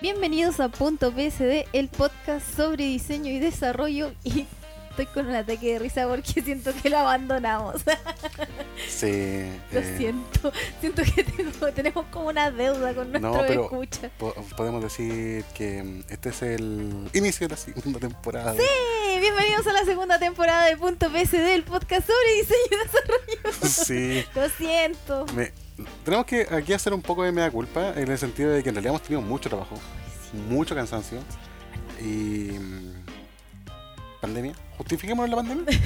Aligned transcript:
Bienvenidos 0.00 0.60
a 0.60 0.68
Punto 0.68 1.10
PSD, 1.12 1.66
el 1.72 1.88
podcast 1.88 2.46
sobre 2.54 2.84
diseño 2.84 3.30
y 3.32 3.38
desarrollo. 3.38 4.12
Y 4.24 4.46
estoy 4.90 5.06
con 5.06 5.26
un 5.26 5.34
ataque 5.34 5.72
de 5.74 5.78
risa 5.78 6.06
porque 6.06 6.42
siento 6.44 6.70
que 6.82 6.90
lo 6.90 6.98
abandonamos. 6.98 7.76
Sí. 8.88 9.06
lo 9.72 9.80
eh, 9.80 9.94
siento. 9.96 10.52
Siento 10.80 11.02
que 11.02 11.24
tengo- 11.24 11.72
tenemos 11.72 12.04
como 12.10 12.28
una 12.28 12.50
deuda 12.50 12.94
con 12.94 13.10
nuestro 13.10 13.32
No, 13.32 13.42
pero- 13.46 13.62
escucha. 13.64 14.10
po- 14.18 14.34
podemos 14.56 14.82
decir 14.82 15.44
que 15.54 15.82
mm, 15.82 16.04
este 16.10 16.28
es 16.28 16.42
el 16.42 17.08
inicio 17.14 17.48
de 17.48 17.54
la 17.54 17.56
segunda 17.60 17.98
temporada. 17.98 18.52
de- 18.52 18.62
Sí, 18.62 19.20
bienvenidos 19.20 19.66
a 19.66 19.72
la 19.72 19.84
segunda 19.86 20.18
temporada 20.18 20.66
de 20.66 20.76
Punto 20.76 21.08
PSD, 21.10 21.54
el 21.54 21.62
podcast 21.64 22.06
sobre 22.06 22.34
diseño 22.34 22.60
y 22.70 22.84
desarrollo. 22.84 23.66
Sí. 23.66 24.24
Lo 24.34 24.48
siento. 24.50 25.26
Me- 25.34 25.52
tenemos 26.04 26.26
que 26.26 26.46
aquí 26.50 26.72
hacer 26.72 26.94
un 26.94 27.02
poco 27.02 27.22
de 27.22 27.32
mea 27.32 27.50
culpa 27.50 27.92
en 27.96 28.10
el 28.10 28.18
sentido 28.18 28.50
de 28.50 28.62
que 28.62 28.70
en 28.70 28.76
realidad 28.76 28.94
hemos 28.94 29.02
tenido 29.02 29.22
mucho 29.22 29.48
trabajo, 29.48 29.76
mucho 30.48 30.74
cansancio 30.74 31.18
y 32.00 32.58
mm, 32.58 33.06
pandemia. 34.20 34.54
Justifiquémonos 34.78 35.30
la 35.30 35.36
pandemia. 35.36 35.64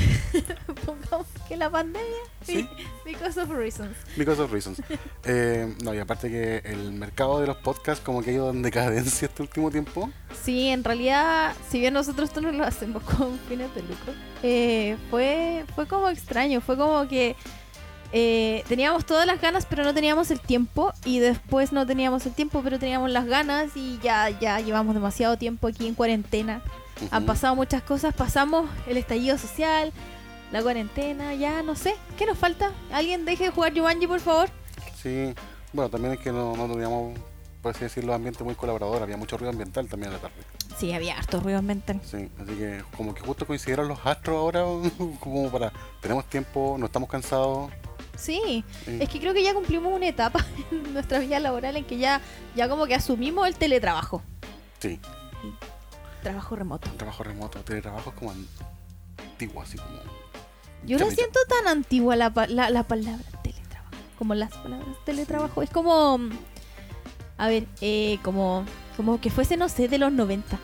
Pongamos 0.87 1.27
que 1.47 1.57
la 1.57 1.71
pandemia. 1.71 2.19
Sí. 2.43 2.69
Because 3.05 3.41
of 3.41 3.51
reasons. 3.51 3.97
Because 4.17 4.41
of 4.41 4.53
reasons. 4.53 4.83
Eh, 5.25 5.77
no, 5.85 5.95
y 5.95 5.99
aparte 5.99 6.31
que 6.31 6.63
el 6.65 6.93
mercado 6.93 7.41
de 7.41 7.47
los 7.47 7.57
podcasts 7.59 8.03
como 8.03 8.23
que 8.23 8.31
ha 8.31 8.33
ido 8.33 8.51
en 8.51 8.63
decadencia 8.63 9.27
este 9.27 9.43
último 9.43 9.71
tiempo. 9.71 10.11
Sí, 10.43 10.69
en 10.69 10.83
realidad, 10.83 11.53
si 11.69 11.79
bien 11.79 11.93
nosotros 11.93 12.31
esto 12.31 12.41
no 12.41 12.51
lo 12.53 12.65
hacemos 12.65 13.03
con 13.17 13.39
fines 13.41 13.73
de 13.75 13.83
lucro, 13.83 14.15
eh, 14.43 14.97
fue, 15.11 15.65
fue 15.75 15.87
como 15.87 16.09
extraño, 16.09 16.61
fue 16.63 16.77
como 16.77 17.07
que 17.07 17.37
eh, 18.13 18.65
teníamos 18.69 19.05
todas 19.07 19.27
las 19.27 19.41
ganas 19.41 19.67
pero 19.67 19.85
no 19.85 19.95
teníamos 19.95 20.31
el 20.31 20.41
tiempo 20.41 20.93
y 21.05 21.19
después 21.21 21.73
no 21.73 21.87
teníamos 21.87 22.27
el 22.27 22.33
tiempo 22.33 22.61
pero 22.63 22.79
teníamos 22.79 23.11
las 23.11 23.27
ganas 23.27 23.77
y 23.77 23.99
ya, 24.03 24.29
ya 24.41 24.61
llevamos 24.61 24.95
demasiado 24.95 25.37
tiempo 25.37 25.69
aquí 25.69 25.87
en 25.87 25.95
cuarentena. 25.95 26.63
Han 27.13 27.23
Ujú. 27.23 27.27
pasado 27.27 27.57
muchas 27.57 27.83
cosas, 27.83 28.13
pasamos 28.15 28.69
el 28.87 28.97
estallido 28.99 29.39
social, 29.39 29.93
la 30.53 30.61
cuarentena, 30.63 31.35
ya 31.35 31.63
no 31.63 31.75
sé, 31.75 31.95
¿qué 32.19 32.27
nos 32.27 32.37
falta? 32.37 32.73
¿Alguien 32.93 33.25
deje 33.25 33.45
de 33.45 33.51
jugar 33.51 33.73
Jumanji 33.75 34.07
por 34.07 34.21
favor? 34.21 34.51
Sí, 35.03 35.33
bueno, 35.73 35.89
también 35.89 36.15
es 36.15 36.21
que 36.21 36.31
no, 36.33 36.55
no 36.57 36.69
teníamos, 36.69 37.19
por 37.63 37.71
así 37.75 37.85
decirlo, 37.85 38.13
ambiente 38.13 38.45
muy 38.45 38.55
colaborador, 38.55 39.03
había 39.03 39.17
mucho 39.17 39.39
ruido 39.39 39.51
ambiental 39.51 39.87
también 39.89 40.09
en 40.13 40.17
la 40.17 40.21
tarde. 40.21 40.37
Sí, 40.79 40.93
había 40.93 41.17
harto 41.17 41.41
ruido 41.41 41.63
mental. 41.63 42.01
Sí, 42.05 42.29
así 42.39 42.55
que 42.55 42.83
como 42.97 43.15
que 43.15 43.21
justo 43.23 43.47
coincidieron 43.47 43.89
los 43.89 43.99
astros 44.05 44.37
ahora, 44.37 44.65
como 45.21 45.51
para, 45.51 45.73
tenemos 46.03 46.25
tiempo, 46.27 46.77
no 46.79 46.87
estamos 46.87 47.09
cansados. 47.09 47.71
Sí, 48.21 48.65
Sí. 48.85 48.99
es 49.01 49.09
que 49.09 49.19
creo 49.21 49.33
que 49.35 49.43
ya 49.43 49.55
cumplimos 49.55 49.93
una 49.93 50.07
etapa 50.09 50.45
en 50.71 50.93
nuestra 50.93 51.19
vida 51.19 51.39
laboral 51.41 51.77
en 51.77 51.85
que 51.85 51.99
ya, 51.99 52.21
ya 52.55 52.69
como 52.69 52.87
que 52.87 52.95
asumimos 52.95 53.47
el 53.49 53.57
teletrabajo. 53.57 54.23
Sí, 54.79 55.01
Trabajo 56.23 56.55
remoto. 56.55 56.91
trabajo 56.99 57.23
remoto, 57.25 57.61
teletrabajo 57.61 58.11
es 58.11 58.17
como 58.17 58.35
antiguo, 59.33 59.63
así 59.63 59.79
como... 59.79 59.99
Yo 60.85 60.99
no 60.99 61.11
siento 61.11 61.39
tan 61.49 61.69
antigua 61.69 62.15
la, 62.17 62.33
la, 62.49 62.71
la 62.71 62.83
palabra 62.85 63.25
teletrabajo. 63.43 63.91
Como 64.19 64.35
las 64.35 64.51
palabras 64.51 64.97
teletrabajo. 65.05 65.63
Es 65.63 65.69
como. 65.71 66.19
A 67.37 67.49
ver, 67.49 67.67
eh, 67.83 68.19
como. 68.23 68.65
Como 68.97 69.21
que 69.21 69.29
fuese, 69.31 69.59
no 69.59 69.69
sé, 69.69 69.89
de 69.89 69.99
los 69.99 70.11
90. 70.11 70.59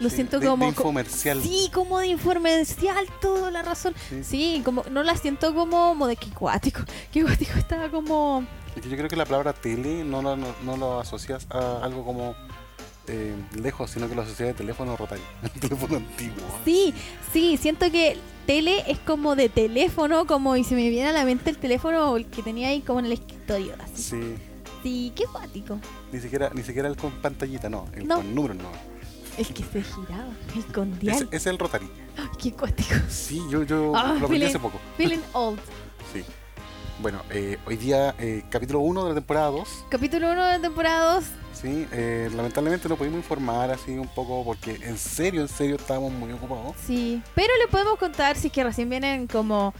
Lo 0.00 0.08
Sí, 0.10 0.16
siento 0.16 0.38
de- 0.40 0.46
como. 0.46 0.64
de 0.64 0.70
infomercial. 0.70 1.42
Sí, 1.42 1.70
como 1.72 1.98
de 1.98 2.06
informercial, 2.08 3.06
toda 3.20 3.50
la 3.50 3.62
razón. 3.62 3.94
Sí. 4.08 4.22
Sí, 4.24 4.62
como. 4.64 4.84
No 4.90 5.02
la 5.02 5.16
siento 5.16 5.54
como. 5.54 5.88
como 5.90 6.06
de 6.06 6.16
que 6.16 6.30
cuático. 6.30 6.80
Que 7.12 7.22
cuático 7.24 7.58
estaba 7.58 7.90
como. 7.90 8.44
Es 8.76 8.82
que 8.82 8.88
yo 8.90 8.96
creo 8.96 9.08
que 9.08 9.16
la 9.16 9.24
palabra 9.26 9.52
tele 9.52 10.04
no 10.04 10.22
lo, 10.22 10.36
no, 10.36 10.46
no 10.64 10.76
lo 10.76 11.00
asocias 11.00 11.46
a 11.50 11.80
algo 11.82 12.04
como 12.04 12.34
eh, 13.08 13.34
lejos, 13.60 13.90
sino 13.90 14.08
que 14.08 14.14
lo 14.14 14.22
asocias 14.22 14.50
a 14.50 14.54
teléfono 14.54 14.96
rotario, 14.96 15.24
teléfono 15.60 15.96
antiguo. 15.96 16.44
Sí, 16.64 16.94
sí, 17.32 17.56
siento 17.56 17.90
que 17.90 18.18
tele 18.46 18.84
es 18.86 18.98
como 19.00 19.34
de 19.34 19.48
teléfono, 19.48 20.26
como 20.26 20.54
y 20.56 20.62
se 20.64 20.74
me 20.76 20.88
viene 20.90 21.08
a 21.08 21.12
la 21.12 21.24
mente 21.24 21.50
el 21.50 21.58
teléfono 21.58 22.16
el 22.16 22.26
que 22.26 22.42
tenía 22.42 22.68
ahí 22.68 22.82
como 22.82 23.00
en 23.00 23.06
el 23.06 23.12
escritorio, 23.12 23.74
así. 23.82 24.02
Sí, 24.02 24.34
Sí, 24.82 25.12
qué 25.16 25.24
cuático. 25.24 25.80
ni 26.12 26.20
siquiera, 26.20 26.50
ni 26.54 26.62
siquiera 26.62 26.86
el 26.88 26.96
con 26.96 27.10
pantallita, 27.20 27.68
no, 27.68 27.86
el 27.94 28.06
No. 28.06 28.16
con 28.16 28.32
números 28.34 28.58
no. 28.58 28.70
El 29.38 29.46
que 29.54 29.62
se 29.64 29.82
giraba, 29.82 30.28
el 30.56 30.64
con 30.72 30.90
Ese, 30.92 31.00
dial. 31.00 31.16
ese 31.16 31.36
es 31.36 31.46
el 31.46 31.58
rotary. 31.58 31.88
Qué 32.42 32.52
cuático. 32.52 32.94
Sí, 33.08 33.40
yo, 33.48 33.62
yo 33.62 33.92
Ah, 33.94 34.14
lo 34.18 34.26
aprendí 34.26 34.46
hace 34.46 34.58
poco. 34.58 34.78
Feeling 34.96 35.20
old. 35.32 35.58
Sí. 36.12 36.24
Bueno, 37.00 37.22
eh, 37.30 37.56
hoy 37.64 37.76
día 37.76 38.14
eh, 38.18 38.42
capítulo 38.50 38.80
1 38.80 39.04
de 39.04 39.08
la 39.10 39.14
temporada 39.14 39.46
2. 39.50 39.84
Capítulo 39.88 40.32
1 40.32 40.44
de 40.46 40.52
la 40.54 40.60
temporada 40.60 41.14
2. 41.14 41.24
Sí, 41.54 41.86
eh, 41.92 42.28
lamentablemente 42.34 42.88
no 42.88 42.96
pudimos 42.96 43.18
informar 43.18 43.70
así 43.70 43.92
un 43.92 44.08
poco 44.08 44.44
porque 44.44 44.74
en 44.82 44.98
serio, 44.98 45.40
en 45.40 45.48
serio 45.48 45.76
estábamos 45.76 46.12
muy 46.12 46.32
ocupados. 46.32 46.74
Sí. 46.84 47.22
Pero 47.36 47.52
le 47.60 47.68
podemos 47.68 47.98
contar, 47.98 48.36
si 48.36 48.48
es 48.48 48.52
que 48.52 48.64
recién 48.64 48.90
vienen 48.90 49.28
como 49.28 49.74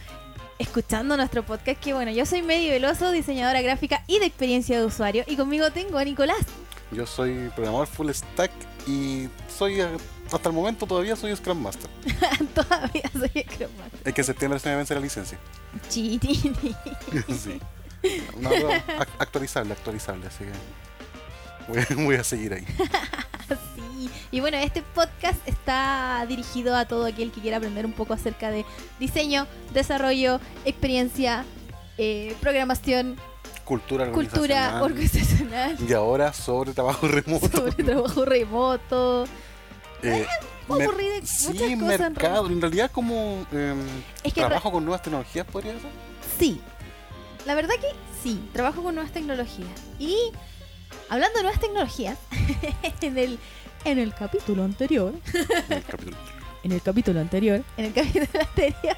escuchando 0.59 1.15
nuestro 1.17 1.43
podcast, 1.45 1.79
que 1.81 1.93
bueno, 1.93 2.11
yo 2.11 2.25
soy 2.25 2.41
Medio 2.41 2.71
Veloso, 2.71 3.11
diseñadora 3.11 3.61
gráfica 3.61 4.03
y 4.07 4.19
de 4.19 4.25
experiencia 4.25 4.79
de 4.79 4.85
usuario. 4.85 5.23
Y 5.27 5.35
conmigo 5.35 5.71
tengo 5.71 5.97
a 5.97 6.03
Nicolás. 6.05 6.39
Yo 6.91 7.05
soy 7.05 7.49
programador 7.55 7.87
full 7.87 8.09
stack 8.11 8.51
y 8.89 9.29
soy, 9.55 9.81
eh, 9.81 9.87
hasta 10.31 10.49
el 10.49 10.55
momento 10.55 10.85
todavía 10.85 11.15
soy 11.15 11.35
Scrum 11.35 11.61
Master. 11.61 11.89
Todavía 12.55 13.09
soy 13.13 13.45
Scrum 13.53 13.71
Master. 13.77 13.99
Es 14.05 14.13
que 14.13 14.21
en 14.21 14.25
septiembre 14.25 14.59
se 14.59 14.69
me 14.69 14.75
vence 14.77 14.93
la 14.95 15.01
licencia. 15.01 15.37
Chitini. 15.89 16.75
sí. 17.37 17.59
Ac- 18.41 19.07
actualizable, 19.19 19.73
actualizable, 19.73 20.27
así 20.27 20.45
que 20.45 20.51
voy 21.67 21.79
a, 21.79 22.05
voy 22.05 22.15
a 22.15 22.23
seguir 22.23 22.53
ahí. 22.53 22.65
Sí, 23.75 24.09
y 24.29 24.39
bueno, 24.41 24.57
este 24.57 24.83
podcast 24.83 25.39
está 25.47 26.23
dirigido 26.29 26.75
a 26.75 26.85
todo 26.85 27.05
aquel 27.07 27.31
que 27.31 27.41
quiera 27.41 27.57
aprender 27.57 27.83
un 27.83 27.93
poco 27.93 28.13
acerca 28.13 28.51
de 28.51 28.63
diseño, 28.99 29.47
desarrollo, 29.73 30.39
experiencia, 30.65 31.43
eh, 31.97 32.35
programación, 32.39 33.15
Cultura 33.69 34.11
cultura 34.11 34.81
organizacional. 34.81 34.83
organizacional, 34.83 35.77
Y 35.89 35.93
ahora 35.93 36.33
sobre 36.33 36.73
trabajo 36.73 37.07
remoto. 37.07 37.47
sobre 37.49 37.83
trabajo 37.83 38.25
remoto. 38.25 39.25
Eh, 40.01 40.25
de 40.67 41.21
sí, 41.23 41.47
muchas 41.47 41.53
cosas 41.53 41.61
en 41.71 41.87
mercado. 41.87 42.47
En 42.47 42.61
realidad 42.61 42.89
como 42.91 43.45
em, 43.51 43.77
Es 44.23 44.33
que 44.33 44.41
trabajo 44.41 44.71
con 44.71 44.83
nuevas 44.85 45.01
tecnologías 45.03 45.45
podría 45.45 45.73
ser. 45.73 45.91
sí, 46.39 46.61
la 47.45 47.53
verdad 47.53 47.75
que 47.79 47.87
sí, 48.23 48.49
trabajo 48.53 48.81
con 48.81 48.95
nuevas 48.95 49.13
tecnologías. 49.13 49.69
Y 49.99 50.15
hablando 51.09 51.37
de 51.37 51.43
nuevas 51.43 51.61
tecnologías, 51.61 52.17
en 53.01 53.17
el, 53.19 53.37
en 53.85 53.99
el 53.99 54.13
capítulo 54.15 54.63
anterior, 54.63 55.13
en 55.69 55.73
el 55.77 55.83
capítulo. 55.83 56.17
en 56.63 56.71
el 56.71 56.81
capítulo 56.81 57.19
anterior, 57.19 57.63
en 57.77 57.85
el 57.85 57.93
capítulo 57.93 58.27
anterior, 58.41 58.97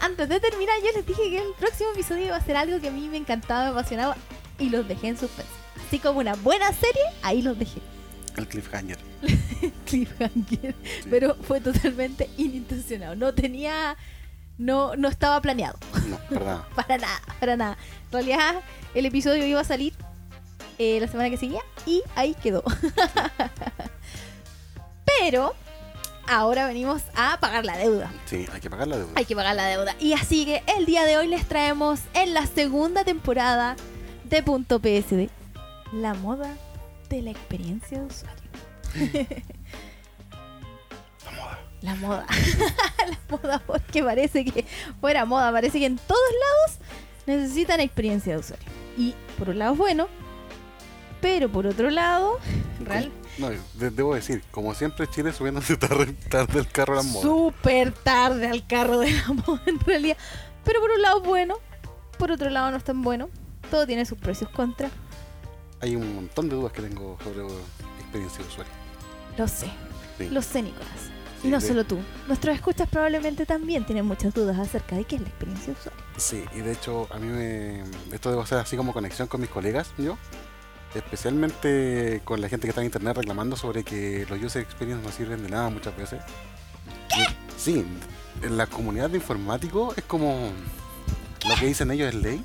antes 0.00 0.28
de 0.28 0.40
terminar, 0.40 0.74
yo 0.84 0.92
les 0.92 1.06
dije 1.06 1.30
que 1.30 1.38
el 1.38 1.52
próximo 1.58 1.90
episodio 1.92 2.26
iba 2.26 2.36
a 2.36 2.44
ser 2.44 2.56
algo 2.56 2.80
que 2.80 2.88
a 2.88 2.92
mí 2.92 3.08
me 3.08 3.16
encantaba, 3.16 3.64
me 3.64 3.70
apasionaba 3.70 4.16
y 4.58 4.70
los 4.70 4.86
dejé 4.86 5.08
en 5.08 5.18
suspenso. 5.18 5.52
Así 5.86 5.98
como 5.98 6.20
una 6.20 6.34
buena 6.34 6.72
serie, 6.72 7.02
ahí 7.22 7.42
los 7.42 7.58
dejé. 7.58 7.80
El 8.36 8.46
cliffhanger. 8.48 8.98
Cliffhanger. 9.86 10.74
Sí. 10.84 11.08
Pero 11.08 11.36
fue 11.36 11.60
totalmente 11.60 12.28
inintencionado. 12.36 13.16
No 13.16 13.32
tenía. 13.34 13.96
No, 14.58 14.96
no 14.96 15.08
estaba 15.08 15.40
planeado. 15.40 15.78
No, 16.06 16.18
verdad. 16.30 16.64
Para 16.74 16.98
nada, 16.98 17.20
para 17.40 17.56
nada. 17.56 17.78
En 18.06 18.12
realidad, 18.12 18.62
el 18.94 19.06
episodio 19.06 19.46
iba 19.46 19.60
a 19.60 19.64
salir 19.64 19.92
eh, 20.78 20.98
la 21.00 21.08
semana 21.08 21.30
que 21.30 21.36
seguía 21.36 21.60
y 21.84 22.02
ahí 22.14 22.34
quedó. 22.34 22.62
Pero 25.20 25.54
ahora 26.28 26.66
venimos 26.66 27.02
a 27.14 27.38
pagar 27.40 27.64
la 27.64 27.76
deuda. 27.76 28.10
Sí, 28.26 28.46
hay 28.52 28.60
que 28.60 28.70
pagar 28.70 28.88
la 28.88 28.98
deuda. 28.98 29.12
Hay 29.14 29.24
que 29.24 29.36
pagar 29.36 29.56
la 29.56 29.66
deuda. 29.66 29.96
Y 29.98 30.12
así 30.12 30.44
que 30.44 30.62
el 30.76 30.86
día 30.86 31.04
de 31.04 31.16
hoy 31.16 31.28
les 31.28 31.46
traemos 31.46 32.00
en 32.14 32.34
la 32.34 32.46
segunda 32.46 33.04
temporada 33.04 33.76
de 34.24 34.42
Punto 34.42 34.80
PSD 34.80 35.28
la 35.92 36.14
moda 36.14 36.56
de 37.08 37.22
la 37.22 37.30
experiencia 37.30 38.00
de 38.00 38.06
usuario. 38.06 38.42
La 41.22 41.32
moda. 41.32 41.58
La 41.82 41.94
moda. 41.94 42.26
la 43.08 43.18
moda 43.36 43.62
porque 43.66 44.02
parece 44.02 44.44
que 44.44 44.64
fuera 45.00 45.24
moda, 45.24 45.52
parece 45.52 45.78
que 45.78 45.86
en 45.86 45.98
todos 45.98 46.20
lados 46.20 46.78
necesitan 47.26 47.80
experiencia 47.80 48.34
de 48.34 48.40
usuario. 48.40 48.66
Y 48.96 49.14
por 49.38 49.50
un 49.50 49.58
lado 49.58 49.72
es 49.72 49.78
bueno, 49.78 50.08
pero 51.20 51.48
por 51.50 51.66
otro 51.66 51.90
lado, 51.90 52.38
real, 52.80 53.12
No, 53.38 53.50
de- 53.50 53.90
debo 53.90 54.14
decir, 54.14 54.42
como 54.50 54.74
siempre 54.74 55.06
Chile 55.08 55.32
subiéndose 55.32 55.76
tarde, 55.78 56.12
tarde 56.28 56.60
el 56.60 56.68
carro 56.68 56.94
a 56.94 56.96
las 56.96 57.04
modas. 57.06 57.22
súper 57.22 57.92
tarde 57.92 58.46
al 58.48 58.66
carro 58.66 58.98
de 59.00 59.12
la 59.12 59.32
moda 59.32 59.62
en 59.66 59.78
realidad. 59.80 60.16
Pero 60.64 60.80
por 60.80 60.90
un 60.90 61.02
lado 61.02 61.20
bueno, 61.22 61.56
por 62.18 62.30
otro 62.32 62.50
lado 62.50 62.70
no 62.70 62.76
es 62.76 62.84
tan 62.84 63.02
bueno. 63.02 63.28
Todo 63.70 63.86
tiene 63.86 64.04
sus 64.06 64.18
precios 64.18 64.48
contra. 64.50 64.88
Hay 65.80 65.96
un 65.96 66.14
montón 66.14 66.48
de 66.48 66.56
dudas 66.56 66.72
que 66.72 66.82
tengo 66.82 67.18
sobre 67.22 67.42
experiencia 68.00 68.38
de 68.42 68.48
usuario. 68.48 68.72
Lo 69.36 69.46
sé, 69.48 69.66
Sí. 70.18 70.28
lo 70.30 70.40
sé, 70.40 70.62
Nicolás. 70.62 70.88
Sí, 71.42 71.48
y 71.48 71.50
no 71.50 71.60
de- 71.60 71.66
solo 71.68 71.84
tú. 71.84 71.98
Nuestros 72.28 72.54
escuchas 72.56 72.88
probablemente 72.88 73.44
también 73.44 73.84
tienen 73.84 74.06
muchas 74.06 74.32
dudas 74.32 74.58
acerca 74.58 74.96
de 74.96 75.04
qué 75.04 75.16
es 75.16 75.22
la 75.22 75.28
experiencia 75.28 75.74
de 75.74 75.78
usuario. 75.78 76.02
Sí, 76.16 76.44
y 76.54 76.60
de 76.60 76.72
hecho 76.72 77.06
a 77.12 77.18
mí 77.18 77.26
me... 77.26 77.82
Esto 78.12 78.30
debo 78.30 78.40
hacer 78.42 78.58
así 78.58 78.76
como 78.76 78.94
conexión 78.94 79.28
con 79.28 79.40
mis 79.42 79.50
colegas, 79.50 79.90
yo. 79.98 80.16
Especialmente 80.94 82.22
con 82.24 82.40
la 82.40 82.48
gente 82.48 82.66
que 82.66 82.70
está 82.70 82.80
en 82.80 82.86
internet 82.86 83.16
reclamando 83.16 83.56
sobre 83.56 83.84
que 83.84 84.26
los 84.30 84.42
user 84.42 84.62
experience 84.62 85.04
no 85.04 85.12
sirven 85.12 85.42
de 85.42 85.50
nada 85.50 85.68
muchas 85.68 85.96
veces. 85.96 86.22
Sí, 87.56 87.84
en 88.42 88.56
la 88.56 88.66
comunidad 88.66 89.10
de 89.10 89.16
informáticos 89.16 89.96
es 89.98 90.04
como 90.04 90.50
lo 91.48 91.54
que 91.56 91.66
dicen 91.66 91.90
ellos 91.90 92.08
es 92.08 92.14
ley. 92.14 92.44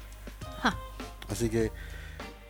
Así 1.29 1.49
que 1.49 1.71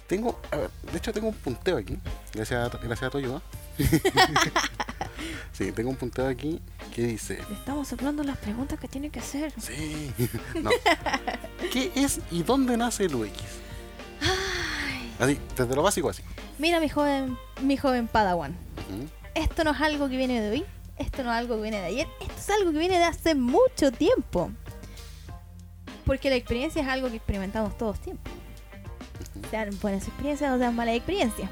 tengo, 0.08 0.40
a 0.52 0.58
ver, 0.58 0.72
de 0.92 0.98
hecho 0.98 1.14
tengo 1.14 1.28
un 1.28 1.36
punteo 1.36 1.78
aquí, 1.78 1.98
gracias 2.34 2.74
a, 2.74 2.78
gracias 2.78 3.04
a 3.04 3.10
tu 3.12 3.20
ayuda. 3.20 3.42
sí, 5.54 5.72
tengo 5.72 5.92
un 5.92 5.96
punteo 5.96 6.28
aquí 6.28 6.60
que 6.94 7.04
dice, 7.04 7.40
Le 7.48 7.56
estamos 7.56 7.94
hablando 7.94 8.24
las 8.24 8.38
preguntas 8.38 8.80
que 8.80 8.88
tiene 8.88 9.10
que 9.10 9.20
hacer. 9.20 9.54
sí, 9.60 10.12
no. 10.62 10.72
¿Qué 11.72 11.92
es 11.96 12.20
y 12.32 12.44
dónde 12.44 12.76
nace 12.76 13.06
el 13.06 13.16
UX? 13.16 13.32
Así, 15.22 15.38
desde 15.56 15.76
lo 15.76 15.84
básico 15.84 16.10
así. 16.10 16.24
Mira 16.58 16.80
mi 16.80 16.90
joven, 16.90 17.38
mi 17.62 17.78
joven 17.78 18.08
Padawan. 18.08 18.58
Esto 19.36 19.64
no 19.64 19.70
es 19.70 19.80
algo 19.80 20.10
que 20.10 20.18
viene 20.18 20.42
de 20.42 20.50
hoy, 20.50 20.66
esto 20.98 21.24
no 21.24 21.32
es 21.32 21.38
algo 21.38 21.58
que 21.58 21.62
viene 21.62 21.80
de 21.80 21.86
ayer, 21.86 22.08
esto 22.20 22.34
es 22.36 22.50
algo 22.50 22.72
que 22.72 22.80
viene 22.80 22.98
de 22.98 23.04
hace 23.04 23.36
mucho 23.36 23.92
tiempo. 23.92 24.50
Porque 26.08 26.32
la 26.32 26.38
experiencia 26.38 26.82
es 26.82 26.88
algo 26.88 27.08
que 27.08 27.18
experimentamos 27.18 27.78
todos 27.78 28.00
tiempo. 28.00 28.32
Sean 29.52 29.70
buenas 29.80 30.08
experiencias 30.08 30.52
o 30.52 30.58
sean 30.58 30.76
malas 30.76 30.96
experiencias. 30.96 31.52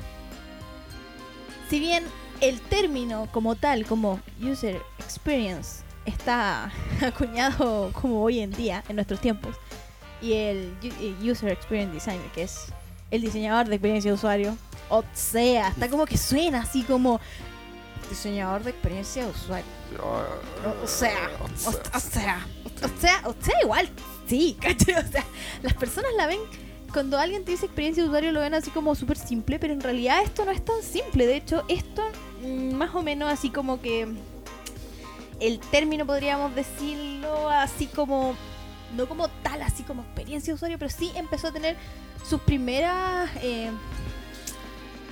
Si 1.69 1.79
bien 1.79 2.03
el 2.41 2.59
término 2.61 3.29
como 3.31 3.55
tal, 3.55 3.85
como 3.85 4.19
user 4.41 4.81
experience, 4.97 5.83
está 6.05 6.71
acuñado 7.05 7.91
como 7.93 8.23
hoy 8.23 8.39
en 8.39 8.49
día, 8.49 8.83
en 8.89 8.95
nuestros 8.95 9.21
tiempos, 9.21 9.55
y 10.23 10.33
el 10.33 10.73
user 11.21 11.51
experience 11.51 11.93
designer, 11.93 12.31
que 12.31 12.43
es 12.43 12.73
el 13.11 13.21
diseñador 13.21 13.67
de 13.67 13.75
experiencia 13.75 14.11
de 14.11 14.15
usuario, 14.15 14.57
o 14.89 15.03
sea, 15.13 15.69
está 15.69 15.89
como 15.89 16.05
que 16.05 16.17
suena 16.17 16.61
así 16.61 16.83
como 16.83 17.19
diseñador 18.09 18.63
de 18.63 18.71
experiencia 18.71 19.23
de 19.23 19.31
usuario. 19.31 19.71
O, 20.01 20.83
o 20.83 20.87
sea, 20.87 21.31
o, 21.39 21.45
o 21.45 21.99
sea, 21.99 22.45
o 22.83 22.99
sea, 22.99 23.21
o 23.25 23.35
sea, 23.39 23.55
igual, 23.63 23.89
sí, 24.27 24.57
¿cachai? 24.61 24.95
O 24.95 25.07
sea, 25.11 25.23
las 25.61 25.73
personas 25.73 26.11
la 26.17 26.27
ven, 26.27 26.39
cuando 26.91 27.17
alguien 27.17 27.45
te 27.45 27.51
dice 27.51 27.65
experiencia 27.65 28.03
de 28.03 28.09
usuario 28.09 28.31
lo 28.31 28.41
ven 28.41 28.53
así 28.53 28.71
como 28.71 28.95
súper 28.95 29.17
simple, 29.17 29.59
pero 29.59 29.73
en 29.73 29.81
realidad 29.81 30.21
esto 30.23 30.45
no 30.45 30.51
es 30.51 30.63
tan 30.63 30.81
simple. 30.81 31.27
De 31.27 31.35
hecho, 31.35 31.63
esto 31.67 32.03
mm, 32.41 32.73
más 32.73 32.93
o 32.95 33.03
menos 33.03 33.31
así 33.31 33.49
como 33.49 33.81
que 33.81 34.07
el 35.39 35.59
término 35.59 36.05
podríamos 36.05 36.53
decirlo 36.55 37.49
así 37.49 37.87
como, 37.87 38.35
no 38.95 39.07
como 39.07 39.27
tal, 39.27 39.61
así 39.61 39.83
como 39.83 40.03
experiencia 40.03 40.51
de 40.51 40.55
usuario, 40.55 40.79
pero 40.79 40.89
sí 40.89 41.11
empezó 41.15 41.47
a 41.47 41.51
tener 41.51 41.75
sus 42.27 42.41
primeras... 42.41 43.29
eh, 43.41 43.71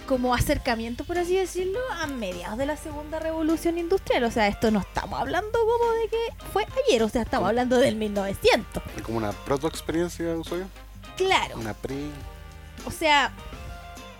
como 0.08 0.34
acercamiento, 0.34 1.04
por 1.04 1.20
así 1.20 1.36
decirlo, 1.36 1.80
a 2.00 2.08
mediados 2.08 2.58
de 2.58 2.66
la 2.66 2.78
segunda 2.78 3.20
revolución 3.20 3.78
industrial. 3.78 4.24
O 4.24 4.32
sea, 4.32 4.48
esto 4.48 4.72
no 4.72 4.80
estamos 4.80 5.20
hablando 5.20 5.52
como 5.52 5.92
de 5.92 6.08
que 6.08 6.46
fue 6.54 6.66
ayer, 6.88 7.04
o 7.04 7.10
sea, 7.10 7.22
estamos 7.22 7.50
hablando 7.50 7.78
del 7.78 7.98
1900. 7.98 8.84
Es 8.96 9.02
como 9.04 9.18
una 9.18 9.34
proto 9.34 9.68
experiencia 9.68 10.26
de 10.26 10.38
usuario, 10.38 10.68
Claro, 11.18 11.58
una 11.58 11.74
pre, 11.74 11.96
o 12.86 12.92
sea, 12.92 13.34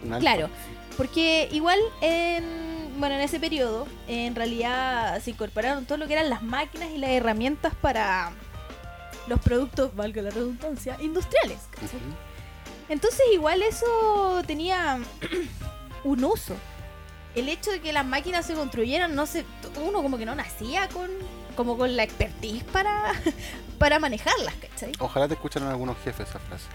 una 0.04 0.20
claro, 0.20 0.50
porque 0.98 1.48
igual 1.52 1.80
en, 2.02 2.44
bueno, 3.00 3.16
en 3.16 3.22
ese 3.22 3.40
periodo, 3.40 3.88
en 4.08 4.36
realidad 4.36 5.22
se 5.22 5.30
incorporaron 5.32 5.86
todo 5.86 6.00
lo 6.00 6.08
que 6.08 6.14
eran 6.14 6.30
las 6.30 6.42
máquinas 6.42 6.90
y 6.90 6.98
las 6.98 7.12
herramientas 7.12 7.74
para 7.76 8.32
los 9.28 9.40
productos, 9.40 9.96
valga 9.96 10.22
la 10.22 10.30
redundancia, 10.30 10.98
industriales. 11.02 11.60
Entonces 12.90 13.22
igual 13.34 13.62
eso 13.62 14.42
tenía 14.46 15.00
un 16.04 16.24
uso. 16.24 16.56
El 17.36 17.50
hecho 17.50 17.72
de 17.72 17.82
que 17.82 17.94
las 17.94 18.06
máquinas 18.06 18.46
se 18.46 18.56
construyeran, 18.56 19.14
no 19.14 19.26
sé, 19.26 19.46
uno 19.82 20.02
como 20.02 20.18
que 20.18 20.26
no 20.26 20.34
nacía 20.34 20.88
con 20.90 21.10
como 21.56 21.76
con 21.76 21.98
la 21.98 22.04
expertise 22.04 22.64
para, 22.66 23.14
para 23.80 24.00
manejarlas, 24.00 24.54
¿cachai? 24.56 24.94
Ojalá 25.00 25.28
te 25.28 25.34
escucharan 25.34 25.68
algunos 25.68 25.98
jefes 26.04 26.30
esa 26.30 26.40
frase. 26.40 26.68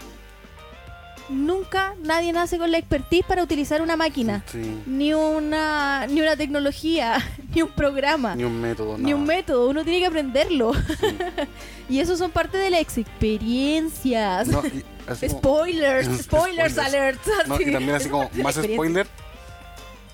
Nunca 1.29 1.95
nadie 2.03 2.33
nace 2.33 2.57
con 2.57 2.69
la 2.71 2.77
expertise 2.77 3.23
para 3.25 3.43
utilizar 3.43 3.81
una 3.81 3.95
máquina. 3.95 4.43
Sí. 4.51 4.81
Ni 4.85 5.13
una, 5.13 6.05
ni 6.07 6.21
una 6.21 6.35
tecnología, 6.35 7.17
ni 7.55 7.61
un 7.61 7.69
programa, 7.69 8.35
Ni 8.35 8.43
un 8.43 8.59
método, 8.59 8.97
ni 8.97 9.13
un 9.13 9.23
método. 9.25 9.69
Uno 9.69 9.83
tiene 9.83 9.99
que 9.99 10.05
aprenderlo. 10.07 10.73
Sí. 10.73 11.17
Y 11.89 11.99
eso 11.99 12.15
son 12.15 12.31
parte 12.31 12.57
de 12.57 12.69
las 12.69 12.79
experiencias. 12.79 14.47
No, 14.47 14.63
y 14.65 14.83
así 15.05 15.27
como- 15.27 15.39
Spoilers, 15.39 16.07
Spoilers. 16.23 16.77
alert. 16.77 17.19
No, 17.45 17.59
y 17.59 17.71
también 17.73 17.95
así 17.95 18.07
como 18.09 18.29
más 18.41 18.55
spoiler. 18.55 19.05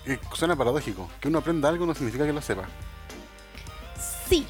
eh, 0.04 0.18
suena 0.34 0.56
paradójico. 0.56 1.08
Que 1.20 1.28
uno 1.28 1.38
aprenda 1.38 1.68
algo 1.68 1.86
no 1.86 1.94
significa 1.94 2.26
que 2.26 2.32
lo 2.32 2.42
sepa. 2.42 2.64
Sí, 4.28 4.44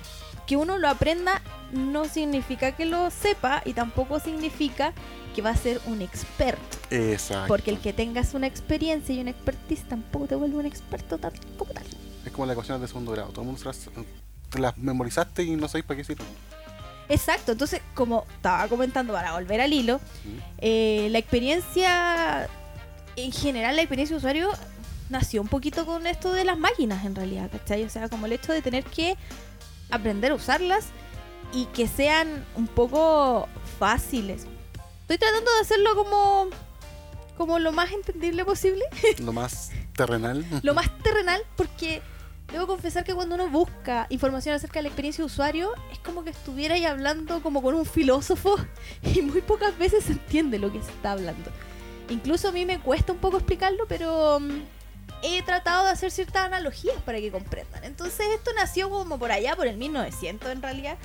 que 0.46 0.56
uno 0.56 0.78
lo 0.78 0.88
aprenda 0.88 1.42
no 1.72 2.06
significa 2.06 2.72
que 2.72 2.86
lo 2.86 3.10
sepa 3.10 3.62
y 3.66 3.74
tampoco 3.74 4.18
significa 4.18 4.92
que 5.30 5.42
va 5.42 5.50
a 5.50 5.56
ser 5.56 5.80
un 5.86 6.02
experto. 6.02 6.78
Exacto. 6.90 7.48
Porque 7.48 7.70
el 7.70 7.78
que 7.78 7.92
tengas 7.92 8.34
una 8.34 8.46
experiencia 8.46 9.14
y 9.14 9.20
una 9.20 9.30
expertise 9.30 9.84
tampoco 9.88 10.26
te 10.26 10.34
vuelve 10.34 10.56
un 10.56 10.66
experto 10.66 11.18
tal 11.18 11.32
como 11.56 11.72
tal. 11.72 11.84
Es 12.24 12.32
como 12.32 12.46
las 12.46 12.54
ecuaciones 12.54 12.82
de 12.82 12.88
segundo 12.88 13.12
grado. 13.12 13.30
Todo 13.30 13.42
el 13.42 13.46
mundo 13.46 13.60
se 13.60 13.66
las, 13.66 13.88
te 14.50 14.58
las 14.58 14.76
memorizaste 14.76 15.42
y 15.42 15.56
no 15.56 15.68
sabéis 15.68 15.86
para 15.86 15.98
qué 15.98 16.04
sirven. 16.04 16.26
Exacto, 17.08 17.52
entonces 17.52 17.82
como 17.94 18.24
estaba 18.36 18.68
comentando 18.68 19.12
para 19.12 19.32
volver 19.32 19.60
al 19.60 19.72
hilo, 19.72 20.00
eh, 20.58 21.08
la 21.10 21.18
experiencia, 21.18 22.48
en 23.16 23.32
general 23.32 23.74
la 23.74 23.82
experiencia 23.82 24.14
de 24.14 24.18
usuario 24.18 24.48
nació 25.08 25.42
un 25.42 25.48
poquito 25.48 25.84
con 25.86 26.06
esto 26.06 26.32
de 26.32 26.44
las 26.44 26.56
máquinas 26.56 27.04
en 27.04 27.16
realidad, 27.16 27.50
¿cachai? 27.50 27.82
O 27.82 27.90
sea, 27.90 28.08
como 28.08 28.26
el 28.26 28.32
hecho 28.32 28.52
de 28.52 28.62
tener 28.62 28.84
que 28.84 29.16
aprender 29.90 30.30
a 30.30 30.36
usarlas 30.36 30.86
y 31.52 31.66
que 31.66 31.88
sean 31.88 32.44
un 32.54 32.68
poco 32.68 33.48
fáciles. 33.80 34.46
Estoy 35.10 35.28
tratando 35.28 35.50
de 35.52 35.60
hacerlo 35.60 35.96
como, 35.96 36.50
como 37.36 37.58
lo 37.58 37.72
más 37.72 37.90
entendible 37.90 38.44
posible, 38.44 38.84
Lo 39.18 39.32
más 39.32 39.72
terrenal. 39.96 40.46
lo 40.62 40.72
más 40.72 40.96
terrenal, 41.02 41.42
porque 41.56 42.00
debo 42.52 42.68
confesar 42.68 43.02
que 43.02 43.12
cuando 43.12 43.34
uno 43.34 43.48
busca 43.48 44.06
información 44.10 44.54
acerca 44.54 44.78
de 44.78 44.84
la 44.84 44.88
experiencia 44.90 45.22
de 45.22 45.26
usuario, 45.26 45.72
es 45.90 45.98
como 45.98 46.22
que 46.22 46.30
estuviera 46.30 46.76
ahí 46.76 46.84
hablando 46.84 47.42
como 47.42 47.60
con 47.60 47.74
un 47.74 47.86
filósofo 47.86 48.54
y 49.02 49.20
muy 49.22 49.40
pocas 49.40 49.76
veces 49.76 50.04
se 50.04 50.12
entiende 50.12 50.60
lo 50.60 50.70
que 50.70 50.80
se 50.80 50.92
está 50.92 51.10
hablando. 51.10 51.50
Incluso 52.08 52.50
a 52.50 52.52
mí 52.52 52.64
me 52.64 52.78
cuesta 52.78 53.12
un 53.12 53.18
poco 53.18 53.38
explicarlo, 53.38 53.86
pero 53.88 54.38
mm, 54.38 54.60
he 55.24 55.42
tratado 55.42 55.86
de 55.86 55.90
hacer 55.90 56.12
ciertas 56.12 56.44
analogías 56.44 57.02
para 57.02 57.18
que 57.18 57.32
comprendan. 57.32 57.82
Entonces 57.82 58.28
esto 58.32 58.52
nació 58.54 58.88
como 58.88 59.18
por 59.18 59.32
allá, 59.32 59.56
por 59.56 59.66
el 59.66 59.76
1900 59.76 60.52
en 60.52 60.62
realidad. 60.62 60.98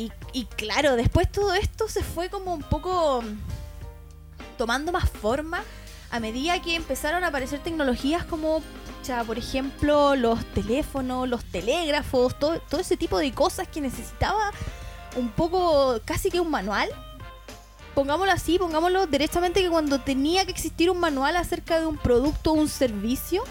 Y, 0.00 0.12
y 0.32 0.46
claro, 0.46 0.96
después 0.96 1.30
todo 1.30 1.52
esto 1.52 1.86
se 1.88 2.02
fue 2.02 2.30
como 2.30 2.54
un 2.54 2.62
poco 2.62 3.20
mm, 3.20 4.56
tomando 4.56 4.92
más 4.92 5.10
forma 5.10 5.62
a 6.10 6.20
medida 6.20 6.60
que 6.62 6.74
empezaron 6.74 7.22
a 7.22 7.26
aparecer 7.26 7.60
tecnologías 7.60 8.24
como, 8.24 8.62
pucha, 8.62 9.22
por 9.24 9.36
ejemplo, 9.36 10.16
los 10.16 10.42
teléfonos, 10.46 11.28
los 11.28 11.44
telégrafos, 11.44 12.38
todo, 12.38 12.60
todo 12.60 12.80
ese 12.80 12.96
tipo 12.96 13.18
de 13.18 13.32
cosas 13.32 13.68
que 13.68 13.80
necesitaba 13.80 14.52
un 15.16 15.28
poco, 15.28 16.00
casi 16.04 16.30
que 16.30 16.40
un 16.40 16.50
manual. 16.50 16.88
Pongámoslo 17.94 18.32
así, 18.32 18.58
pongámoslo 18.58 19.06
derechamente 19.06 19.60
que 19.60 19.68
cuando 19.68 20.00
tenía 20.00 20.46
que 20.46 20.52
existir 20.52 20.90
un 20.90 20.98
manual 20.98 21.36
acerca 21.36 21.78
de 21.78 21.86
un 21.86 21.98
producto 21.98 22.52
o 22.52 22.54
un 22.54 22.68
servicio, 22.68 23.44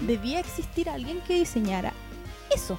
debía 0.00 0.40
existir 0.40 0.90
alguien 0.90 1.20
que 1.20 1.34
diseñara 1.34 1.92
eso. 2.54 2.78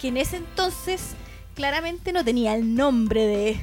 Que 0.00 0.08
en 0.08 0.16
ese 0.16 0.38
entonces 0.38 1.14
claramente 1.54 2.12
no 2.12 2.24
tenía 2.24 2.54
el 2.54 2.74
nombre 2.74 3.26
de 3.26 3.60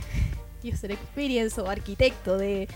user 0.63 0.91
experience 0.91 1.60
o 1.62 1.69
arquitecto 1.69 2.38
de, 2.38 2.67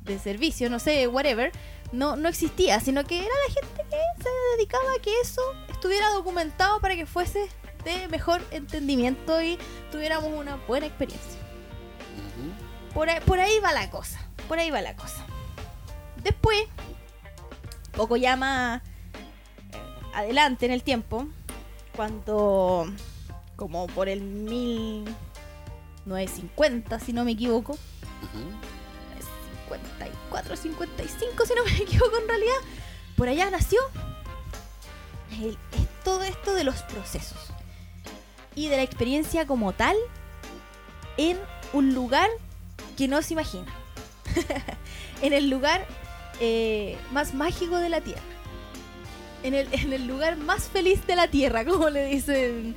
de 0.00 0.18
servicio, 0.18 0.68
no 0.70 0.78
sé, 0.78 1.06
whatever. 1.08 1.52
No, 1.92 2.16
no 2.16 2.28
existía, 2.28 2.80
sino 2.80 3.04
que 3.04 3.18
era 3.18 3.34
la 3.48 3.54
gente 3.54 3.82
que 3.90 4.22
se 4.22 4.28
dedicaba 4.56 4.84
a 4.98 5.02
que 5.02 5.12
eso 5.22 5.40
estuviera 5.70 6.10
documentado 6.10 6.80
para 6.80 6.96
que 6.96 7.06
fuese 7.06 7.48
de 7.84 8.08
mejor 8.08 8.42
entendimiento 8.50 9.40
y 9.40 9.58
tuviéramos 9.90 10.32
una 10.32 10.56
buena 10.66 10.86
experiencia. 10.86 11.40
Por 12.92 13.08
ahí, 13.08 13.20
por 13.24 13.38
ahí 13.40 13.58
va 13.60 13.72
la 13.72 13.90
cosa. 13.90 14.20
Por 14.48 14.58
ahí 14.58 14.70
va 14.70 14.80
la 14.80 14.96
cosa. 14.96 15.24
Después, 16.22 16.58
poco 17.92 18.16
ya 18.16 18.36
más 18.36 18.82
eh, 18.82 19.76
adelante 20.14 20.66
en 20.66 20.72
el 20.72 20.82
tiempo, 20.82 21.26
cuando, 21.94 22.86
como 23.58 23.86
por 23.88 24.08
el 24.08 24.20
1950, 24.22 27.00
si 27.00 27.12
no 27.12 27.24
me 27.24 27.32
equivoco, 27.32 27.72
Ujú. 27.72 27.78
54, 29.68 30.56
55, 30.56 31.44
si 31.44 31.54
no 31.54 31.64
me 31.64 31.76
equivoco 31.82 32.16
en 32.22 32.28
realidad, 32.28 32.54
por 33.16 33.28
allá 33.28 33.50
nació 33.50 33.80
el- 35.42 35.58
todo 36.04 36.22
esto 36.22 36.54
de 36.54 36.62
los 36.64 36.82
procesos 36.84 37.38
y 38.54 38.68
de 38.68 38.76
la 38.76 38.82
experiencia 38.84 39.44
como 39.46 39.72
tal 39.72 39.96
en 41.16 41.36
un 41.72 41.92
lugar 41.94 42.28
que 42.96 43.08
no 43.08 43.20
se 43.22 43.32
imagina. 43.34 43.66
en 45.22 45.32
el 45.32 45.50
lugar 45.50 45.84
eh, 46.40 46.96
más 47.12 47.34
mágico 47.34 47.76
de 47.78 47.88
la 47.88 48.00
Tierra. 48.00 48.22
En 49.42 49.54
el, 49.54 49.66
en 49.74 49.92
el 49.92 50.06
lugar 50.06 50.36
más 50.36 50.68
feliz 50.68 51.04
de 51.08 51.16
la 51.16 51.26
Tierra, 51.28 51.64
como 51.64 51.90
le 51.90 52.04
dicen. 52.06 52.76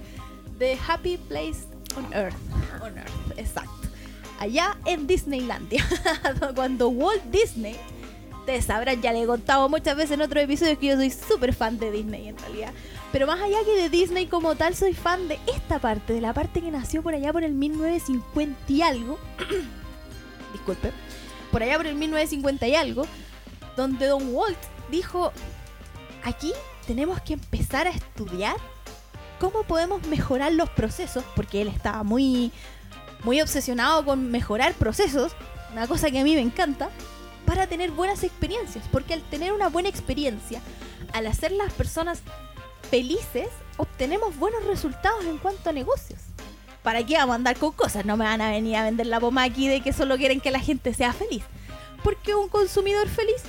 The 0.62 0.78
Happy 0.88 1.18
Place 1.18 1.66
on 1.98 2.06
Earth. 2.14 2.36
On 2.84 2.96
Earth, 2.96 3.36
exacto. 3.36 3.90
Allá 4.38 4.78
en 4.86 5.08
Disneylandia. 5.08 5.84
Cuando 6.56 6.90
Walt 6.90 7.24
Disney, 7.32 7.76
ustedes 8.42 8.66
sabrán, 8.66 9.02
ya 9.02 9.12
le 9.12 9.24
he 9.24 9.26
contado 9.26 9.68
muchas 9.70 9.98
veces 9.98 10.12
en 10.12 10.22
otros 10.22 10.44
episodios 10.44 10.78
que 10.78 10.86
yo 10.86 10.98
soy 10.98 11.10
súper 11.10 11.56
fan 11.56 11.80
de 11.80 11.90
Disney 11.90 12.28
en 12.28 12.38
realidad. 12.38 12.74
Pero 13.12 13.26
más 13.26 13.42
allá 13.42 13.58
que 13.66 13.76
de 13.76 13.90
Disney 13.90 14.28
como 14.28 14.54
tal, 14.54 14.76
soy 14.76 14.94
fan 14.94 15.28
de 15.28 15.40
esta 15.52 15.80
parte, 15.80 16.14
de 16.14 16.22
la 16.22 16.32
parte 16.32 16.62
que 16.62 16.70
nació 16.70 17.02
por 17.02 17.16
allá 17.16 17.34
por 17.34 17.44
el 17.44 17.54
1950 17.54 18.72
y 18.72 18.84
algo. 18.84 19.18
Disculpe. 20.54 20.92
Por 21.52 21.64
allá 21.64 21.78
por 21.78 21.88
el 21.88 21.96
1950 21.96 22.68
y 22.68 22.76
algo. 22.76 23.08
Donde 23.76 24.06
Don 24.06 24.32
Walt 24.32 24.60
dijo, 24.92 25.32
aquí 26.24 26.54
tenemos 26.86 27.20
que 27.22 27.34
empezar 27.34 27.88
a 27.88 27.90
estudiar 27.90 28.58
cómo 29.42 29.64
podemos 29.64 30.06
mejorar 30.06 30.52
los 30.52 30.70
procesos, 30.70 31.24
porque 31.36 31.64
él 31.64 31.68
estaba 31.68 32.04
muy, 32.04 32.52
muy 33.24 33.42
obsesionado 33.42 34.06
con 34.06 34.30
mejorar 34.30 34.76
procesos, 34.76 35.32
una 35.72 35.88
cosa 35.88 36.12
que 36.12 36.20
a 36.20 36.24
mí 36.24 36.36
me 36.36 36.42
encanta, 36.42 36.92
para 37.48 37.66
tener 37.66 37.90
buenas 37.90 38.24
experiencias, 38.24 38.86
porque 38.92 39.16
al 39.16 39.24
tener 39.24 39.52
una 39.52 39.70
buena 39.70 39.90
experiencia, 39.90 40.62
al 41.12 41.26
hacer 41.26 41.52
las 41.54 41.74
personas 41.74 42.22
felices, 42.92 43.48
obtenemos 43.78 44.38
buenos 44.38 44.64
resultados 44.66 45.26
en 45.26 45.40
cuanto 45.40 45.72
a 45.72 45.74
negocios. 45.74 46.20
¿Para 46.84 47.04
qué 47.04 47.16
vamos 47.16 47.34
a 47.34 47.38
andar 47.38 47.58
con 47.58 47.72
cosas? 47.72 48.06
No 48.06 48.18
me 48.18 48.26
van 48.26 48.42
a 48.42 48.52
venir 48.52 48.76
a 48.76 48.84
vender 48.84 49.08
la 49.08 49.20
pomada 49.20 49.48
aquí 49.48 49.68
de 49.68 49.82
que 49.82 49.92
solo 49.92 50.18
quieren 50.18 50.40
que 50.40 50.52
la 50.52 50.60
gente 50.60 50.94
sea 50.94 51.14
feliz. 51.14 51.44
Porque 52.04 52.36
un 52.36 52.48
consumidor 52.48 53.08
feliz 53.08 53.42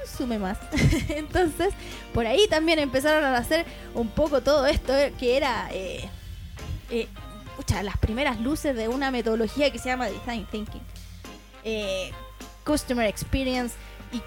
consume 0.00 0.38
más. 0.38 0.58
Entonces, 1.08 1.72
por 2.12 2.26
ahí 2.26 2.46
también 2.48 2.78
empezaron 2.78 3.24
a 3.24 3.36
hacer 3.36 3.64
un 3.94 4.08
poco 4.08 4.40
todo 4.42 4.66
esto 4.66 4.96
eh, 4.96 5.12
que 5.18 5.36
era 5.36 5.68
eh, 5.72 6.08
eh, 6.90 7.08
las 7.82 7.96
primeras 7.98 8.40
luces 8.40 8.74
de 8.74 8.88
una 8.88 9.10
metodología 9.10 9.70
que 9.70 9.78
se 9.78 9.88
llama 9.88 10.06
Design 10.08 10.46
Thinking. 10.50 10.82
Eh, 11.64 12.10
customer 12.64 13.06
Experience 13.06 13.74
y, 14.12 14.22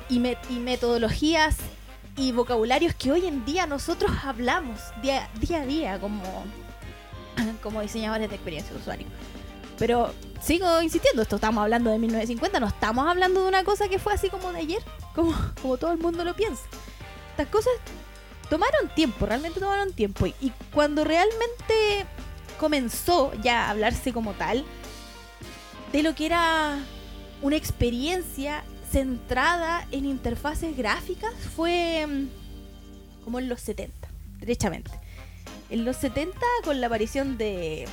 y 0.49 0.59
metodologías 0.59 1.57
y 2.15 2.31
vocabularios 2.31 2.93
que 2.93 3.11
hoy 3.11 3.25
en 3.25 3.43
día 3.43 3.65
nosotros 3.65 4.11
hablamos 4.23 4.79
día, 5.01 5.29
día 5.39 5.61
a 5.61 5.65
día 5.65 5.99
como, 5.99 6.23
como 7.63 7.81
diseñadores 7.81 8.29
de 8.29 8.35
experiencia 8.35 8.73
de 8.73 8.79
usuario. 8.79 9.07
Pero 9.77 10.13
sigo 10.43 10.81
insistiendo, 10.81 11.21
esto 11.21 11.35
estamos 11.35 11.61
hablando 11.61 11.89
de 11.89 11.99
1950, 11.99 12.59
no 12.59 12.67
estamos 12.67 13.07
hablando 13.07 13.41
de 13.41 13.47
una 13.47 13.63
cosa 13.63 13.87
que 13.87 13.99
fue 13.99 14.13
así 14.13 14.29
como 14.29 14.51
de 14.51 14.59
ayer, 14.59 14.83
como, 15.15 15.33
como 15.61 15.77
todo 15.77 15.91
el 15.91 15.99
mundo 15.99 16.23
lo 16.23 16.35
piensa. 16.35 16.63
Estas 17.31 17.47
cosas 17.47 17.73
tomaron 18.49 18.89
tiempo, 18.93 19.25
realmente 19.25 19.59
tomaron 19.59 19.93
tiempo. 19.93 20.27
Y, 20.27 20.35
y 20.41 20.51
cuando 20.73 21.03
realmente 21.03 22.05
comenzó 22.59 23.31
ya 23.41 23.65
a 23.65 23.69
hablarse 23.71 24.13
como 24.13 24.33
tal 24.33 24.63
de 25.91 26.03
lo 26.03 26.13
que 26.15 26.25
era 26.25 26.77
una 27.41 27.55
experiencia 27.55 28.63
centrada 28.91 29.87
en 29.91 30.05
interfaces 30.05 30.75
gráficas 30.77 31.33
fue 31.55 32.05
mm, 32.05 33.23
como 33.23 33.39
en 33.39 33.49
los 33.49 33.61
70, 33.61 34.07
derechamente. 34.39 34.91
En 35.69 35.85
los 35.85 35.97
70 35.97 36.37
con 36.63 36.79
la 36.81 36.87
aparición 36.87 37.37
de, 37.37 37.85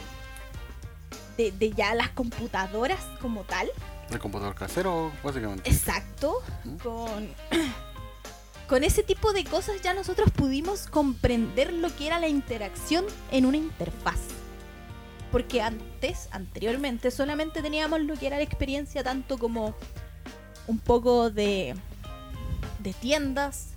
de, 1.40 1.52
de 1.52 1.73
ya 1.73 1.94
las 1.94 2.11
computadoras 2.11 3.00
como 3.23 3.44
tal, 3.44 3.70
El 4.11 4.18
computador 4.18 4.54
casero, 4.54 5.11
básicamente. 5.23 5.68
exacto, 5.70 6.42
con, 6.82 7.28
con 8.68 8.85
ese 8.85 9.02
tipo 9.02 9.32
de 9.32 9.44
cosas 9.44 9.80
ya 9.82 9.94
nosotros 9.94 10.30
pudimos 10.30 10.87
comprender 10.87 11.73
lo 11.73 11.94
que 11.97 12.06
era 12.09 12.18
la 12.18 12.28
interacción 12.28 13.04
en 13.30 13.47
una 13.47 13.56
interfaz. 13.56 14.18
Porque 15.32 15.62
antes, 15.62 16.28
anteriormente, 16.32 17.11
solamente 17.12 17.62
teníamos 17.62 18.00
lo 18.00 18.14
que 18.16 18.26
era 18.26 18.37
la 18.37 18.42
experiencia 18.42 19.04
tanto 19.04 19.38
como 19.38 19.75
un 20.66 20.78
poco 20.80 21.30
de, 21.30 21.75
de 22.80 22.92
tiendas, 22.94 23.68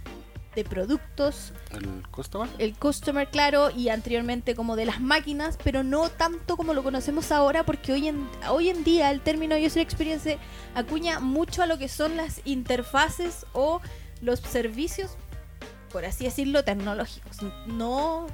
de 0.55 0.63
productos, 0.63 1.53
El 1.71 2.07
customer. 2.09 2.49
el 2.59 2.75
customer, 2.75 3.27
claro, 3.29 3.71
y 3.71 3.89
anteriormente 3.89 4.55
como 4.55 4.75
de 4.75 4.85
las 4.85 5.01
máquinas, 5.01 5.57
pero 5.63 5.83
no 5.83 6.09
tanto 6.09 6.57
como 6.57 6.73
lo 6.73 6.83
conocemos 6.83 7.31
ahora, 7.31 7.65
porque 7.65 7.91
hoy 7.93 8.07
en, 8.07 8.27
hoy 8.49 8.69
en 8.69 8.83
día 8.83 9.11
el 9.11 9.21
término 9.21 9.55
user 9.55 9.81
experience 9.81 10.37
acuña 10.75 11.19
mucho 11.19 11.63
a 11.63 11.65
lo 11.65 11.77
que 11.77 11.87
son 11.87 12.17
las 12.17 12.41
interfaces 12.45 13.45
o 13.53 13.81
los 14.21 14.39
servicios, 14.39 15.11
por 15.91 16.05
así 16.05 16.25
decirlo, 16.25 16.63
tecnológicos. 16.63 17.37
No. 17.67 18.27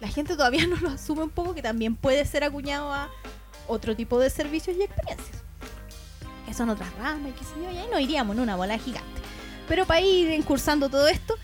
La 0.00 0.08
gente 0.08 0.36
todavía 0.36 0.66
no 0.68 0.76
lo 0.76 0.90
asume 0.90 1.22
un 1.22 1.30
poco, 1.30 1.54
que 1.54 1.62
también 1.62 1.96
puede 1.96 2.24
ser 2.24 2.44
acuñado 2.44 2.92
a 2.92 3.10
otro 3.68 3.94
tipo 3.96 4.18
de 4.18 4.30
servicios 4.30 4.76
y 4.76 4.82
experiencias. 4.82 5.42
Que 6.46 6.54
son 6.54 6.68
otras 6.70 6.92
ramas 6.96 7.30
y 7.30 7.32
qué 7.32 7.44
sé 7.44 7.52
yo, 7.56 7.70
y 7.70 7.76
ahí 7.76 7.88
nos 7.90 8.00
iríamos 8.00 8.36
en 8.36 8.42
una 8.42 8.56
bola 8.56 8.76
gigante. 8.78 9.19
Pero 9.68 9.86
para 9.86 10.00
ir 10.00 10.30
incursando 10.30 10.88
todo 10.88 11.08
esto, 11.08 11.36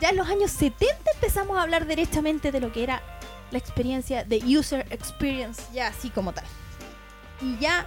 ya 0.00 0.10
en 0.10 0.16
los 0.16 0.28
años 0.28 0.50
70 0.50 0.94
empezamos 1.14 1.56
a 1.58 1.62
hablar 1.62 1.86
derechamente 1.86 2.52
de 2.52 2.60
lo 2.60 2.72
que 2.72 2.82
era 2.82 3.02
la 3.50 3.58
experiencia 3.58 4.24
de 4.24 4.38
user 4.38 4.86
experience, 4.90 5.62
ya 5.72 5.88
así 5.88 6.10
como 6.10 6.32
tal. 6.32 6.44
Y 7.40 7.58
ya 7.58 7.86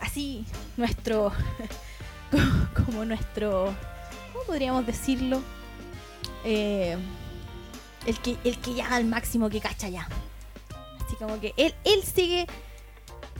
así 0.00 0.44
nuestro, 0.76 1.32
como 2.74 3.04
nuestro, 3.04 3.74
¿cómo 4.32 4.44
podríamos 4.46 4.86
decirlo? 4.86 5.40
Eh, 6.44 6.96
el, 8.06 8.18
que, 8.18 8.36
el 8.44 8.58
que 8.58 8.74
ya 8.74 8.88
al 8.94 9.04
máximo 9.04 9.48
que 9.48 9.60
cacha 9.60 9.88
ya. 9.88 10.08
Así 11.04 11.16
como 11.16 11.40
que 11.40 11.54
él, 11.56 11.74
él 11.84 12.02
sigue, 12.02 12.46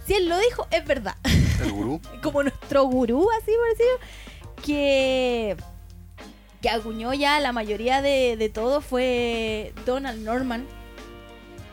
si 0.06 0.14
él 0.14 0.28
lo 0.28 0.38
dijo, 0.38 0.66
es 0.70 0.84
verdad 0.86 1.16
El 1.60 1.72
gurú. 1.72 2.00
como 2.22 2.42
nuestro 2.42 2.84
gurú, 2.84 3.28
así 3.40 3.50
por 3.52 3.68
decirlo, 3.70 3.98
que, 4.62 5.56
acuñó 6.70 7.12
ya 7.12 7.40
la 7.40 7.52
mayoría 7.52 8.00
de, 8.02 8.36
de 8.36 8.48
todo 8.48 8.80
fue 8.80 9.72
Donald 9.84 10.22
Norman. 10.24 10.66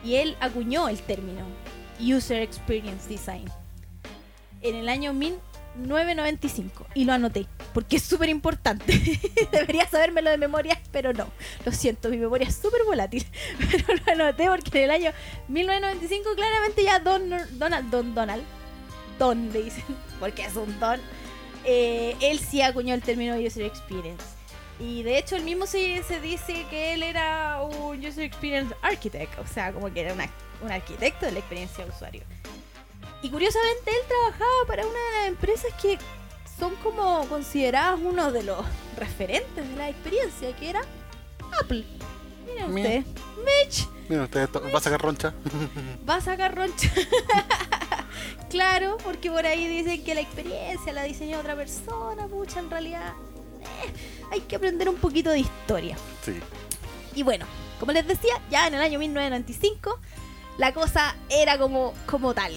Y 0.04 0.16
él 0.16 0.36
acuñó 0.40 0.88
el 0.88 1.00
término 1.00 1.44
User 2.00 2.40
Experience 2.40 3.08
Design 3.08 3.50
en 4.62 4.76
el 4.76 4.88
año 4.88 5.12
1995. 5.12 6.86
Y 6.94 7.04
lo 7.04 7.12
anoté, 7.12 7.46
porque 7.72 7.96
es 7.96 8.02
súper 8.02 8.28
importante. 8.28 9.20
Debería 9.52 9.88
sabérmelo 9.88 10.30
de 10.30 10.38
memoria, 10.38 10.80
pero 10.92 11.12
no. 11.12 11.26
Lo 11.64 11.72
siento, 11.72 12.08
mi 12.08 12.18
memoria 12.18 12.48
es 12.48 12.56
súper 12.56 12.84
volátil. 12.84 13.26
Pero 13.70 13.94
lo 14.06 14.12
anoté 14.12 14.48
porque 14.48 14.78
en 14.78 14.84
el 14.84 14.90
año 14.90 15.12
1995 15.48 16.30
claramente 16.34 16.84
ya 16.84 16.98
Don, 16.98 17.30
Donald, 17.58 17.90
Don 17.90 18.14
Donald, 18.14 18.42
Don 19.18 19.52
le 19.52 19.64
dicen, 19.64 19.84
porque 20.18 20.44
es 20.44 20.56
un 20.56 20.78
Don, 20.80 21.00
eh, 21.64 22.16
él 22.20 22.38
sí 22.38 22.62
acuñó 22.62 22.94
el 22.94 23.02
término 23.02 23.36
User 23.36 23.64
Experience. 23.64 24.24
Y 24.78 25.02
de 25.02 25.18
hecho, 25.18 25.36
él 25.36 25.42
mismo 25.44 25.66
se, 25.66 26.02
se 26.04 26.20
dice 26.20 26.64
que 26.70 26.94
él 26.94 27.02
era 27.02 27.60
un 27.62 28.04
User 28.04 28.24
Experience 28.24 28.74
Architect, 28.82 29.38
o 29.38 29.46
sea, 29.46 29.72
como 29.72 29.92
que 29.92 30.00
era 30.00 30.14
una- 30.14 30.30
un 30.62 30.70
arquitecto 30.72 31.26
de 31.26 31.32
la 31.32 31.38
experiencia 31.40 31.84
de 31.84 31.90
usuario. 31.90 32.22
Y 33.22 33.28
curiosamente, 33.28 33.90
él 33.90 34.06
trabajaba 34.08 34.66
para 34.66 34.82
una 34.86 34.94
de 34.98 35.16
las 35.18 35.28
empresas 35.28 35.72
que 35.82 35.98
son 36.58 36.74
como 36.76 37.26
consideradas 37.28 37.98
uno 38.02 38.32
de 38.32 38.42
los 38.42 38.64
referentes 38.96 39.68
de 39.68 39.76
la 39.76 39.90
experiencia, 39.90 40.54
que 40.56 40.70
era 40.70 40.80
Apple. 41.60 41.84
Miren 42.46 42.72
Mira. 42.74 42.88
ustedes, 42.88 43.06
Mitch 43.44 43.88
Mira, 44.08 44.22
usted 44.24 44.48
va 44.74 44.78
a 44.78 44.80
sacar 44.80 45.00
roncha. 45.02 45.34
va 46.08 46.16
a 46.16 46.20
sacar 46.22 46.54
roncha. 46.56 46.90
claro, 48.50 48.96
porque 49.02 49.30
por 49.30 49.46
ahí 49.46 49.66
dicen 49.66 50.04
que 50.04 50.14
la 50.14 50.20
experiencia 50.20 50.92
la 50.92 51.04
diseñó 51.04 51.38
otra 51.38 51.56
persona, 51.56 52.26
mucha 52.26 52.60
en 52.60 52.70
realidad. 52.70 53.12
eh, 53.62 53.92
hay 54.30 54.40
que 54.42 54.56
aprender 54.56 54.88
un 54.88 54.96
poquito 54.96 55.30
de 55.30 55.40
historia. 55.40 55.96
Sí. 56.24 56.34
Y 57.14 57.22
bueno, 57.22 57.46
como 57.78 57.92
les 57.92 58.06
decía, 58.06 58.34
ya 58.50 58.66
en 58.68 58.74
el 58.74 58.80
año 58.82 58.98
1995 58.98 59.98
la 60.58 60.74
cosa 60.74 61.16
era 61.28 61.58
como, 61.58 61.94
como 62.06 62.34
tal. 62.34 62.52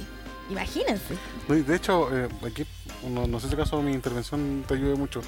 Imagínense. 0.50 1.16
De 1.48 1.76
hecho, 1.76 2.10
eh, 2.16 2.28
aquí, 2.46 2.66
no, 3.10 3.26
no 3.28 3.40
sé 3.40 3.48
si 3.48 3.54
acaso 3.54 3.82
mi 3.82 3.94
intervención 3.94 4.66
te 4.68 4.74
ayude 4.74 4.96
mucho. 4.96 5.22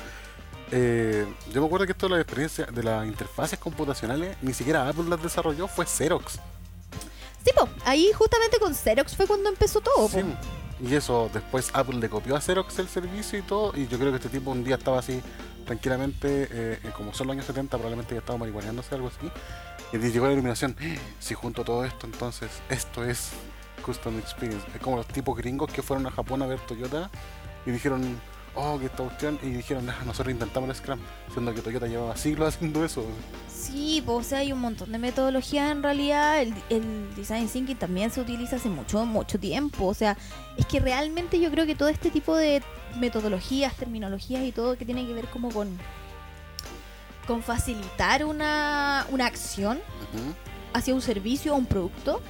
Eh, 0.72 1.26
yo 1.54 1.62
me 1.62 1.68
acuerdo 1.68 1.86
que 1.86 1.94
esto 1.94 2.08
de 2.10 2.16
la 2.16 2.22
experiencia 2.22 2.66
de 2.66 2.84
las 2.84 3.06
interfaces 3.08 3.58
computacionales, 3.58 4.36
ni 4.42 4.54
siquiera 4.54 4.90
Apple 4.90 5.06
las 5.08 5.22
desarrolló, 5.24 5.68
fue 5.68 5.86
Xerox. 5.86 6.40
Sí, 7.46 7.52
ahí 7.86 8.12
justamente 8.14 8.58
con 8.60 8.74
Xerox 8.76 9.16
fue 9.16 9.28
cuando 9.28 9.50
empezó 9.50 9.80
todo. 9.80 10.10
Sí, 10.10 10.20
y 10.82 10.96
eso 10.96 11.30
después 11.34 11.70
Apple 11.74 11.98
le 12.00 12.10
copió 12.10 12.36
a 12.36 12.42
Xerox 12.42 12.80
el 12.80 12.90
servicio 12.90 13.40
y 13.40 13.44
todo. 13.44 13.72
Y 13.78 13.88
yo 13.88 13.98
creo 14.00 14.10
que 14.12 14.18
este 14.18 14.30
tipo 14.30 14.52
un 14.52 14.64
día 14.64 14.76
estaba 14.76 15.00
así 15.00 15.22
tranquilamente, 15.66 16.44
eh, 16.52 16.80
eh, 16.84 16.92
como 16.96 17.14
son 17.14 17.28
los 17.28 17.34
años 17.36 17.46
70, 17.46 17.78
probablemente 17.78 18.14
ya 18.14 18.20
estaba 18.20 18.38
marihuaneándose 18.40 18.96
algo 18.96 19.08
así. 19.08 19.30
Y 19.94 19.98
le 19.98 20.12
llegó 20.12 20.26
la 20.28 20.34
iluminación. 20.34 20.76
"Eh, 20.80 21.00
Si 21.20 21.34
junto 21.34 21.64
todo 21.64 21.86
esto, 21.86 22.06
entonces 22.08 22.50
esto 22.70 23.04
es 23.04 23.30
Custom 23.86 24.18
Experience. 24.20 24.66
Es 24.74 24.82
como 24.82 24.98
los 24.98 25.08
tipos 25.08 25.38
gringos 25.38 25.72
que 25.72 25.82
fueron 25.82 26.06
a 26.08 26.12
Japón 26.12 26.42
a 26.42 26.48
ver 26.48 26.60
Toyota 26.62 27.10
y 27.66 27.72
dijeron, 27.72 28.20
oh, 28.56 28.80
que 28.80 28.86
esta 28.88 29.04
cuestión, 29.04 29.40
y 29.42 29.48
dijeron, 29.50 29.90
"Ah, 29.90 30.04
nosotros 30.06 30.32
inventamos 30.34 30.70
el 30.70 30.76
Scrum, 30.76 31.00
siendo 31.32 31.54
que 31.54 31.62
Toyota 31.62 31.88
llevaba 31.88 32.16
siglos 32.18 32.56
haciendo 32.56 32.84
eso. 32.84 33.06
Sí, 33.48 34.02
pues, 34.06 34.18
o 34.26 34.30
sea, 34.30 34.40
hay 34.40 34.52
un 34.52 34.60
montón 34.60 34.92
de 34.92 34.98
metodologías 34.98 35.72
en 35.72 35.84
realidad. 35.84 36.42
El, 36.42 36.54
el 36.70 37.16
design 37.16 37.48
thinking 37.48 37.78
también 37.78 38.12
se 38.12 38.22
utiliza 38.22 38.58
hace 38.58 38.70
mucho, 38.70 39.06
mucho 39.06 39.40
tiempo. 39.40 39.86
O 39.86 39.94
sea, 39.94 40.18
es 40.58 40.66
que 40.66 40.80
realmente 40.80 41.40
yo 41.40 41.50
creo 41.52 41.66
que 41.66 41.76
todo 41.76 41.90
este 41.90 42.10
tipo 42.12 42.36
de 42.36 42.62
metodologías, 43.00 43.76
terminologías 43.76 44.44
y 44.44 44.52
todo 44.52 44.78
que 44.78 44.86
tiene 44.86 45.06
que 45.06 45.14
ver 45.14 45.26
como 45.28 45.50
con 45.52 45.78
con 47.26 47.42
facilitar 47.42 48.24
una, 48.24 49.06
una 49.10 49.26
acción 49.26 49.80
hacia 50.74 50.94
un 50.94 51.02
servicio 51.02 51.54
o 51.54 51.58
un 51.58 51.66
producto. 51.66 52.22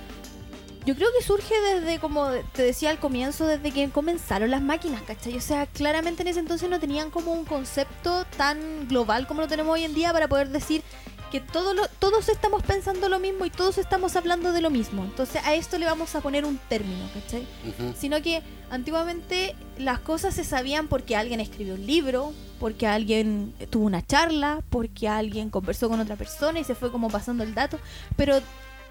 Yo 0.85 0.95
creo 0.95 1.09
que 1.17 1.25
surge 1.25 1.53
desde, 1.73 1.99
como 1.99 2.29
te 2.53 2.61
decía 2.61 2.91
al 2.91 2.99
comienzo, 2.99 3.47
desde 3.47 3.71
que 3.71 3.89
comenzaron 3.89 4.51
las 4.51 4.61
máquinas, 4.61 5.01
¿cachai? 5.01 5.35
O 5.35 5.41
sea, 5.41 5.65
claramente 5.65 6.21
en 6.21 6.27
ese 6.27 6.39
entonces 6.39 6.69
no 6.69 6.79
tenían 6.79 7.09
como 7.09 7.31
un 7.33 7.43
concepto 7.45 8.25
tan 8.37 8.87
global 8.87 9.25
como 9.25 9.41
lo 9.41 9.47
tenemos 9.47 9.73
hoy 9.73 9.83
en 9.83 9.95
día 9.95 10.13
para 10.13 10.27
poder 10.27 10.49
decir 10.49 10.83
que 11.31 11.41
todo 11.41 11.73
lo- 11.73 11.87
todos 11.99 12.29
estamos 12.29 12.61
pensando 12.63 13.09
lo 13.09 13.19
mismo 13.19 13.45
y 13.45 13.49
todos 13.49 13.79
estamos 13.79 14.15
hablando 14.15 14.53
de 14.53 14.61
lo 14.61 14.69
mismo. 14.69 15.03
Entonces 15.03 15.41
a 15.43 15.55
esto 15.55 15.77
le 15.79 15.87
vamos 15.87 16.13
a 16.15 16.21
poner 16.21 16.45
un 16.45 16.59
término, 16.69 17.09
¿cachai? 17.13 17.47
Ujú. 17.67 17.93
Sino 17.99 18.21
que 18.21 18.43
antiguamente 18.69 19.55
las 19.79 19.99
cosas 19.99 20.35
se 20.35 20.43
sabían 20.43 20.87
porque 20.87 21.15
alguien 21.15 21.39
escribió 21.39 21.73
un 21.73 21.85
libro, 21.85 22.31
porque 22.59 22.85
alguien 22.85 23.53
tuvo 23.71 23.85
una 23.85 24.05
charla, 24.05 24.61
porque 24.69 25.09
alguien 25.09 25.49
conversó 25.49 25.89
con 25.89 25.99
otra 25.99 26.15
persona 26.15 26.59
y 26.59 26.63
se 26.63 26.75
fue 26.75 26.91
como 26.91 27.09
pasando 27.09 27.43
el 27.43 27.55
dato. 27.55 27.79
Pero, 28.15 28.39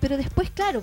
pero 0.00 0.16
después, 0.16 0.50
claro, 0.50 0.82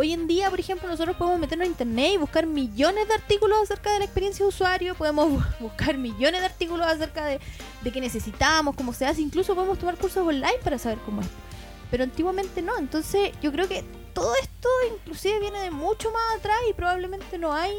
hoy 0.00 0.12
en 0.12 0.26
día, 0.26 0.48
por 0.50 0.58
ejemplo, 0.60 0.88
nosotros 0.88 1.16
podemos 1.16 1.38
meternos 1.38 1.66
a 1.66 1.70
internet 1.70 2.12
y 2.14 2.16
buscar 2.16 2.46
millones 2.46 3.06
de 3.08 3.14
artículos 3.14 3.58
acerca 3.62 3.92
de 3.92 3.98
la 4.00 4.04
experiencia 4.06 4.44
de 4.44 4.48
usuario, 4.48 4.94
podemos 4.94 5.28
bu- 5.30 5.46
buscar 5.60 5.96
millones 5.98 6.40
de 6.40 6.46
artículos 6.46 6.86
acerca 6.86 7.24
de, 7.26 7.38
de 7.82 7.92
qué 7.92 8.00
necesitamos, 8.00 8.74
cómo 8.76 8.92
se 8.92 9.06
hace, 9.06 9.20
incluso 9.20 9.54
podemos 9.54 9.78
tomar 9.78 9.96
cursos 9.96 10.26
online 10.26 10.58
para 10.64 10.78
saber 10.78 10.98
cómo 11.04 11.20
es. 11.20 11.28
Pero 11.90 12.04
antiguamente 12.04 12.62
no, 12.62 12.78
entonces 12.78 13.32
yo 13.42 13.52
creo 13.52 13.68
que 13.68 13.84
todo 14.14 14.32
esto 14.42 14.68
inclusive 14.94 15.38
viene 15.40 15.58
de 15.60 15.70
mucho 15.70 16.10
más 16.12 16.38
atrás 16.38 16.56
y 16.68 16.72
probablemente 16.72 17.36
no 17.38 17.52
hay 17.52 17.72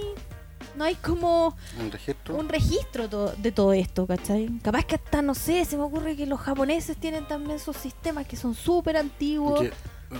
no 0.75 0.83
hay 0.85 0.95
como 0.95 1.55
Un 1.79 1.91
registro. 1.91 2.35
un 2.35 2.47
registro 2.47 3.09
to- 3.09 3.33
de 3.37 3.51
todo 3.51 3.73
esto, 3.73 4.05
¿cachai? 4.07 4.47
Capaz 4.61 4.85
que 4.85 4.95
hasta, 4.95 5.21
no 5.21 5.33
sé, 5.33 5.65
se 5.65 5.75
me 5.75 5.83
ocurre 5.83 6.15
que 6.15 6.25
los 6.25 6.39
japoneses 6.39 6.95
tienen 6.97 7.27
también 7.27 7.59
sus 7.59 7.75
sistemas 7.75 8.25
que 8.27 8.35
son 8.37 8.53
súper 8.55 8.95
antiguos. 8.95 9.59
Que, 9.59 9.73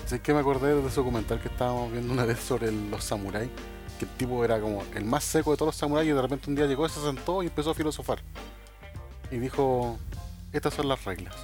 sé 0.06 0.20
que 0.22 0.34
me 0.34 0.40
acordé 0.40 0.74
de 0.76 0.88
ese 0.88 0.98
documental 0.98 1.40
que 1.42 1.48
estábamos 1.48 1.92
viendo 1.92 2.14
una 2.14 2.26
vez 2.26 2.40
sobre 2.40 2.68
el- 2.70 2.90
los 2.92 3.04
samuráis. 3.04 3.50
Que 4.00 4.06
el 4.06 4.12
tipo 4.12 4.44
era 4.44 4.60
como 4.60 4.84
el 4.96 5.06
más 5.06 5.24
seco 5.24 5.52
de 5.52 5.58
todos 5.58 5.68
los 5.68 5.76
samuráis 5.76 6.10
y 6.10 6.14
de 6.14 6.22
repente 6.22 6.50
un 6.50 6.56
día 6.56 6.66
llegó, 6.66 6.88
se 6.90 7.02
sentó 7.02 7.44
y 7.44 7.48
empezó 7.48 7.72
a 7.72 7.74
filosofar. 7.76 8.20
Y 9.30 9.38
dijo, 9.38 9.98
estas 10.52 10.74
son 10.74 10.88
las 10.88 11.04
reglas. 11.06 11.36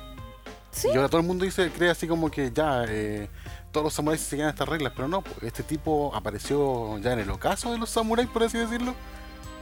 Sí, 0.72 0.88
Y 0.94 0.96
ahora 0.96 1.08
todo 1.10 1.22
el 1.22 1.28
mundo 1.28 1.46
dice, 1.46 1.72
cree 1.72 1.90
así 1.90 2.08
como 2.08 2.30
que 2.30 2.52
ya, 2.52 2.84
eh, 2.88 3.30
todos 3.72 3.86
los 3.86 3.94
samuráis 3.94 4.22
seguían 4.22 4.50
estas 4.50 4.68
reglas, 4.68 4.94
pero 4.96 5.08
no, 5.08 5.22
pues, 5.22 5.36
este 5.44 5.64
tipo 5.64 6.12
apareció 6.16 6.98
ya 7.00 7.14
en 7.14 7.20
el 7.20 7.30
ocaso 7.32 7.72
de 7.72 7.78
los 7.80 7.90
samuráis, 7.90 8.30
por 8.30 8.44
así 8.44 8.58
decirlo, 8.58 8.94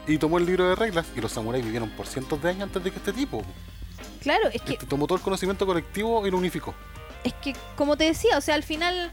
y 0.07 0.17
tomó 0.17 0.37
el 0.39 0.45
libro 0.45 0.67
de 0.67 0.75
reglas, 0.75 1.05
y 1.15 1.21
los 1.21 1.31
samuráis 1.31 1.63
vivieron 1.63 1.89
por 1.91 2.05
cientos 2.07 2.41
de 2.41 2.49
años 2.49 2.63
antes 2.63 2.83
de 2.83 2.91
que 2.91 2.97
este 2.97 3.13
tipo. 3.13 3.43
claro, 4.21 4.49
es 4.51 4.61
que, 4.61 4.73
Este 4.73 4.85
tomó 4.85 5.05
todo 5.07 5.17
el 5.17 5.23
conocimiento 5.23 5.65
colectivo 5.65 6.25
y 6.27 6.31
lo 6.31 6.37
unificó. 6.37 6.73
Es 7.25 7.33
que, 7.33 7.55
como 7.75 7.97
te 7.97 8.05
decía, 8.05 8.37
o 8.37 8.41
sea, 8.41 8.55
al 8.55 8.63
final 8.63 9.11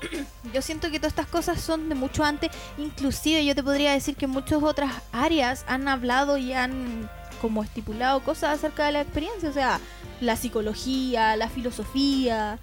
yo 0.54 0.62
siento 0.62 0.90
que 0.90 0.98
todas 0.98 1.12
estas 1.12 1.26
cosas 1.26 1.60
son 1.60 1.88
de 1.88 1.94
mucho 1.94 2.22
antes. 2.22 2.50
Inclusive 2.76 3.44
yo 3.44 3.54
te 3.54 3.64
podría 3.64 3.92
decir 3.92 4.16
que 4.16 4.26
muchas 4.26 4.62
otras 4.62 4.92
áreas 5.12 5.64
han 5.66 5.88
hablado 5.88 6.36
y 6.36 6.52
han 6.52 7.10
como 7.40 7.62
estipulado 7.62 8.22
cosas 8.22 8.58
acerca 8.58 8.86
de 8.86 8.92
la 8.92 9.00
experiencia. 9.00 9.48
O 9.48 9.52
sea, 9.52 9.80
la 10.20 10.36
psicología, 10.36 11.36
la 11.36 11.48
filosofía, 11.48 12.58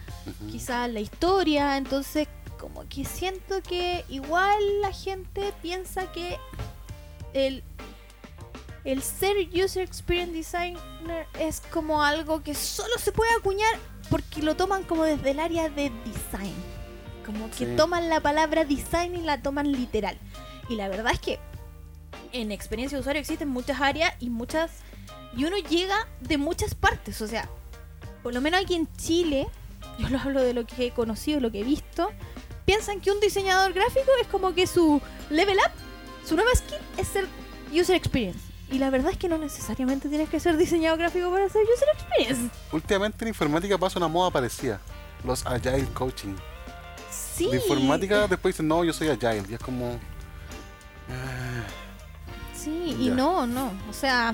quizás 0.52 0.90
la 0.92 1.00
historia. 1.00 1.78
Entonces, 1.78 2.28
como 2.60 2.88
que 2.88 3.06
siento 3.06 3.62
que 3.64 4.06
igual 4.08 4.82
la 4.82 4.94
gente 4.94 5.52
piensa 5.64 6.12
que 6.12 6.38
el, 7.34 7.64
el 8.84 9.02
ser 9.02 9.36
User 9.52 9.82
Experience 9.82 10.32
Designer 10.32 11.26
es 11.40 11.62
como 11.72 12.04
algo 12.04 12.44
que 12.44 12.54
solo 12.54 12.94
se 13.00 13.12
puede 13.12 13.34
acuñar 13.34 13.80
porque 14.10 14.42
lo 14.42 14.56
toman 14.56 14.84
como 14.84 15.04
desde 15.04 15.32
el 15.32 15.40
área 15.40 15.70
de 15.70 15.92
design. 16.06 16.54
Como 17.26 17.50
que 17.50 17.66
Sí. 17.66 17.74
toman 17.76 18.10
la 18.10 18.20
palabra 18.20 18.66
design 18.66 19.16
y 19.16 19.22
la 19.22 19.42
toman 19.42 19.72
literal. 19.72 20.18
Y 20.70 20.76
la 20.76 20.88
verdad 20.90 21.14
es 21.14 21.20
que 21.20 21.40
en 22.32 22.52
experiencia 22.52 22.98
de 22.98 23.02
usuario 23.02 23.20
existen 23.20 23.50
muchas 23.50 23.82
áreas 23.82 24.14
y 24.20 24.30
muchas 24.30 24.72
y 25.36 25.44
uno 25.46 25.58
llega 25.58 25.96
de 26.22 26.38
muchas 26.38 26.76
partes, 26.76 27.22
o 27.22 27.28
sea, 27.28 27.50
por 28.24 28.34
lo 28.34 28.40
menos 28.42 28.62
aquí 28.62 28.76
en 28.76 28.88
Chile, 28.96 29.48
yo 30.00 30.08
lo 30.10 30.20
hablo 30.20 30.42
de 30.42 30.54
lo 30.54 30.66
que 30.66 30.88
he 30.88 30.92
conocido, 30.92 31.40
lo 31.42 31.52
que 31.52 31.60
he 31.62 31.64
visto, 31.64 32.10
piensan 32.66 33.02
que 33.02 33.12
un 33.12 33.20
diseñador 33.20 33.74
gráfico 33.74 34.10
es 34.22 34.28
como 34.28 34.54
que 34.54 34.66
su 34.66 35.02
level 35.30 35.58
up, 35.58 35.72
su 36.28 36.36
nueva 36.36 36.52
skill 36.56 36.78
es 36.98 37.08
ser 37.08 37.28
user 37.74 37.96
experience. 37.96 38.40
Y 38.72 38.80
la 38.80 38.90
verdad 38.90 39.12
es 39.12 39.18
que 39.18 39.30
no 39.30 39.38
necesariamente 39.38 40.10
tienes 40.10 40.30
que 40.30 40.40
ser 40.40 40.58
diseñador 40.58 41.00
gráfico 41.00 41.32
para 41.32 41.48
ser 41.50 41.62
user 41.64 41.88
experience. 41.94 42.50
Últimamente 42.72 43.24
en 43.24 43.30
informática 43.30 43.78
pasa 43.78 44.00
una 44.00 44.08
moda 44.08 44.32
parecida, 44.32 44.80
los 45.24 45.46
Agile 45.46 45.86
Coaching. 45.94 46.36
Sí. 47.12 47.50
De 47.50 47.58
informática 47.58 48.28
después 48.28 48.56
dicen, 48.56 48.68
no, 48.68 48.84
yo 48.84 48.92
soy 48.94 49.10
Agile, 49.10 49.44
y 49.50 49.54
es 49.54 49.60
como... 49.60 50.00
ah, 51.10 51.64
Sí, 52.56 52.98
y 53.00 53.10
no, 53.10 53.46
no. 53.46 53.72
O 53.88 53.94
sea, 53.94 54.34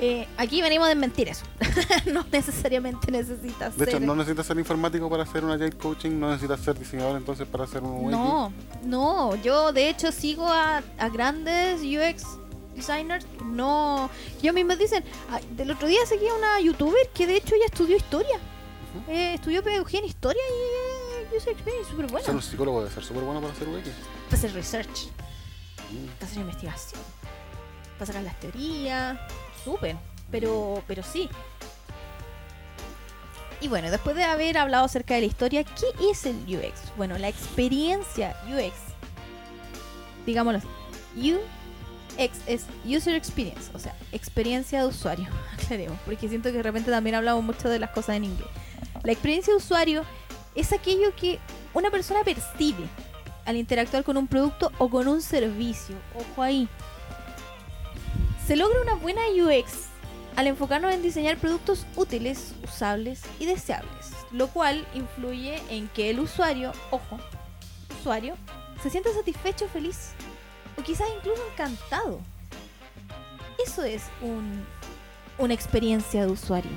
eh, 0.00 0.26
aquí 0.38 0.62
venimos 0.62 0.86
a 0.86 0.88
desmentir 0.88 1.28
eso. 1.28 1.44
no 2.12 2.24
necesariamente 2.32 3.10
necesitas 3.12 3.76
De 3.76 3.84
hecho, 3.84 3.98
ser... 3.98 4.06
no 4.06 4.14
necesitas 4.14 4.46
ser 4.46 4.58
informático 4.58 5.10
para 5.10 5.24
hacer 5.24 5.44
un 5.44 5.50
Agile 5.50 5.72
Coaching, 5.72 6.18
no 6.18 6.30
necesitas 6.30 6.60
ser 6.60 6.78
diseñador 6.78 7.16
entonces 7.18 7.46
para 7.46 7.64
hacer 7.64 7.82
un 7.82 8.06
UX. 8.06 8.10
No, 8.10 8.52
no, 8.84 9.34
yo 9.36 9.72
de 9.72 9.90
hecho 9.90 10.10
sigo 10.12 10.48
a, 10.48 10.82
a 10.98 11.08
grandes 11.10 11.82
UX 11.82 12.24
designers. 12.78 13.26
No, 13.44 14.08
ellos 14.42 14.54
mismos 14.54 14.78
dicen, 14.78 15.04
ah, 15.30 15.40
del 15.50 15.70
otro 15.70 15.86
día 15.88 16.04
seguí 16.06 16.26
a 16.28 16.34
una 16.34 16.60
youtuber 16.60 17.08
que 17.14 17.26
de 17.26 17.36
hecho 17.36 17.54
ya 17.58 17.66
estudió 17.66 17.96
historia. 17.96 18.38
Eh, 19.08 19.34
estudió 19.34 19.62
pedagogía 19.62 20.00
en 20.00 20.06
historia 20.06 20.40
y 20.48 21.34
eh, 21.34 21.36
user 21.36 21.52
experience 21.52 21.90
súper 21.90 22.06
Ser 22.06 22.12
buena. 22.12 22.30
un 22.32 22.42
psicólogo 22.42 22.80
debe 22.82 22.94
ser 22.94 23.04
súper 23.04 23.22
bueno 23.24 23.40
para 23.40 23.52
hacer 23.52 23.68
UX. 23.68 23.88
Para 24.24 24.36
hacer 24.36 24.52
research, 24.54 25.08
Mm. 25.90 26.06
para 26.18 26.26
hacer 26.26 26.38
investigación, 26.40 27.00
para 27.98 28.06
sacar 28.06 28.22
las 28.22 28.38
teorías, 28.40 29.18
súper. 29.64 29.96
Pero, 30.30 30.82
pero 30.86 31.02
sí. 31.02 31.28
Y 33.60 33.68
bueno, 33.68 33.90
después 33.90 34.14
de 34.14 34.22
haber 34.24 34.56
hablado 34.58 34.84
acerca 34.84 35.14
de 35.14 35.20
la 35.20 35.26
historia, 35.26 35.64
¿qué 35.64 36.10
es 36.10 36.26
el 36.26 36.36
UX? 36.46 36.94
Bueno, 36.96 37.18
la 37.18 37.28
experiencia 37.28 38.36
UX, 38.48 38.74
digámoslo 40.26 40.60
UX 42.18 42.38
es 42.46 42.66
User 42.84 43.14
Experience, 43.14 43.70
o 43.74 43.78
sea, 43.78 43.94
experiencia 44.12 44.80
de 44.80 44.88
usuario, 44.88 45.28
aclaremos, 45.54 45.98
porque 46.04 46.28
siento 46.28 46.50
que 46.50 46.58
de 46.58 46.62
repente 46.62 46.90
también 46.90 47.16
hablamos 47.16 47.44
mucho 47.44 47.68
de 47.68 47.78
las 47.78 47.90
cosas 47.90 48.16
en 48.16 48.24
inglés. 48.24 48.48
La 49.04 49.12
experiencia 49.12 49.52
de 49.52 49.58
usuario 49.58 50.04
es 50.54 50.72
aquello 50.72 51.14
que 51.14 51.38
una 51.74 51.90
persona 51.90 52.24
percibe 52.24 52.84
al 53.44 53.56
interactuar 53.56 54.04
con 54.04 54.16
un 54.16 54.26
producto 54.26 54.72
o 54.78 54.90
con 54.90 55.08
un 55.08 55.22
servicio. 55.22 55.96
Ojo 56.14 56.42
ahí. 56.42 56.68
Se 58.46 58.56
logra 58.56 58.80
una 58.80 58.94
buena 58.94 59.22
UX 59.28 59.88
al 60.36 60.46
enfocarnos 60.46 60.92
en 60.92 61.02
diseñar 61.02 61.36
productos 61.38 61.86
útiles, 61.96 62.54
usables 62.62 63.22
y 63.38 63.46
deseables, 63.46 64.12
lo 64.32 64.48
cual 64.48 64.86
influye 64.94 65.60
en 65.70 65.88
que 65.88 66.10
el 66.10 66.20
usuario, 66.20 66.72
ojo, 66.90 67.18
usuario, 68.00 68.36
se 68.82 68.90
sienta 68.90 69.12
satisfecho, 69.12 69.68
feliz 69.68 70.12
o 70.78 70.82
quizás 70.82 71.08
incluso 71.16 71.42
encantado. 71.52 72.20
Eso 73.64 73.82
es 73.82 74.04
un, 74.22 74.64
una 75.36 75.52
experiencia 75.52 76.24
de 76.24 76.32
usuario. 76.32 76.70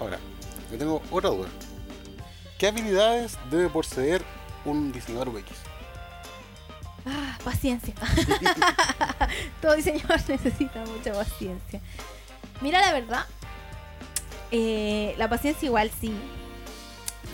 Ahora, 0.00 0.18
yo 0.72 0.78
tengo 0.78 1.02
otra 1.10 1.30
duda. 1.30 1.48
¿Qué 2.58 2.68
habilidades 2.68 3.38
debe 3.50 3.68
poseer 3.68 4.22
un 4.64 4.90
diseñador 4.92 5.28
UX? 5.28 5.44
Ah, 7.06 7.38
paciencia. 7.44 7.94
Todo 9.62 9.74
diseñador 9.74 10.20
necesita 10.28 10.84
mucha 10.86 11.12
paciencia. 11.12 11.80
Mira, 12.60 12.80
la 12.80 12.92
verdad, 12.92 13.26
eh, 14.50 15.14
la 15.18 15.28
paciencia 15.28 15.66
igual 15.66 15.90
sí. 16.00 16.12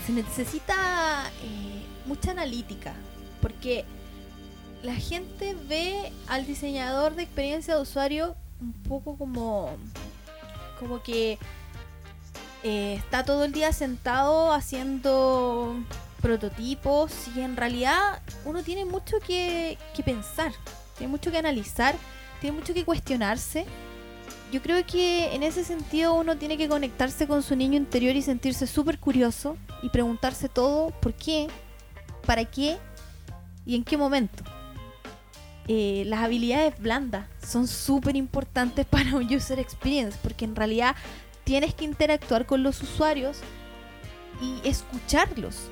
Se 0.06 0.12
necesita 0.12 1.30
eh, 1.42 1.82
mucha 2.06 2.32
analítica. 2.32 2.94
Porque 3.40 3.84
la 4.84 4.94
gente 4.94 5.56
ve 5.68 6.12
al 6.28 6.46
diseñador 6.46 7.16
de 7.16 7.24
experiencia 7.24 7.74
de 7.74 7.82
usuario 7.82 8.36
un 8.60 8.72
poco 8.72 9.16
como. 9.16 9.70
como 10.78 11.02
que 11.02 11.38
eh, 12.62 12.94
está 12.94 13.24
todo 13.24 13.44
el 13.44 13.52
día 13.52 13.72
sentado 13.72 14.52
haciendo 14.52 15.74
prototipos 16.20 17.12
y 17.34 17.40
en 17.40 17.56
realidad 17.56 18.22
uno 18.44 18.62
tiene 18.62 18.84
mucho 18.84 19.18
que, 19.20 19.76
que 19.94 20.02
pensar, 20.02 20.52
tiene 20.96 21.10
mucho 21.10 21.30
que 21.30 21.38
analizar 21.38 21.96
tiene 22.44 22.58
mucho 22.58 22.74
que 22.74 22.84
cuestionarse. 22.84 23.64
Yo 24.52 24.60
creo 24.60 24.84
que 24.84 25.34
en 25.34 25.42
ese 25.42 25.64
sentido 25.64 26.12
uno 26.12 26.36
tiene 26.36 26.58
que 26.58 26.68
conectarse 26.68 27.26
con 27.26 27.42
su 27.42 27.56
niño 27.56 27.78
interior 27.78 28.14
y 28.14 28.20
sentirse 28.20 28.66
súper 28.66 28.98
curioso 28.98 29.56
y 29.82 29.88
preguntarse 29.88 30.50
todo 30.50 30.90
por 31.00 31.14
qué, 31.14 31.48
para 32.26 32.44
qué 32.44 32.76
y 33.64 33.76
en 33.76 33.82
qué 33.82 33.96
momento. 33.96 34.44
Eh, 35.66 36.04
las 36.06 36.20
habilidades 36.20 36.78
blandas 36.78 37.26
son 37.46 37.66
súper 37.66 38.16
importantes 38.16 38.84
para 38.90 39.16
un 39.16 39.32
user 39.32 39.58
experience 39.58 40.18
porque 40.22 40.44
en 40.44 40.56
realidad 40.56 40.94
tienes 41.44 41.74
que 41.74 41.84
interactuar 41.84 42.46
con 42.46 42.62
los 42.62 42.82
usuarios 42.82 43.38
y 44.40 44.66
escucharlos 44.68 45.70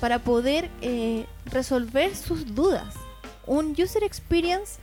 para 0.00 0.18
poder 0.18 0.70
eh, 0.80 1.26
resolver 1.46 2.14
sus 2.14 2.54
dudas. 2.54 2.94
Un 3.46 3.72
user 3.72 4.04
experience, 4.04 4.78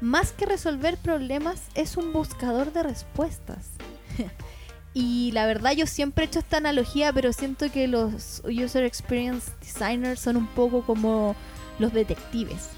más 0.00 0.32
que 0.32 0.46
resolver 0.46 0.96
problemas, 0.96 1.62
es 1.74 1.96
un 1.96 2.12
buscador 2.12 2.72
de 2.72 2.82
respuestas. 2.82 3.70
y 4.94 5.30
la 5.32 5.46
verdad 5.46 5.72
yo 5.72 5.86
siempre 5.86 6.24
he 6.24 6.28
hecho 6.28 6.38
esta 6.40 6.58
analogía, 6.58 7.12
pero 7.12 7.32
siento 7.32 7.70
que 7.70 7.86
los 7.88 8.42
user 8.44 8.84
experience 8.84 9.50
designers 9.60 10.20
son 10.20 10.36
un 10.36 10.46
poco 10.48 10.82
como 10.82 11.34
los 11.78 11.92
detectives. 11.92 12.70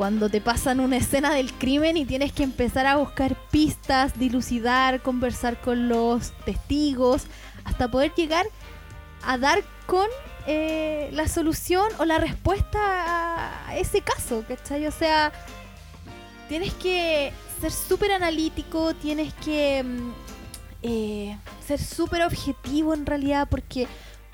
Cuando 0.00 0.30
te 0.30 0.40
pasan 0.40 0.80
una 0.80 0.96
escena 0.96 1.34
del 1.34 1.52
crimen 1.52 1.98
y 1.98 2.06
tienes 2.06 2.32
que 2.32 2.42
empezar 2.42 2.86
a 2.86 2.96
buscar 2.96 3.36
pistas, 3.50 4.18
dilucidar, 4.18 5.02
conversar 5.02 5.60
con 5.60 5.90
los 5.90 6.32
testigos, 6.46 7.24
hasta 7.64 7.90
poder 7.90 8.14
llegar 8.14 8.46
a 9.22 9.36
dar 9.36 9.62
con 9.84 10.06
eh, 10.46 11.10
la 11.12 11.28
solución 11.28 11.86
o 11.98 12.06
la 12.06 12.16
respuesta 12.16 13.68
a 13.68 13.76
ese 13.76 14.00
caso, 14.00 14.42
¿cachai? 14.48 14.86
O 14.86 14.90
sea, 14.90 15.32
tienes 16.48 16.72
que 16.72 17.34
ser 17.60 17.70
súper 17.70 18.12
analítico, 18.12 18.94
tienes 18.94 19.34
que 19.34 19.82
mm, 19.82 20.12
eh, 20.82 21.38
ser 21.66 21.78
súper 21.78 22.22
objetivo 22.22 22.94
en 22.94 23.04
realidad, 23.04 23.48
porque 23.50 23.86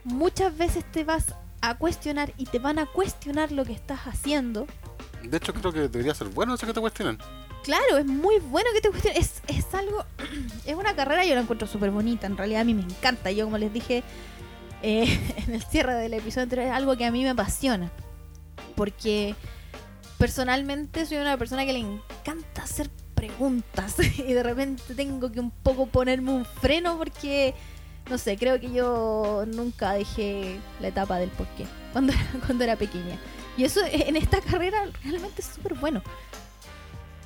muchas 0.04 0.56
veces 0.56 0.84
te 0.92 1.02
vas 1.02 1.34
a 1.60 1.74
cuestionar 1.74 2.32
y 2.36 2.44
te 2.44 2.60
van 2.60 2.78
a 2.78 2.86
cuestionar 2.86 3.50
lo 3.50 3.64
que 3.64 3.72
estás 3.72 4.06
haciendo. 4.06 4.68
De 5.22 5.36
hecho, 5.36 5.52
creo 5.52 5.72
que 5.72 5.80
debería 5.80 6.14
ser 6.14 6.28
bueno 6.28 6.54
eso 6.54 6.66
que 6.66 6.72
te 6.72 6.80
cuestionen. 6.80 7.18
Claro, 7.64 7.98
es 7.98 8.06
muy 8.06 8.38
bueno 8.38 8.68
que 8.74 8.80
te 8.80 8.90
cuestionen. 8.90 9.20
Es, 9.20 9.42
es 9.48 9.74
algo. 9.74 10.04
es 10.66 10.74
una 10.74 10.94
carrera, 10.94 11.24
yo 11.24 11.34
la 11.34 11.40
encuentro 11.40 11.66
súper 11.66 11.90
bonita. 11.90 12.26
En 12.26 12.36
realidad, 12.36 12.62
a 12.62 12.64
mí 12.64 12.74
me 12.74 12.82
encanta. 12.82 13.30
Yo, 13.30 13.44
como 13.44 13.58
les 13.58 13.72
dije 13.72 14.02
eh, 14.82 15.18
en 15.46 15.54
el 15.54 15.62
cierre 15.62 15.94
del 15.94 16.14
episodio 16.14 16.60
es 16.62 16.70
algo 16.70 16.96
que 16.96 17.04
a 17.04 17.10
mí 17.10 17.22
me 17.22 17.30
apasiona. 17.30 17.90
Porque 18.74 19.34
personalmente 20.18 21.06
soy 21.06 21.18
una 21.18 21.36
persona 21.36 21.64
que 21.64 21.72
le 21.72 21.80
encanta 21.80 22.62
hacer 22.62 22.90
preguntas. 23.14 23.96
y 24.18 24.32
de 24.32 24.42
repente 24.42 24.94
tengo 24.94 25.32
que 25.32 25.40
un 25.40 25.50
poco 25.50 25.86
ponerme 25.86 26.32
un 26.32 26.44
freno 26.44 26.98
porque 26.98 27.54
no 28.08 28.18
sé, 28.18 28.36
creo 28.36 28.60
que 28.60 28.70
yo 28.70 29.44
nunca 29.48 29.94
dejé 29.94 30.60
la 30.80 30.88
etapa 30.88 31.18
del 31.18 31.30
porqué 31.30 31.66
cuando, 31.92 32.12
cuando 32.46 32.64
era 32.64 32.76
pequeña. 32.76 33.18
Y 33.56 33.64
eso 33.64 33.80
en 33.90 34.16
esta 34.16 34.40
carrera 34.40 34.78
realmente 35.02 35.42
es 35.42 35.48
súper 35.48 35.74
bueno. 35.74 36.02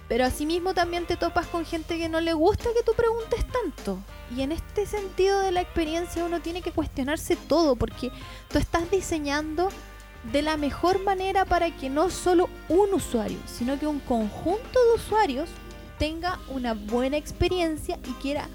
Pero 0.08 0.24
asimismo 0.24 0.74
también 0.74 1.06
te 1.06 1.16
topas 1.16 1.46
con 1.46 1.64
gente 1.64 1.96
que 1.96 2.08
no 2.08 2.20
le 2.20 2.32
gusta 2.32 2.64
que 2.74 2.82
tú 2.82 2.92
preguntes 2.94 3.46
tanto. 3.46 3.98
Y 4.36 4.42
en 4.42 4.52
este 4.52 4.84
sentido 4.86 5.40
de 5.40 5.52
la 5.52 5.60
experiencia 5.60 6.24
uno 6.24 6.40
tiene 6.40 6.62
que 6.62 6.72
cuestionarse 6.72 7.36
todo 7.36 7.76
porque 7.76 8.10
tú 8.48 8.58
estás 8.58 8.90
diseñando 8.90 9.68
de 10.32 10.42
la 10.42 10.56
mejor 10.56 11.02
manera 11.02 11.44
para 11.44 11.74
que 11.76 11.88
no 11.88 12.10
solo 12.10 12.48
un 12.68 12.92
usuario, 12.92 13.38
sino 13.46 13.78
que 13.78 13.86
un 13.86 14.00
conjunto 14.00 14.84
de 14.84 14.94
usuarios 14.96 15.48
tenga 15.98 16.40
una 16.48 16.74
buena 16.74 17.16
experiencia 17.16 17.98
y 18.08 18.12
quiera 18.14 18.48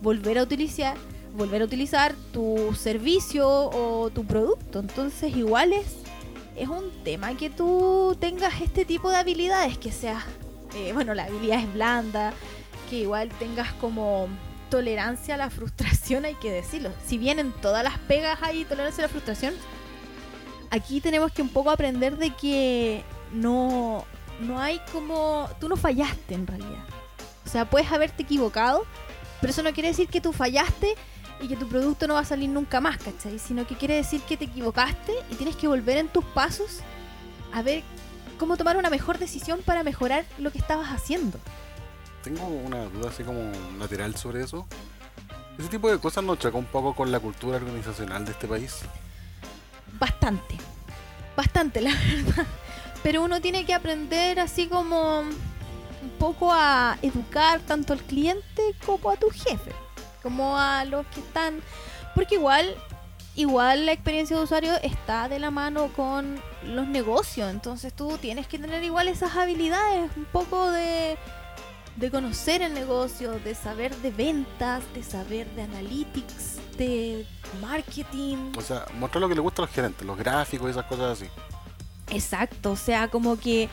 volver 0.00 0.38
a 0.38 0.42
utilizar 0.42 0.96
volver 1.34 1.62
a 1.62 1.64
utilizar 1.64 2.14
tu 2.32 2.74
servicio 2.74 3.48
o 3.48 4.10
tu 4.10 4.24
producto. 4.24 4.80
Entonces 4.80 5.36
igual 5.36 5.72
es, 5.72 5.96
es 6.56 6.68
un 6.68 6.90
tema 7.04 7.36
que 7.36 7.50
tú 7.50 8.16
tengas 8.20 8.60
este 8.60 8.84
tipo 8.84 9.10
de 9.10 9.16
habilidades, 9.16 9.78
que 9.78 9.92
sea, 9.92 10.24
eh, 10.74 10.92
bueno, 10.92 11.14
la 11.14 11.24
habilidad 11.24 11.60
es 11.60 11.72
blanda, 11.72 12.32
que 12.90 12.96
igual 13.00 13.28
tengas 13.38 13.72
como 13.74 14.28
tolerancia 14.68 15.34
a 15.34 15.38
la 15.38 15.50
frustración, 15.50 16.24
hay 16.24 16.34
que 16.34 16.50
decirlo. 16.50 16.90
Si 17.06 17.18
bien 17.18 17.38
en 17.38 17.52
todas 17.52 17.84
las 17.84 17.98
pegas 17.98 18.38
hay 18.42 18.64
tolerancia 18.64 19.04
a 19.04 19.06
la 19.06 19.12
frustración, 19.12 19.54
aquí 20.70 21.00
tenemos 21.00 21.32
que 21.32 21.42
un 21.42 21.48
poco 21.48 21.70
aprender 21.70 22.16
de 22.16 22.30
que 22.30 23.04
no, 23.32 24.04
no 24.40 24.60
hay 24.60 24.80
como... 24.92 25.48
Tú 25.60 25.68
no 25.68 25.76
fallaste 25.76 26.34
en 26.34 26.46
realidad. 26.46 26.84
O 27.44 27.48
sea, 27.48 27.68
puedes 27.68 27.90
haberte 27.90 28.22
equivocado, 28.22 28.84
pero 29.40 29.50
eso 29.50 29.62
no 29.62 29.72
quiere 29.72 29.88
decir 29.88 30.08
que 30.08 30.20
tú 30.20 30.32
fallaste 30.32 30.94
y 31.42 31.48
que 31.48 31.56
tu 31.56 31.66
producto 31.66 32.06
no 32.06 32.14
va 32.14 32.20
a 32.20 32.24
salir 32.24 32.48
nunca 32.48 32.80
más, 32.80 32.98
¿cachai? 32.98 33.38
Sino 33.38 33.66
que 33.66 33.76
quiere 33.76 33.96
decir 33.96 34.22
que 34.22 34.36
te 34.36 34.44
equivocaste 34.44 35.12
y 35.28 35.34
tienes 35.34 35.56
que 35.56 35.66
volver 35.66 35.98
en 35.98 36.08
tus 36.08 36.24
pasos 36.24 36.78
a 37.52 37.62
ver 37.62 37.82
cómo 38.38 38.56
tomar 38.56 38.76
una 38.76 38.90
mejor 38.90 39.18
decisión 39.18 39.60
para 39.64 39.82
mejorar 39.82 40.24
lo 40.38 40.52
que 40.52 40.58
estabas 40.58 40.90
haciendo. 40.90 41.38
Tengo 42.22 42.46
una 42.46 42.84
duda 42.84 43.10
así 43.10 43.24
como 43.24 43.50
lateral 43.78 44.14
sobre 44.14 44.44
eso. 44.44 44.66
¿Ese 45.58 45.68
tipo 45.68 45.90
de 45.90 45.98
cosas 45.98 46.22
nos 46.22 46.38
choca 46.38 46.56
un 46.56 46.64
poco 46.64 46.94
con 46.94 47.10
la 47.10 47.18
cultura 47.18 47.56
organizacional 47.56 48.24
de 48.24 48.30
este 48.30 48.46
país? 48.46 48.78
Bastante. 49.98 50.56
Bastante, 51.36 51.80
la 51.80 51.90
verdad. 52.24 52.46
Pero 53.02 53.22
uno 53.22 53.40
tiene 53.40 53.66
que 53.66 53.74
aprender 53.74 54.38
así 54.38 54.68
como 54.68 55.20
un 55.20 56.10
poco 56.20 56.52
a 56.52 56.98
educar 57.02 57.60
tanto 57.60 57.92
al 57.92 58.02
cliente 58.02 58.62
como 58.86 59.10
a 59.10 59.16
tu 59.16 59.28
jefe 59.30 59.72
como 60.22 60.58
a 60.58 60.84
los 60.84 61.06
que 61.06 61.20
están. 61.20 61.60
Porque 62.14 62.36
igual, 62.36 62.76
igual 63.34 63.86
la 63.86 63.92
experiencia 63.92 64.36
de 64.36 64.42
usuario 64.42 64.74
está 64.82 65.28
de 65.28 65.38
la 65.38 65.50
mano 65.50 65.88
con 65.88 66.40
los 66.64 66.86
negocios. 66.86 67.50
Entonces 67.50 67.92
tú 67.92 68.18
tienes 68.18 68.46
que 68.46 68.58
tener 68.58 68.82
igual 68.84 69.08
esas 69.08 69.36
habilidades, 69.36 70.10
un 70.16 70.24
poco 70.26 70.70
de, 70.70 71.16
de 71.96 72.10
conocer 72.10 72.62
el 72.62 72.74
negocio, 72.74 73.38
de 73.40 73.54
saber 73.54 73.94
de 73.96 74.10
ventas, 74.10 74.82
de 74.94 75.02
saber 75.02 75.48
de 75.54 75.62
analytics, 75.62 76.58
de 76.76 77.26
marketing. 77.60 78.52
O 78.56 78.60
sea, 78.60 78.86
mostrar 78.98 79.20
lo 79.20 79.28
que 79.28 79.34
le 79.34 79.40
gusta 79.40 79.62
a 79.62 79.66
los 79.66 79.74
gerentes, 79.74 80.06
los 80.06 80.16
gráficos 80.16 80.68
y 80.68 80.70
esas 80.70 80.84
cosas 80.86 81.18
así. 81.18 81.30
Exacto, 82.10 82.72
o 82.72 82.76
sea, 82.76 83.08
como 83.08 83.38
que 83.38 83.68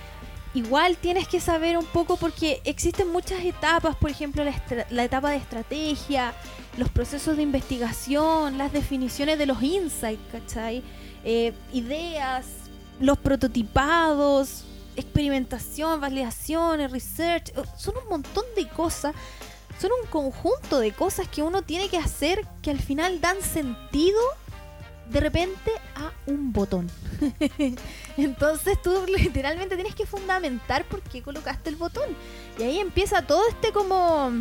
igual 0.53 0.97
tienes 0.97 1.27
que 1.27 1.39
saber 1.39 1.77
un 1.77 1.85
poco 1.85 2.17
porque 2.17 2.61
existen 2.65 3.11
muchas 3.11 3.43
etapas, 3.43 3.95
por 3.95 4.09
ejemplo 4.09 4.43
la, 4.43 5.03
etapa 5.03 5.31
de 5.31 5.37
estrategia, 5.37 6.33
los 6.77 6.89
procesos 6.89 7.37
de 7.37 7.43
investigación, 7.43 8.57
las 8.57 8.71
definiciones 8.71 9.37
de 9.37 9.45
los 9.45 9.61
insights, 9.61 10.21
¿cachai? 10.31 10.83
Eh, 11.23 11.53
ideas, 11.73 12.45
los 12.99 13.17
prototipados, 13.17 14.63
experimentación, 14.95 16.01
validaciones, 16.01 16.91
research, 16.91 17.51
son 17.77 17.95
un 17.97 18.09
montón 18.09 18.45
de 18.55 18.67
cosas, 18.67 19.13
son 19.79 19.91
un 20.03 20.09
conjunto 20.09 20.79
de 20.79 20.91
cosas 20.91 21.27
que 21.27 21.41
uno 21.41 21.61
tiene 21.61 21.89
que 21.89 21.97
hacer 21.97 22.45
que 22.61 22.71
al 22.71 22.79
final 22.79 23.21
dan 23.21 23.41
sentido 23.41 24.19
de 25.09 25.19
repente 25.19 25.71
a 25.95 26.11
un 26.27 26.53
botón. 26.53 26.89
Entonces 28.17 28.81
tú 28.81 29.05
literalmente 29.07 29.75
tienes 29.75 29.95
que 29.95 30.05
fundamentar 30.05 30.85
por 30.85 31.01
qué 31.01 31.21
colocaste 31.21 31.69
el 31.69 31.75
botón. 31.75 32.09
Y 32.57 32.63
ahí 32.63 32.79
empieza 32.79 33.21
todo 33.23 33.47
este 33.49 33.71
como, 33.71 34.31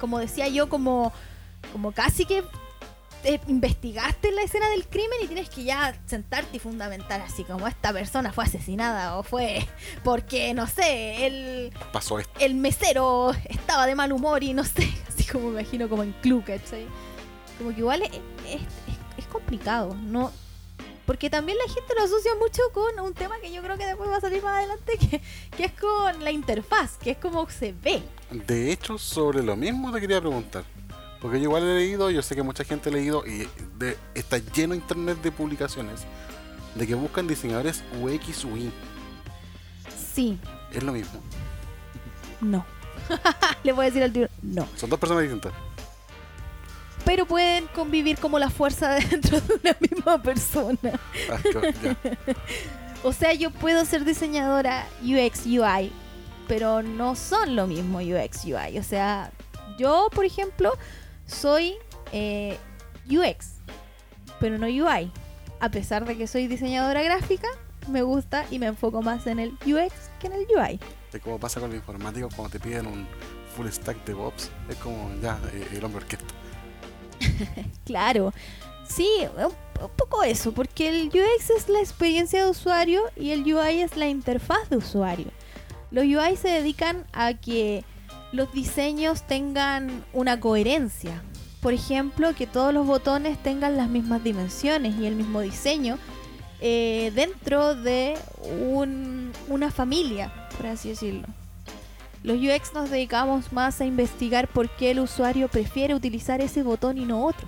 como 0.00 0.18
decía 0.18 0.48
yo, 0.48 0.68
como, 0.68 1.12
como 1.72 1.92
casi 1.92 2.24
que 2.24 2.44
investigaste 3.46 4.32
la 4.32 4.42
escena 4.42 4.68
del 4.68 4.86
crimen 4.86 5.18
y 5.22 5.26
tienes 5.26 5.48
que 5.48 5.64
ya 5.64 5.98
sentarte 6.06 6.56
y 6.56 6.60
fundamentar 6.60 7.22
así 7.22 7.42
como 7.44 7.66
esta 7.66 7.90
persona 7.92 8.32
fue 8.32 8.44
asesinada 8.44 9.16
o 9.16 9.22
fue 9.22 9.66
porque 10.02 10.52
no 10.52 10.66
sé 10.66 11.26
el 11.26 11.72
pasó 11.90 12.18
esto. 12.18 12.38
el 12.38 12.54
mesero 12.54 13.32
estaba 13.46 13.86
de 13.86 13.94
mal 13.94 14.12
humor 14.12 14.42
y 14.42 14.52
no 14.52 14.62
sé 14.64 14.92
así 15.08 15.24
como 15.24 15.50
me 15.50 15.62
imagino 15.62 15.88
como 15.88 16.02
en 16.02 16.12
club 16.20 16.44
como 17.58 17.70
que 17.70 17.78
igual 17.78 18.02
es, 18.02 18.10
es 18.10 18.60
complicado. 19.34 19.94
No, 19.94 20.32
porque 21.06 21.28
también 21.28 21.58
la 21.58 21.72
gente 21.72 21.92
lo 21.96 22.04
asocia 22.04 22.32
mucho 22.36 22.62
con 22.72 22.98
un 23.04 23.12
tema 23.12 23.38
que 23.40 23.52
yo 23.52 23.62
creo 23.62 23.76
que 23.76 23.84
después 23.84 24.08
va 24.08 24.16
a 24.16 24.20
salir 24.20 24.42
más 24.42 24.56
adelante, 24.56 24.96
que, 24.98 25.20
que 25.56 25.64
es 25.64 25.72
con 25.72 26.24
la 26.24 26.30
interfaz, 26.30 26.96
que 26.96 27.10
es 27.10 27.18
como 27.18 27.48
se 27.50 27.72
ve. 27.72 28.02
De 28.30 28.72
hecho, 28.72 28.96
sobre 28.96 29.42
lo 29.42 29.56
mismo 29.56 29.92
te 29.92 30.00
quería 30.00 30.20
preguntar. 30.20 30.64
Porque 31.20 31.38
yo 31.38 31.44
igual 31.44 31.62
he 31.62 31.74
leído, 31.76 32.10
yo 32.10 32.22
sé 32.22 32.34
que 32.34 32.42
mucha 32.42 32.64
gente 32.64 32.90
ha 32.90 32.92
leído 32.92 33.24
y 33.26 33.48
de, 33.78 33.96
está 34.14 34.38
lleno 34.38 34.74
internet 34.74 35.20
de 35.22 35.32
publicaciones 35.32 36.02
de 36.74 36.86
que 36.86 36.94
buscan 36.94 37.26
diseñadores 37.26 37.82
UX 38.00 38.44
UI. 38.44 38.70
Sí. 40.14 40.38
¿Es 40.72 40.82
lo 40.82 40.92
mismo? 40.92 41.20
No. 42.40 42.64
Le 43.64 43.72
voy 43.72 43.84
a 43.84 43.86
decir 43.86 44.02
al 44.02 44.12
tío, 44.12 44.28
no. 44.42 44.68
Son 44.76 44.90
dos 44.90 44.98
personas 44.98 45.22
distintas 45.22 45.52
pero 47.04 47.26
pueden 47.26 47.66
convivir 47.68 48.18
como 48.18 48.38
la 48.38 48.50
fuerza 48.50 48.94
dentro 49.10 49.40
de 49.40 49.54
una 49.62 49.76
misma 49.80 50.22
persona. 50.22 51.00
Ah, 51.30 51.38
o 53.02 53.12
sea, 53.12 53.32
yo 53.34 53.50
puedo 53.50 53.84
ser 53.84 54.04
diseñadora 54.04 54.86
UX, 55.02 55.46
UI, 55.46 55.92
pero 56.48 56.82
no 56.82 57.14
son 57.14 57.56
lo 57.56 57.66
mismo 57.66 57.98
UX 57.98 58.44
UI. 58.44 58.78
O 58.78 58.82
sea, 58.82 59.30
yo, 59.78 60.08
por 60.14 60.24
ejemplo, 60.24 60.72
soy 61.26 61.74
eh, 62.12 62.58
UX, 63.08 63.56
pero 64.40 64.58
no 64.58 64.66
UI. 64.66 65.10
A 65.60 65.70
pesar 65.70 66.04
de 66.04 66.16
que 66.16 66.26
soy 66.26 66.46
diseñadora 66.46 67.02
gráfica, 67.02 67.48
me 67.88 68.02
gusta 68.02 68.46
y 68.50 68.58
me 68.58 68.66
enfoco 68.66 69.02
más 69.02 69.26
en 69.26 69.38
el 69.38 69.50
UX 69.66 69.92
que 70.20 70.26
en 70.26 70.32
el 70.32 70.46
UI. 70.56 70.80
Es 71.12 71.20
como 71.20 71.38
pasa 71.38 71.60
con 71.60 71.70
los 71.70 71.78
informáticos 71.78 72.34
cuando 72.34 72.50
te 72.50 72.60
piden 72.60 72.86
un 72.86 73.06
full 73.54 73.68
stack 73.68 74.04
de 74.04 74.14
Bobs. 74.14 74.50
Es 74.68 74.76
como 74.76 75.10
ya 75.22 75.38
eh, 75.52 75.68
el 75.72 75.84
hombre 75.84 75.98
orquesta. 75.98 76.34
Claro, 77.84 78.32
sí, 78.88 79.08
un, 79.36 79.52
poco 79.96 80.22
eso, 80.22 80.52
porque 80.52 80.88
el 80.88 81.08
UX 81.08 81.50
es 81.50 81.68
la 81.68 81.80
experiencia 81.80 82.44
de 82.44 82.50
usuario 82.50 83.02
y 83.16 83.30
el 83.30 83.42
UI 83.42 83.80
es 83.82 83.96
la 83.96 84.08
interfaz 84.08 84.68
de 84.70 84.76
usuario. 84.76 85.26
Los 85.90 86.04
UI 86.04 86.36
se 86.36 86.48
dedican 86.48 87.04
a 87.12 87.34
que 87.34 87.84
los 88.32 88.52
diseños 88.52 89.22
tengan 89.26 90.04
una 90.12 90.40
coherencia. 90.40 91.22
Por 91.60 91.72
ejemplo, 91.72 92.34
que 92.34 92.46
todos 92.46 92.74
los 92.74 92.86
botones 92.86 93.42
tengan 93.42 93.76
las 93.76 93.88
mismas 93.88 94.22
dimensiones 94.24 94.96
y 94.96 95.06
el 95.06 95.14
mismo 95.16 95.40
diseño 95.40 95.98
eh, 96.60 97.12
dentro 97.14 97.74
de 97.74 98.16
un- 98.72 99.32
una 99.48 99.70
familia, 99.70 100.32
por 100.56 100.66
así 100.66 100.90
decirlo. 100.90 101.26
Los 102.24 102.38
UX 102.38 102.72
nos 102.72 102.90
dedicamos 102.90 103.52
más 103.52 103.80
a 103.80 103.84
investigar 103.84 104.48
por 104.48 104.68
qué 104.70 104.90
el 104.90 105.00
usuario 105.00 105.46
prefiere 105.48 105.94
utilizar 105.94 106.40
ese 106.40 106.62
botón 106.62 106.98
y 106.98 107.04
no 107.04 107.24
otro. 107.24 107.46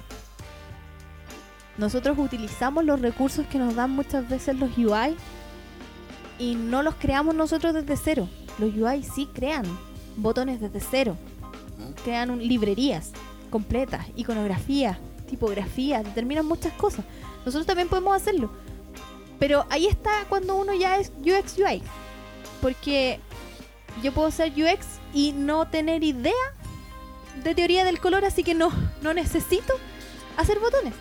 Nosotros 1.79 2.19
utilizamos 2.19 2.85
los 2.85 3.01
recursos 3.01 3.47
que 3.47 3.59
nos 3.59 3.75
dan 3.75 3.91
muchas 3.91 4.29
veces 4.29 4.55
los 4.57 4.77
UI 4.77 5.17
y 6.39 6.55
no 6.55 6.83
los 6.83 6.95
creamos 6.97 7.35
nosotros 7.35 7.73
desde 7.75 7.97
cero. 7.97 8.29
Los 8.59 8.75
UI 8.75 9.03
sí 9.03 9.29
crean 9.35 9.65
botones 10.17 10.61
desde 10.61 10.81
cero. 10.81 11.17
Crean 12.05 12.31
un- 12.31 12.47
librerías 12.47 13.13
completas, 13.51 14.07
iconografía, 14.15 14.99
tipografía, 15.29 16.03
determinan 16.03 16.45
muchas 16.47 16.73
cosas. 16.75 17.05
Nosotros 17.47 17.67
también 17.67 17.89
podemos 17.89 18.15
hacerlo. 18.15 18.51
Pero 19.39 19.65
ahí 19.71 19.87
está 19.87 20.11
cuando 20.29 20.55
uno 20.57 20.75
ya 20.75 20.99
es 20.99 21.11
UX 21.21 21.59
UI. 21.59 21.83
Porque 22.63 23.21
yo 24.03 24.13
puedo 24.13 24.31
ser 24.31 24.53
UX 24.53 24.87
y 25.13 25.33
no 25.33 25.67
tener 25.69 26.05
idea 26.05 26.33
de 27.43 27.55
teoría 27.55 27.85
del 27.85 28.01
color, 28.01 28.25
así 28.25 28.43
que 28.43 28.55
no, 28.55 28.71
no 29.03 29.15
necesito 29.15 29.75
hacer 30.37 30.59
botones. 30.59 30.95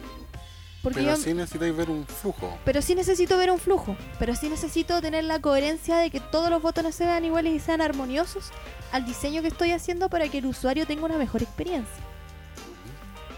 Porque 0.83 0.99
Pero 0.99 1.15
yo, 1.15 1.17
sí 1.17 1.33
necesitáis 1.33 1.75
ver 1.75 1.89
un 1.89 2.05
flujo. 2.05 2.59
pero 2.63 2.79
sí 2.81 2.93
necesito 2.93 3.37
ver 3.37 3.49
un 3.49 3.57
flujo. 3.57 3.97
Pero 4.19 4.35
sí 4.35 4.49
necesito 4.49 5.01
tener 5.01 5.23
la 5.23 5.39
coherencia 5.39 5.97
de 5.97 6.11
que 6.11 6.19
todos 6.19 6.51
los 6.51 6.61
botones 6.61 6.93
se 6.93 7.05
vean 7.05 7.25
iguales 7.25 7.53
y 7.55 7.59
sean 7.59 7.81
armoniosos 7.81 8.51
al 8.91 9.03
diseño 9.03 9.41
que 9.41 9.47
estoy 9.47 9.71
haciendo 9.71 10.09
para 10.09 10.29
que 10.29 10.37
el 10.37 10.45
usuario 10.45 10.85
tenga 10.85 11.05
una 11.05 11.17
mejor 11.17 11.41
experiencia. 11.41 12.03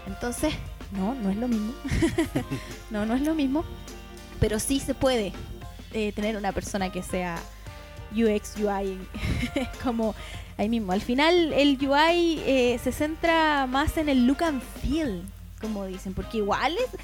Entonces, 0.06 0.52
no, 0.92 1.14
no 1.14 1.30
es 1.30 1.36
lo 1.36 1.48
mismo. 1.48 1.72
no, 2.90 3.06
no 3.06 3.14
es 3.14 3.22
lo 3.22 3.34
mismo. 3.34 3.64
Pero 4.40 4.60
sí 4.60 4.78
se 4.78 4.94
puede 4.94 5.32
eh, 5.92 6.12
tener 6.12 6.36
una 6.36 6.52
persona 6.52 6.92
que 6.92 7.02
sea 7.02 7.38
UX, 8.12 8.54
UI, 8.58 8.98
como 9.82 10.14
ahí 10.56 10.68
mismo. 10.68 10.92
Al 10.92 11.00
final 11.02 11.52
el 11.52 11.78
UI 11.80 12.40
eh, 12.46 12.80
se 12.82 12.92
centra 12.92 13.66
más 13.66 13.96
en 13.96 14.08
el 14.08 14.26
look 14.26 14.42
and 14.42 14.62
feel, 14.82 15.22
como 15.60 15.86
dicen, 15.86 16.14
porque 16.14 16.38
igual 16.38 16.76
es- 16.76 16.98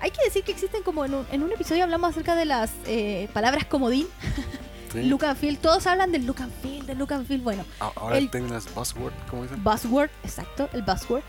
hay 0.00 0.10
que 0.12 0.22
decir 0.24 0.44
que 0.44 0.52
existen 0.52 0.82
como 0.82 1.04
en 1.04 1.14
un, 1.14 1.26
en 1.32 1.42
un 1.42 1.50
episodio 1.50 1.82
hablamos 1.84 2.10
acerca 2.10 2.36
de 2.36 2.44
las 2.44 2.70
eh, 2.86 3.28
palabras 3.32 3.64
comodín, 3.64 4.06
¿sí? 4.92 5.02
look 5.02 5.24
and 5.24 5.36
feel, 5.36 5.58
todos 5.58 5.86
hablan 5.86 6.12
del 6.12 6.24
look 6.26 6.40
and 6.40 6.52
feel, 6.62 6.86
del 6.86 6.98
look 6.98 7.12
and 7.12 7.26
feel, 7.26 7.40
bueno, 7.40 7.64
Ahora 7.80 8.16
el, 8.18 8.30
término 8.30 8.56
es 8.56 8.72
buzzword, 8.74 9.12
como 9.28 9.42
dicen. 9.42 9.62
buzzword, 9.64 10.10
exacto, 10.22 10.68
el 10.72 10.82
buzzword. 10.82 11.22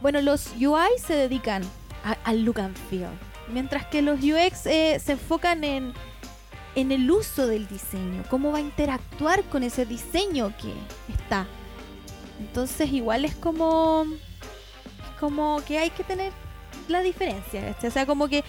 Bueno, 0.00 0.20
los 0.20 0.48
UI 0.56 0.88
se 1.04 1.14
dedican 1.14 1.62
al 2.24 2.42
look 2.44 2.60
and 2.60 2.76
feel, 2.90 3.06
mientras 3.52 3.86
que 3.86 4.02
los 4.02 4.18
UX 4.20 4.66
eh, 4.66 5.00
se 5.02 5.12
enfocan 5.12 5.62
en, 5.64 5.92
en 6.76 6.92
el 6.92 7.10
uso 7.10 7.48
del 7.48 7.66
diseño, 7.66 8.22
cómo 8.30 8.52
va 8.52 8.58
a 8.58 8.60
interactuar 8.60 9.42
con 9.44 9.64
ese 9.64 9.84
diseño 9.84 10.52
que 10.56 10.72
está. 11.12 11.48
Entonces 12.38 12.92
igual 12.92 13.24
es 13.24 13.34
como, 13.34 14.04
es 14.04 15.20
como 15.20 15.60
que 15.66 15.78
hay 15.78 15.90
que 15.90 16.04
tener 16.04 16.32
la 16.86 17.00
diferencia, 17.00 17.76
o 17.82 17.90
sea, 17.90 18.06
como 18.06 18.28
que 18.28 18.44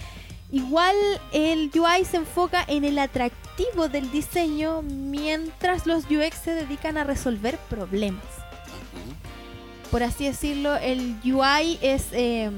igual 0.52 0.94
el 1.32 1.72
UI 1.74 2.04
se 2.04 2.18
enfoca 2.18 2.64
en 2.68 2.84
el 2.84 3.00
atractivo 3.00 3.88
del 3.88 4.10
diseño, 4.12 4.82
mientras 4.82 5.86
los 5.86 6.04
UX 6.04 6.36
se 6.36 6.54
dedican 6.54 6.96
a 6.96 7.02
resolver 7.02 7.58
problemas 7.68 8.22
por 9.90 10.02
así 10.02 10.24
decirlo, 10.24 10.76
el 10.76 11.16
UI 11.24 11.78
es 11.80 12.08
eh, 12.12 12.50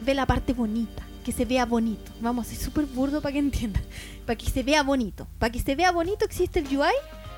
de 0.00 0.14
la 0.14 0.26
parte 0.26 0.52
bonita, 0.52 1.02
que 1.24 1.32
se 1.32 1.44
vea 1.44 1.66
bonito. 1.66 2.12
Vamos, 2.20 2.50
es 2.52 2.58
súper 2.58 2.86
burdo 2.86 3.20
para 3.20 3.32
que 3.32 3.38
entiendan. 3.38 3.82
Para 4.26 4.36
que 4.36 4.50
se 4.50 4.62
vea 4.62 4.82
bonito. 4.82 5.26
Para 5.38 5.52
que 5.52 5.60
se 5.60 5.74
vea 5.74 5.92
bonito 5.92 6.24
existe 6.24 6.58
el 6.60 6.66
UI, 6.76 6.90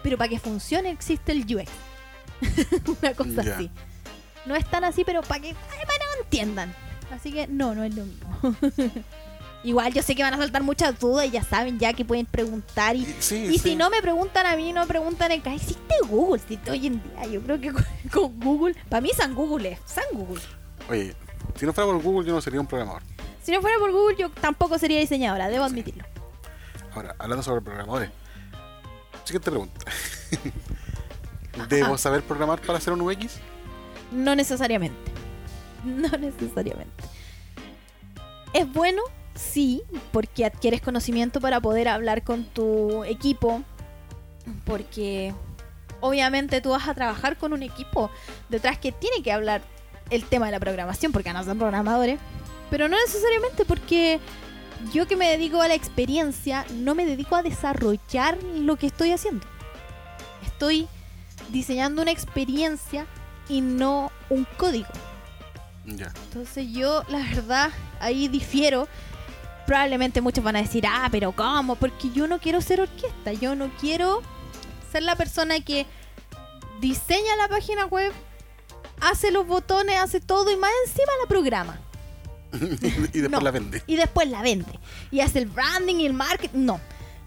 pero 0.03 0.17
para 0.19 0.29
que 0.29 0.39
funcione 0.39 0.91
existe 0.91 1.33
el 1.33 1.41
UX. 1.43 1.71
Una 3.03 3.15
cosa 3.15 3.43
Ya. 3.43 3.55
así. 3.57 3.71
No 4.47 4.57
es 4.57 4.65
tan 4.71 4.85
así, 4.85 5.05
pero 5.05 5.21
para 5.23 5.41
que, 5.41 5.49
ay, 5.49 5.55
para 5.87 5.99
que 5.99 6.23
entiendan. 6.23 6.75
Así 7.11 7.33
que 7.33 7.47
no, 7.47 7.75
no 7.75 7.85
es 7.85 7.95
lo 7.95 8.05
mismo. 8.05 8.29
Igual 9.65 9.93
yo 9.93 10.03
sé 10.03 10.15
que 10.15 10.23
van 10.23 10.35
a 10.35 10.37
saltar 10.39 10.63
muchas 10.63 10.99
dudas 11.01 11.27
y 11.27 11.31
ya 11.31 11.43
saben 11.43 11.79
ya 11.81 11.93
que 11.93 12.05
pueden 12.05 12.27
preguntar 12.27 12.95
y 12.95 13.05
sí, 13.19 13.37
y 13.51 13.53
sí. 13.55 13.71
si 13.71 13.77
no 13.77 13.91
me 13.91 14.01
preguntan 14.01 14.47
a 14.47 14.55
mí, 14.57 14.73
no 14.73 14.83
me 14.83 14.87
preguntan 14.87 15.33
en 15.33 15.41
casa. 15.41 15.57
Existe 15.57 15.95
Google, 16.09 16.41
si 16.47 16.59
hoy 16.71 16.87
en 16.87 17.03
día. 17.03 17.27
Yo 17.27 17.43
creo 17.43 17.61
que 17.61 17.73
con, 17.73 17.85
con 18.13 18.41
Google, 18.41 18.77
para 18.89 19.01
mí 19.01 19.11
San 19.17 19.35
Google 19.35 19.73
es 19.73 19.81
San 19.85 20.05
Google. 20.13 20.41
Oye, 20.89 21.13
si 21.57 21.67
no 21.67 21.73
fuera 21.73 21.91
por 21.91 22.01
Google, 22.01 22.27
yo 22.29 22.35
no 22.35 22.41
sería 22.41 22.61
un 22.61 22.67
programador. 22.69 23.03
Si 23.43 23.51
no 23.51 23.61
fuera 23.61 23.79
por 23.79 23.91
Google, 23.91 24.17
yo 24.17 24.31
tampoco 24.31 24.79
sería 24.79 25.01
diseñadora, 25.01 25.49
debo 25.49 25.65
admitirlo. 25.65 26.05
Ahora, 26.99 27.15
hablando 27.21 27.45
sobre 27.45 27.61
programadores. 27.61 28.11
Siguiente 29.23 29.53
pregunta. 29.53 29.81
¿Debo 31.69 31.97
saber 31.97 32.25
programar 32.25 32.61
para 32.61 32.79
hacer 32.79 32.93
un 32.93 33.03
UX? 33.03 33.39
No 34.11 34.35
necesariamente. 34.35 34.99
No 35.85 36.09
necesariamente. 36.09 37.05
Es 38.53 38.71
bueno, 38.73 39.01
sí, 39.37 39.85
porque 40.11 40.45
adquieres 40.45 40.81
conocimiento 40.81 41.41
para 41.41 41.61
poder 41.61 41.87
hablar 41.87 42.25
con 42.25 42.43
tu 42.47 43.05
equipo. 43.05 43.63
Porque 44.67 45.33
obviamente 46.01 46.61
tú 46.61 46.71
vas 46.71 46.89
a 46.89 46.95
trabajar 46.95 47.39
con 47.39 47.53
un 47.53 47.63
equipo 47.63 48.11
detrás 48.49 48.77
que 48.77 48.91
tiene 48.91 49.23
que 49.23 49.31
hablar 49.31 49.63
el 50.11 50.25
tema 50.25 50.47
de 50.47 50.53
la 50.53 50.59
programación, 50.59 51.13
porque 51.13 51.33
no 51.33 51.45
son 51.45 51.59
programadores. 51.59 52.19
Pero 52.71 52.89
no 52.89 52.97
necesariamente 52.97 53.65
porque 53.65 54.19
yo 54.93 55.07
que 55.07 55.17
me 55.17 55.29
dedico 55.29 55.61
a 55.61 55.69
la 55.69 55.75
experiencia, 55.75 56.65
no 56.73 56.95
me 56.95 57.07
dedico 57.07 57.37
a 57.37 57.43
desarrollar 57.43 58.39
lo 58.43 58.77
que 58.77 58.87
estoy 58.87 59.13
haciendo. 59.13 59.47
Estoy 60.45 60.89
diseñando 61.51 62.03
una 62.03 62.11
experiencia 62.11 63.07
y 63.49 63.61
no 63.61 64.11
un 64.31 64.47
código. 64.57 64.89
Entonces 65.85 66.67
yo, 66.71 67.03
la 67.09 67.19
verdad, 67.19 67.71
ahí 68.01 68.29
difiero. 68.29 68.89
Probablemente 69.67 70.21
muchos 70.21 70.43
van 70.43 70.57
a 70.57 70.63
decir, 70.63 70.87
ah, 70.87 71.09
pero 71.11 71.33
¿cómo? 71.33 71.77
Porque 71.77 72.11
yo 72.11 72.27
no 72.27 72.39
quiero 72.39 72.61
ser 72.61 72.81
orquesta, 72.81 73.33
yo 73.33 73.55
no 73.55 73.71
quiero 73.81 74.23
ser 74.91 75.03
la 75.03 75.15
persona 75.17 75.61
que 75.61 75.87
diseña 76.81 77.37
la 77.37 77.49
página 77.49 77.85
web, 77.87 78.13
hace 79.01 79.31
los 79.31 79.47
botones, 79.47 79.99
hace 79.99 80.21
todo 80.21 80.51
y 80.51 80.57
más 80.57 80.71
encima 80.87 81.13
la 81.23 81.29
programa. 81.29 81.79
y 83.13 83.21
después 83.21 83.31
No. 83.31 83.41
la 83.41 83.51
vende. 83.51 83.83
Y 83.87 83.97
después 83.97 84.29
la 84.29 84.43
vende. 84.43 84.79
Y 85.11 85.21
hace 85.21 85.39
el 85.41 85.47
branding 85.47 85.97
y 85.97 86.07
el 86.07 86.13
marketing. 86.15 86.65
No. 86.65 86.81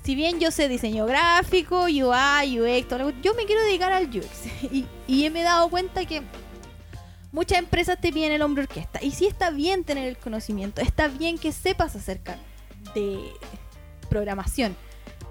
Si 0.03 0.15
bien 0.15 0.39
yo 0.39 0.49
sé 0.51 0.67
diseño 0.67 1.05
gráfico, 1.05 1.83
UI, 1.83 2.59
UX, 2.59 2.87
todo 2.87 2.99
lo- 2.99 3.21
yo 3.21 3.33
me 3.35 3.45
quiero 3.45 3.61
dedicar 3.63 3.91
al 3.93 4.05
UX. 4.07 4.25
Y, 4.71 4.85
y 5.07 5.29
me 5.29 5.41
he 5.41 5.43
dado 5.43 5.69
cuenta 5.69 6.05
que 6.05 6.23
muchas 7.31 7.59
empresas 7.59 7.99
te 8.01 8.11
piden 8.11 8.31
el 8.31 8.41
hombre 8.41 8.63
orquesta. 8.63 8.99
Y 9.03 9.11
sí 9.11 9.27
está 9.27 9.51
bien 9.51 9.83
tener 9.83 10.07
el 10.07 10.17
conocimiento, 10.17 10.81
está 10.81 11.07
bien 11.07 11.37
que 11.37 11.51
sepas 11.51 11.95
acerca 11.95 12.37
de 12.95 13.19
programación. 14.09 14.75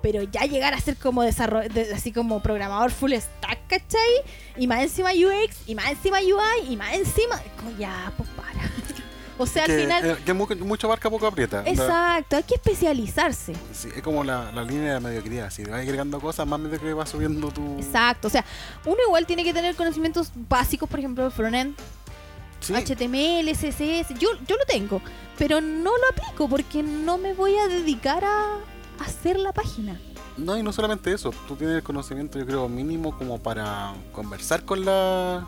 Pero 0.03 0.23
ya 0.23 0.43
llegar 0.47 0.73
a 0.73 0.81
ser 0.81 0.97
como 0.97 1.23
desarroll 1.23 1.67
así 1.95 2.11
como 2.11 2.41
programador 2.41 2.91
full 2.91 3.13
stack, 3.13 3.67
¿cachai? 3.67 4.23
Y 4.57 4.67
más 4.67 4.81
encima 4.83 5.11
UX, 5.11 5.57
y 5.69 5.75
más 5.75 5.91
encima 5.91 6.21
UI, 6.21 6.73
y 6.73 6.77
más 6.77 6.95
encima. 6.95 7.39
como 7.59 7.77
Ya, 7.77 8.11
pues 8.17 8.29
para. 8.31 8.71
O 9.43 9.47
sea, 9.47 9.65
al 9.65 9.71
final. 9.71 10.05
eh, 10.05 10.17
que 10.25 10.33
mu- 10.33 10.47
mucho 10.65 10.89
barca, 10.89 11.09
poco 11.11 11.27
aprieta. 11.27 11.63
Exacto, 11.67 12.37
hay 12.37 12.43
que 12.43 12.55
especializarse. 12.55 13.55
sí, 13.73 13.89
es 13.95 14.03
como 14.03 14.23
la, 14.25 14.51
la 14.53 14.63
línea 14.63 14.89
de 14.89 14.95
la 14.95 15.01
mediocridad. 15.01 15.51
Si 15.51 15.65
vas 15.65 15.81
agregando 15.81 16.21
cosas, 16.21 16.47
más 16.47 16.61
mediocre 16.61 16.93
vas 16.95 17.09
subiendo 17.11 17.51
tu. 17.51 17.79
Exacto, 17.79 18.29
o 18.29 18.31
sea, 18.31 18.45
uno 18.85 18.97
igual 19.07 19.27
tiene 19.27 19.43
que 19.45 19.53
tener 19.55 19.75
conocimientos 19.77 20.31
básicos, 20.49 20.89
por 20.89 20.99
ejemplo, 20.99 21.25
de 21.25 21.31
frontend, 21.31 21.75
Sí, 22.61 22.75
HTML, 22.75 23.51
CSS. 23.55 24.15
Yo, 24.19 24.29
yo 24.47 24.57
lo 24.57 24.65
tengo, 24.69 25.01
pero 25.39 25.61
no 25.63 25.91
lo 25.97 26.09
aplico 26.13 26.47
porque 26.49 26.83
no 26.83 27.17
me 27.17 27.33
voy 27.33 27.57
a 27.57 27.69
dedicar 27.69 28.23
a 28.23 28.59
hacer 29.03 29.39
la 29.39 29.53
página. 29.53 29.99
No, 30.37 30.57
y 30.59 30.63
no 30.63 30.71
solamente 30.73 31.11
eso, 31.13 31.33
tú 31.49 31.57
tienes 31.57 31.77
el 31.77 31.83
conocimiento, 31.83 32.39
yo 32.39 32.47
creo, 32.47 32.69
mínimo 32.69 33.17
como 33.17 33.39
para 33.43 33.95
conversar 34.13 34.65
con 34.67 34.85
la 34.85 35.47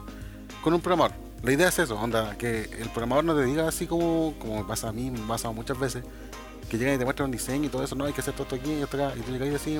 con 0.63 0.73
un 0.73 0.81
programador. 0.81 1.15
La 1.43 1.53
idea 1.53 1.69
es 1.69 1.79
eso, 1.79 1.99
onda, 1.99 2.37
que 2.39 2.63
el 2.79 2.89
programador 2.91 3.25
no 3.25 3.35
te 3.35 3.45
diga 3.45 3.67
así 3.67 3.87
como, 3.87 4.35
como 4.39 4.59
me 4.59 4.65
pasa 4.65 4.89
a 4.89 4.93
mí, 4.93 5.11
me 5.11 5.21
ha 5.25 5.27
pasado 5.27 5.53
muchas 5.53 5.79
veces, 5.79 6.05
que 6.71 6.79
llegan 6.79 6.95
y 6.95 6.99
te 6.99 7.05
muestran 7.05 7.27
un 7.27 7.33
diseño 7.33 7.65
y 7.65 7.69
todo 7.69 7.83
eso, 7.83 7.97
no, 7.97 8.05
hay 8.05 8.13
que 8.13 8.21
hacer 8.21 8.33
todo 8.35 8.45
esto 8.45 8.55
aquí 8.55 8.71
y 8.73 8.83
esto 8.83 8.97
acá, 8.97 9.13
y 9.17 9.21
tú 9.23 9.33
llegas 9.33 9.49
y 9.49 9.55
así, 9.57 9.77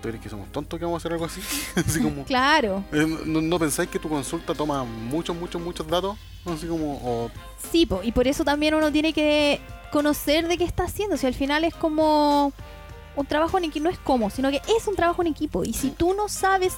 ¿tú 0.00 0.08
crees 0.08 0.22
que 0.22 0.30
somos 0.30 0.50
tontos 0.50 0.78
que 0.78 0.84
vamos 0.86 0.98
a 0.98 1.00
hacer 1.02 1.12
algo 1.12 1.26
así? 1.26 1.42
así 1.76 2.00
como, 2.00 2.24
Claro. 2.24 2.84
eh, 2.90 3.06
no, 3.26 3.42
no 3.42 3.58
pensáis 3.58 3.90
que 3.90 3.98
tu 3.98 4.08
consulta 4.08 4.54
toma 4.54 4.82
muchos, 4.84 5.36
muchos, 5.36 5.60
muchos 5.60 5.86
datos? 5.86 6.16
Así 6.46 6.66
como, 6.66 6.94
o 7.04 7.30
Sí, 7.70 7.84
po, 7.84 8.00
y 8.02 8.12
por 8.12 8.26
eso 8.28 8.44
también 8.44 8.74
uno 8.74 8.90
tiene 8.90 9.12
que 9.12 9.60
conocer 9.92 10.48
de 10.48 10.56
qué 10.56 10.64
está 10.64 10.84
haciendo. 10.84 11.16
Si 11.16 11.26
al 11.26 11.34
final 11.34 11.64
es 11.64 11.74
como 11.74 12.52
un 13.16 13.26
trabajo 13.26 13.58
en 13.58 13.64
equipo, 13.64 13.84
no 13.84 13.90
es 13.90 13.98
como, 13.98 14.30
sino 14.30 14.50
que 14.50 14.62
es 14.78 14.86
un 14.86 14.94
trabajo 14.94 15.22
en 15.22 15.28
equipo. 15.28 15.64
Y 15.64 15.72
si 15.72 15.90
tú 15.90 16.14
no 16.14 16.28
sabes, 16.28 16.74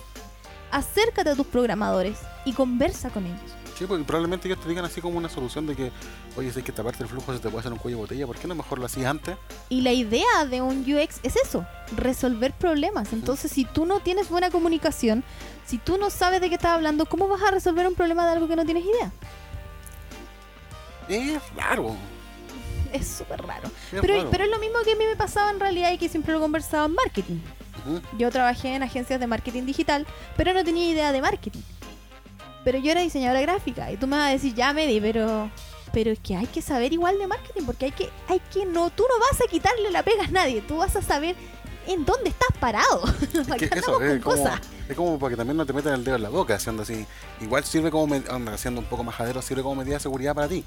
acércate 0.70 1.30
a 1.30 1.34
tus 1.36 1.46
programadores 1.46 2.18
y 2.48 2.52
conversa 2.52 3.10
con 3.10 3.26
ellos. 3.26 3.40
Sí, 3.78 3.84
porque 3.86 4.02
probablemente 4.04 4.48
ellos 4.48 4.60
te 4.60 4.68
digan 4.68 4.84
así 4.84 5.00
como 5.00 5.18
una 5.18 5.28
solución 5.28 5.66
de 5.66 5.76
que, 5.76 5.92
oye, 6.36 6.50
sé 6.50 6.62
que 6.64 6.72
esta 6.72 6.82
parte 6.82 6.98
del 6.98 7.08
flujo 7.08 7.32
se 7.32 7.38
te 7.38 7.48
puede 7.48 7.60
hacer 7.60 7.72
un 7.72 7.78
cuello 7.78 7.98
de 7.98 8.02
botella, 8.02 8.26
¿por 8.26 8.36
qué 8.36 8.48
no 8.48 8.54
mejor 8.56 8.78
lo 8.80 8.86
hacías 8.86 9.06
antes? 9.06 9.36
Y 9.68 9.82
la 9.82 9.92
idea 9.92 10.44
de 10.50 10.62
un 10.62 10.80
UX 10.80 11.20
es 11.22 11.36
eso, 11.36 11.64
resolver 11.96 12.52
problemas. 12.54 13.12
Entonces, 13.12 13.52
si 13.52 13.64
tú 13.64 13.86
no 13.86 14.00
tienes 14.00 14.30
buena 14.30 14.50
comunicación, 14.50 15.22
si 15.64 15.78
tú 15.78 15.96
no 15.98 16.10
sabes 16.10 16.40
de 16.40 16.48
qué 16.48 16.56
estás 16.56 16.72
hablando, 16.72 17.06
¿cómo 17.06 17.28
vas 17.28 17.42
a 17.42 17.50
resolver 17.52 17.86
un 17.86 17.94
problema 17.94 18.24
de 18.26 18.32
algo 18.32 18.48
que 18.48 18.56
no 18.56 18.64
tienes 18.64 18.84
idea? 18.84 19.12
Es 21.08 21.40
raro. 21.54 21.94
Es 22.92 23.06
súper 23.06 23.42
raro. 23.42 23.68
es 23.92 24.00
Pero, 24.00 24.14
raro. 24.16 24.30
pero 24.30 24.44
es 24.44 24.50
lo 24.50 24.58
mismo 24.58 24.78
que 24.84 24.92
a 24.92 24.96
mí 24.96 25.04
me 25.08 25.16
pasaba 25.16 25.50
en 25.50 25.60
realidad 25.60 25.92
y 25.92 25.98
que 25.98 26.08
siempre 26.08 26.32
lo 26.32 26.38
he 26.38 26.42
conversado 26.42 26.86
en 26.86 26.94
marketing. 26.94 27.38
Ujú. 27.86 28.00
Yo 28.18 28.30
trabajé 28.30 28.74
en 28.74 28.82
agencias 28.82 29.20
de 29.20 29.26
marketing 29.26 29.64
digital, 29.66 30.06
pero 30.36 30.52
no 30.52 30.64
tenía 30.64 30.88
idea 30.90 31.12
de 31.12 31.20
marketing. 31.20 31.60
Pero 32.64 32.78
yo 32.78 32.90
era 32.90 33.00
diseñadora 33.00 33.40
gráfica 33.40 33.90
y 33.92 33.96
tú 33.96 34.06
me 34.06 34.16
vas 34.16 34.28
a 34.28 34.32
decir, 34.32 34.54
ya 34.54 34.72
Medi, 34.72 35.00
pero 35.00 35.50
pero 35.92 36.10
es 36.10 36.18
que 36.18 36.36
hay 36.36 36.46
que 36.46 36.60
saber 36.60 36.92
igual 36.92 37.18
de 37.18 37.26
marketing 37.26 37.62
porque 37.64 37.86
hay 37.86 37.92
que 37.92 38.10
hay 38.28 38.40
que 38.52 38.66
no 38.66 38.90
tú 38.90 39.04
no 39.08 39.18
vas 39.20 39.40
a 39.40 39.50
quitarle 39.50 39.90
la 39.90 40.02
pega 40.02 40.24
a 40.24 40.30
nadie, 40.30 40.60
tú 40.60 40.76
vas 40.78 40.94
a 40.96 41.02
saber 41.02 41.34
en 41.86 42.04
dónde 42.04 42.30
estás 42.30 42.50
parado. 42.60 43.02
Es 43.32 43.70
que 43.70 43.78
eso, 43.78 44.00
es 44.02 44.20
con 44.20 44.20
como, 44.20 44.36
cosas. 44.44 44.60
es 44.88 44.94
como 44.96 45.18
para 45.18 45.30
que 45.30 45.36
también 45.36 45.56
no 45.56 45.64
te 45.64 45.72
metan 45.72 45.94
el 45.94 46.04
dedo 46.04 46.16
en 46.16 46.22
la 46.22 46.28
boca, 46.28 46.54
haciendo 46.54 46.82
así. 46.82 47.06
Igual 47.40 47.64
sirve 47.64 47.90
como, 47.90 48.14
haciendo 48.52 48.80
un 48.82 48.86
poco 48.86 49.04
majadero, 49.04 49.40
sirve 49.40 49.62
como 49.62 49.76
medida 49.76 49.94
de 49.94 50.00
seguridad 50.00 50.34
para 50.34 50.48
ti. 50.48 50.62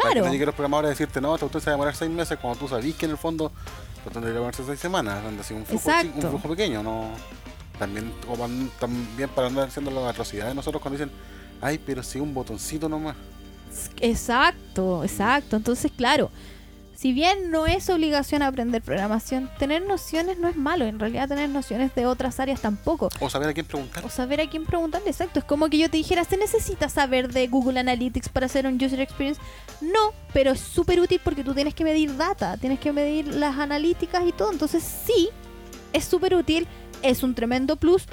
Para 0.00 0.14
que 0.14 0.20
Claro. 0.20 0.32
no 0.32 0.44
los 0.46 0.54
programadores 0.54 0.88
a 0.88 0.90
decirte, 0.90 1.20
no, 1.20 1.34
usted 1.34 1.58
se 1.60 1.66
va 1.66 1.72
a 1.72 1.74
demorar 1.74 1.96
seis 1.96 2.10
meses, 2.10 2.38
cuando 2.40 2.58
tú 2.58 2.68
sabís 2.68 2.94
que 2.94 3.06
en 3.06 3.12
el 3.12 3.18
fondo 3.18 3.52
esto 3.96 4.10
tendría 4.10 4.30
que 4.30 4.34
demorarse 4.34 4.64
seis 4.64 4.80
semanas, 4.80 5.22
donde 5.22 5.40
así 5.40 5.54
un 5.54 5.64
flujo, 5.66 5.90
un 6.16 6.20
flujo 6.20 6.48
pequeño, 6.48 6.82
no. 6.82 7.10
También, 7.78 8.12
como 8.26 8.48
también 8.78 9.28
para 9.30 9.48
andar 9.48 9.68
haciendo 9.68 9.90
las 9.90 10.04
atrocidades 10.04 10.52
de 10.52 10.54
nosotros 10.54 10.80
cuando 10.80 10.98
dicen, 10.98 11.14
ay, 11.60 11.78
pero 11.84 12.02
si 12.02 12.20
un 12.20 12.32
botoncito 12.32 12.88
nomás. 12.88 13.16
Exacto, 14.00 15.02
exacto. 15.02 15.56
Entonces, 15.56 15.90
claro, 15.96 16.30
si 16.94 17.12
bien 17.12 17.50
no 17.50 17.66
es 17.66 17.90
obligación 17.90 18.42
aprender 18.42 18.80
programación, 18.80 19.50
tener 19.58 19.84
nociones 19.84 20.38
no 20.38 20.48
es 20.48 20.56
malo. 20.56 20.84
En 20.84 21.00
realidad, 21.00 21.28
tener 21.28 21.50
nociones 21.50 21.94
de 21.94 22.06
otras 22.06 22.38
áreas 22.38 22.60
tampoco. 22.60 23.08
O 23.18 23.28
saber 23.28 23.48
a 23.48 23.52
quién 23.52 23.66
preguntar. 23.66 24.04
O 24.04 24.08
saber 24.08 24.40
a 24.40 24.48
quién 24.48 24.64
preguntarle, 24.64 25.10
exacto. 25.10 25.40
Es 25.40 25.44
como 25.44 25.68
que 25.68 25.78
yo 25.78 25.90
te 25.90 25.96
dijera, 25.96 26.24
¿se 26.24 26.36
necesita 26.36 26.88
saber 26.88 27.32
de 27.32 27.48
Google 27.48 27.80
Analytics 27.80 28.28
para 28.28 28.46
hacer 28.46 28.66
un 28.66 28.76
user 28.76 29.00
experience? 29.00 29.40
No, 29.80 30.12
pero 30.32 30.52
es 30.52 30.60
súper 30.60 31.00
útil 31.00 31.20
porque 31.22 31.42
tú 31.42 31.52
tienes 31.52 31.74
que 31.74 31.82
medir 31.82 32.16
data, 32.16 32.56
tienes 32.56 32.78
que 32.78 32.92
medir 32.92 33.26
las 33.26 33.58
analíticas 33.58 34.22
y 34.26 34.32
todo. 34.32 34.52
Entonces, 34.52 34.84
sí, 35.04 35.30
es 35.92 36.04
súper 36.04 36.34
útil, 36.34 36.68
es 37.04 37.22
un 37.22 37.34
tremendo 37.34 37.76
plus, 37.76 38.06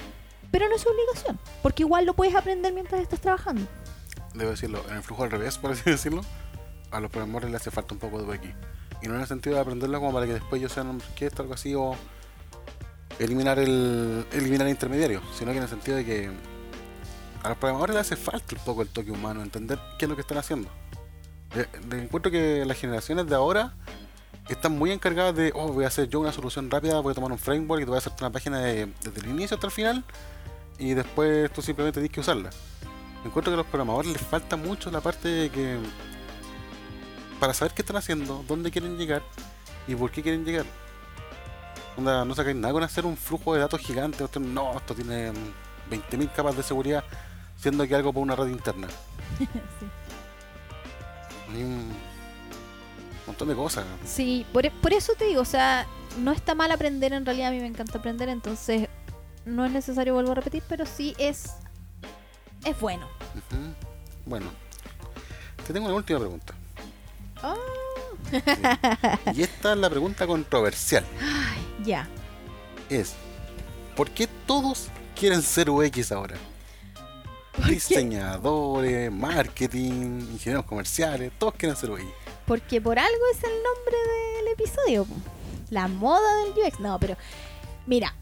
pero 0.52 0.68
no 0.70 0.76
es 0.76 0.86
obligación, 0.86 1.40
porque 1.64 1.84
igual 1.84 2.06
lo 2.06 2.14
puedes 2.14 2.36
aprender 2.36 2.74
mientras 2.74 3.02
estás 3.02 3.22
trabajando. 3.22 3.66
debo 4.34 4.52
decirlo, 4.52 4.84
en 4.90 4.98
el 4.98 5.04
flujo 5.04 5.24
al 5.24 5.32
revés, 5.32 5.58
por 5.58 5.72
así 5.72 5.82
decirlo, 5.90 6.22
a 6.92 7.00
los 7.00 7.10
programadores 7.10 7.50
les 7.52 7.62
hace 7.62 7.72
falta 7.72 7.94
un 7.94 8.00
poco 8.00 8.22
de 8.22 8.26
UX. 8.38 8.46
Y 9.02 9.08
no 9.08 9.16
en 9.16 9.22
el 9.22 9.28
sentido 9.28 9.56
de 9.56 9.62
aprenderlo 9.62 10.00
como 10.00 10.14
para 10.14 10.28
que 10.28 10.34
después 10.34 10.60
ellos 10.60 10.72
sean 10.74 11.02
que 11.16 11.26
esto, 11.26 11.42
algo 11.42 11.56
así, 11.56 11.74
o 11.74 11.96
eliminar 13.20 13.60
el, 13.60 14.26
eliminar 14.32 14.68
el 14.68 14.72
intermediario, 14.72 15.22
sino 15.38 15.52
que 15.52 15.58
en 15.58 15.64
el 15.64 15.70
sentido 15.70 15.98
de 15.98 16.06
que 16.06 16.30
a 17.44 17.50
los 17.50 17.58
programadores 17.58 17.96
les 17.96 18.02
hace 18.06 18.16
falta 18.16 18.56
un 18.56 18.64
poco 18.64 18.82
el 18.84 18.90
toque 18.90 19.12
humano, 19.12 19.42
entender 19.42 19.80
qué 19.98 20.06
es 20.06 20.10
lo 20.10 20.16
que 20.16 20.22
están 20.22 20.38
haciendo. 20.38 20.70
De- 21.90 22.02
encuentro 22.04 22.32
que 22.32 22.64
las 22.66 22.78
generaciones 22.78 23.28
de 23.28 23.36
ahora 23.36 23.74
están 24.54 24.78
muy 24.78 24.92
encargadas 24.92 25.36
de, 25.36 25.52
oh, 25.56 25.72
voy 25.72 25.86
a 25.86 25.88
hacer 25.88 26.10
yo 26.10 26.20
una 26.20 26.32
solución 26.32 26.70
rápida, 26.70 27.00
voy 27.00 27.12
a 27.12 27.16
tomar 27.16 27.32
un 27.32 27.40
framework 27.40 27.82
y 27.82 27.86
te 27.86 27.90
voy 27.90 27.96
a 27.96 28.00
hacer 28.00 28.14
una 28.20 28.30
página 28.30 28.60
de- 28.60 28.88
desde 29.04 29.20
el 29.22 29.30
inicio 29.30 29.56
hasta 29.56 29.68
el 29.68 29.74
final 29.74 30.04
y 30.80 30.94
después 30.94 31.52
tú 31.54 31.62
simplemente 31.62 32.00
tienes 32.00 32.14
que 32.14 32.20
usarla. 32.22 32.50
Encuentro 33.24 33.52
que 33.52 33.56
a 33.56 33.58
los 33.58 33.68
programadores 33.68 34.12
les 34.12 34.22
falta 34.22 34.56
mucho 34.56 34.90
la 34.92 35.02
parte 35.02 35.28
de 35.28 35.50
que 35.50 35.78
para 37.40 37.54
saber 37.54 37.74
qué 37.74 37.82
están 37.82 37.98
haciendo, 37.98 38.44
dónde 38.48 38.72
quieren 38.72 38.98
llegar 38.98 39.22
y 39.88 39.96
por 39.96 40.12
qué 40.12 40.22
quieren 40.24 40.44
llegar. 40.46 40.66
Onda, 41.98 42.24
no 42.26 42.34
sacáis 42.34 42.56
nada 42.56 42.74
con 42.74 42.84
hacer 42.84 43.06
un 43.06 43.18
flujo 43.18 43.54
de 43.54 43.60
datos 43.60 43.80
gigante. 43.82 44.26
No, 44.40 44.78
esto 44.78 44.96
tiene 44.96 45.32
mm, 45.32 45.36
20.000 45.92 46.32
capas 46.34 46.56
de 46.56 46.64
seguridad, 46.64 47.04
siendo 47.58 47.86
que 47.88 47.96
algo 47.96 48.14
por 48.14 48.24
una 48.24 48.36
red 48.36 48.48
interna. 48.48 48.88
montón 53.32 53.48
de 53.48 53.56
cosas. 53.56 53.86
Sí, 54.06 54.46
por, 54.54 54.70
por 54.82 54.94
eso 54.94 55.13
te 55.17 55.26
digo, 55.26 55.41
o 55.41 55.46
sea, 55.46 55.88
no 56.20 56.32
está 56.32 56.56
mal 56.56 56.72
aprender, 56.72 57.13
en 57.13 57.26
realidad 57.26 57.50
a 57.50 57.52
mí 57.52 57.60
me 57.60 57.67
encanta 57.67 57.98
aprender, 57.98 58.30
entonces 58.30 58.89
no 59.46 59.65
es 59.65 59.72
necesario, 59.72 60.13
vuelvo 60.13 60.32
a 60.32 60.36
repetir, 60.36 60.63
pero 60.67 60.86
sí 60.86 61.15
es, 61.17 61.52
es 62.65 62.80
bueno. 62.80 63.08
Bueno, 64.26 64.48
te 65.65 65.74
tengo 65.74 65.88
una 65.88 65.96
última 65.96 66.20
pregunta. 66.20 66.54
Ah. 67.41 67.56
Y 69.34 69.41
esta 69.41 69.74
es 69.74 69.78
la 69.78 69.89
pregunta 69.89 70.26
controversial. 70.28 71.04
Ya. 71.84 72.08
Es, 72.89 73.13
¿por 73.96 74.10
qué 74.12 74.28
todos 74.46 74.88
quieren 75.15 75.41
ser 75.41 75.70
UX 75.70 76.12
ahora? 76.12 76.36
Diseñadores, 77.67 79.12
marketing, 79.12 80.22
ingenieros 80.34 80.65
comerciales, 80.65 81.32
todos 81.38 81.56
quieren 81.56 81.76
ser 81.76 81.91
UX. 81.91 82.04
Porque 82.46 82.82
por 82.82 82.98
algo 83.00 83.22
es 83.34 83.44
el 83.44 83.52
nombre 83.52 83.98
del 84.38 84.48
episodio. 84.54 85.08
La 85.70 85.88
moda 85.88 86.36
del 86.44 86.52
UX. 86.68 86.80
No, 86.80 87.00
pero 87.00 87.16
mira, 87.86 88.14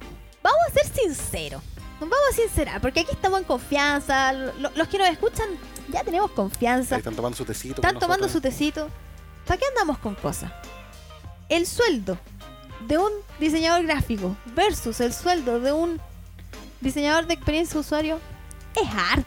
vamos 0.43 0.59
a 0.67 0.71
ser 0.71 0.85
sinceros. 0.93 1.61
Nos 1.99 2.09
vamos 2.09 2.25
a 2.31 2.35
sincerar, 2.35 2.79
porque 2.79 3.01
aquí 3.01 3.11
estamos 3.11 3.39
en 3.39 3.45
confianza. 3.45 4.31
lo- 4.33 4.71
los 4.75 4.87
que 4.87 4.97
nos 4.97 5.09
escuchan 5.09 5.47
ya 5.89 6.03
tenemos 6.03 6.31
confianza. 6.31 6.95
Ahí 6.95 6.99
están 6.99 7.15
tomando 7.15 7.37
su 7.37 7.45
tecito. 7.45 7.75
Están 7.75 7.99
tomando 7.99 8.29
su 8.29 8.39
tecito. 8.41 8.89
¿Para 9.45 9.57
qué 9.59 9.65
andamos 9.65 9.97
con 9.97 10.15
cosas? 10.15 10.51
El 11.49 11.65
sueldo 11.65 12.17
de 12.87 12.97
un 12.99 13.11
diseñador 13.39 13.83
gráfico 13.85 14.35
versus 14.55 14.99
el 15.01 15.11
sueldo 15.13 15.59
de 15.59 15.71
un 15.73 15.99
diseñador 16.79 17.25
de 17.25 17.33
experiencia 17.33 17.73
de 17.73 17.79
usuario 17.79 18.19
es 18.75 18.87
harto, 18.95 19.25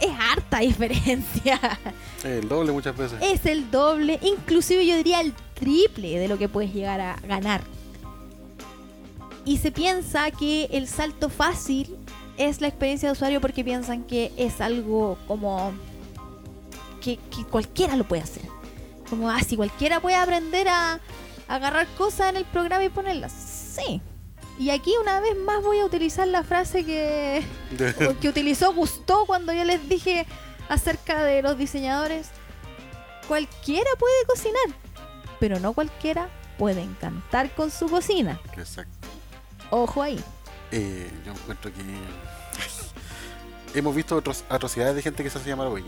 es 0.00 0.10
harta 0.18 0.60
diferencia. 0.60 1.60
El 2.24 2.48
doble 2.48 2.72
muchas 2.72 2.96
veces. 2.96 3.18
Es 3.22 3.46
el 3.46 3.70
doble, 3.70 4.18
inclusive 4.22 4.86
yo 4.86 4.96
diría 4.96 5.20
el 5.20 5.32
triple 5.54 6.18
de 6.18 6.28
lo 6.28 6.38
que 6.38 6.48
puedes 6.48 6.72
llegar 6.72 7.00
a 7.00 7.16
ganar. 7.26 7.62
Y 9.44 9.58
se 9.58 9.70
piensa 9.70 10.30
que 10.30 10.64
el 10.72 10.88
salto 10.88 11.28
fácil 11.28 11.96
es 12.36 12.60
la 12.60 12.68
experiencia 12.68 13.08
de 13.08 13.12
usuario 13.12 13.40
porque 13.40 13.62
piensan 13.62 14.02
que 14.04 14.32
es 14.36 14.60
algo 14.60 15.18
como 15.28 15.72
que, 17.00 17.18
que 17.34 17.44
cualquiera 17.44 17.96
lo 17.96 18.04
puede 18.04 18.22
hacer. 18.22 18.42
Como 19.08 19.30
así, 19.30 19.56
cualquiera 19.56 20.00
puede 20.00 20.16
aprender 20.16 20.68
a, 20.68 20.94
a 20.94 21.54
agarrar 21.54 21.86
cosas 21.96 22.30
en 22.30 22.38
el 22.38 22.44
programa 22.44 22.84
y 22.84 22.88
ponerlas. 22.88 23.32
Sí. 23.32 24.00
Y 24.58 24.70
aquí 24.70 24.94
una 25.00 25.20
vez 25.20 25.36
más 25.36 25.62
voy 25.62 25.80
a 25.80 25.84
utilizar 25.84 26.26
la 26.28 26.42
frase 26.42 26.84
que, 26.84 27.44
que 28.20 28.28
utilizó 28.28 28.72
Gusto 28.72 29.24
cuando 29.26 29.52
yo 29.52 29.64
les 29.64 29.88
dije 29.88 30.26
acerca 30.68 31.22
de 31.24 31.42
los 31.42 31.58
diseñadores. 31.58 32.28
Cualquiera 33.28 33.90
puede 33.98 34.24
cocinar, 34.26 34.78
pero 35.40 35.58
no 35.60 35.72
cualquiera 35.72 36.28
puede 36.58 36.82
encantar 36.82 37.54
con 37.54 37.70
su 37.70 37.88
cocina. 37.88 38.40
Exacto. 38.56 39.08
Ojo 39.70 40.02
ahí. 40.02 40.22
Eh, 40.70 41.10
yo 41.24 41.32
encuentro 41.32 41.72
que. 41.72 41.80
Hemos 43.78 43.94
visto 43.94 44.16
otras 44.16 44.44
atrocidades 44.48 44.94
de 44.96 45.02
gente 45.02 45.22
que 45.22 45.28
se 45.28 45.38
hace 45.38 45.48
llamar 45.48 45.68
UX. 45.68 45.84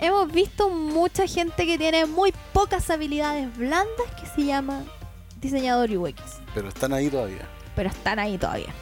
Hemos 0.00 0.30
visto 0.30 0.68
mucha 0.68 1.26
gente 1.26 1.64
que 1.64 1.78
tiene 1.78 2.06
muy 2.06 2.34
pocas 2.52 2.90
habilidades 2.90 3.56
blandas 3.56 4.06
que 4.20 4.26
se 4.26 4.44
llama 4.44 4.84
diseñador 5.40 5.90
UX, 5.90 6.20
Pero 6.54 6.68
están 6.68 6.92
ahí 6.92 7.08
todavía. 7.08 7.46
pero 7.76 7.88
están 7.90 8.18
ahí 8.18 8.36
todavía. 8.38 8.72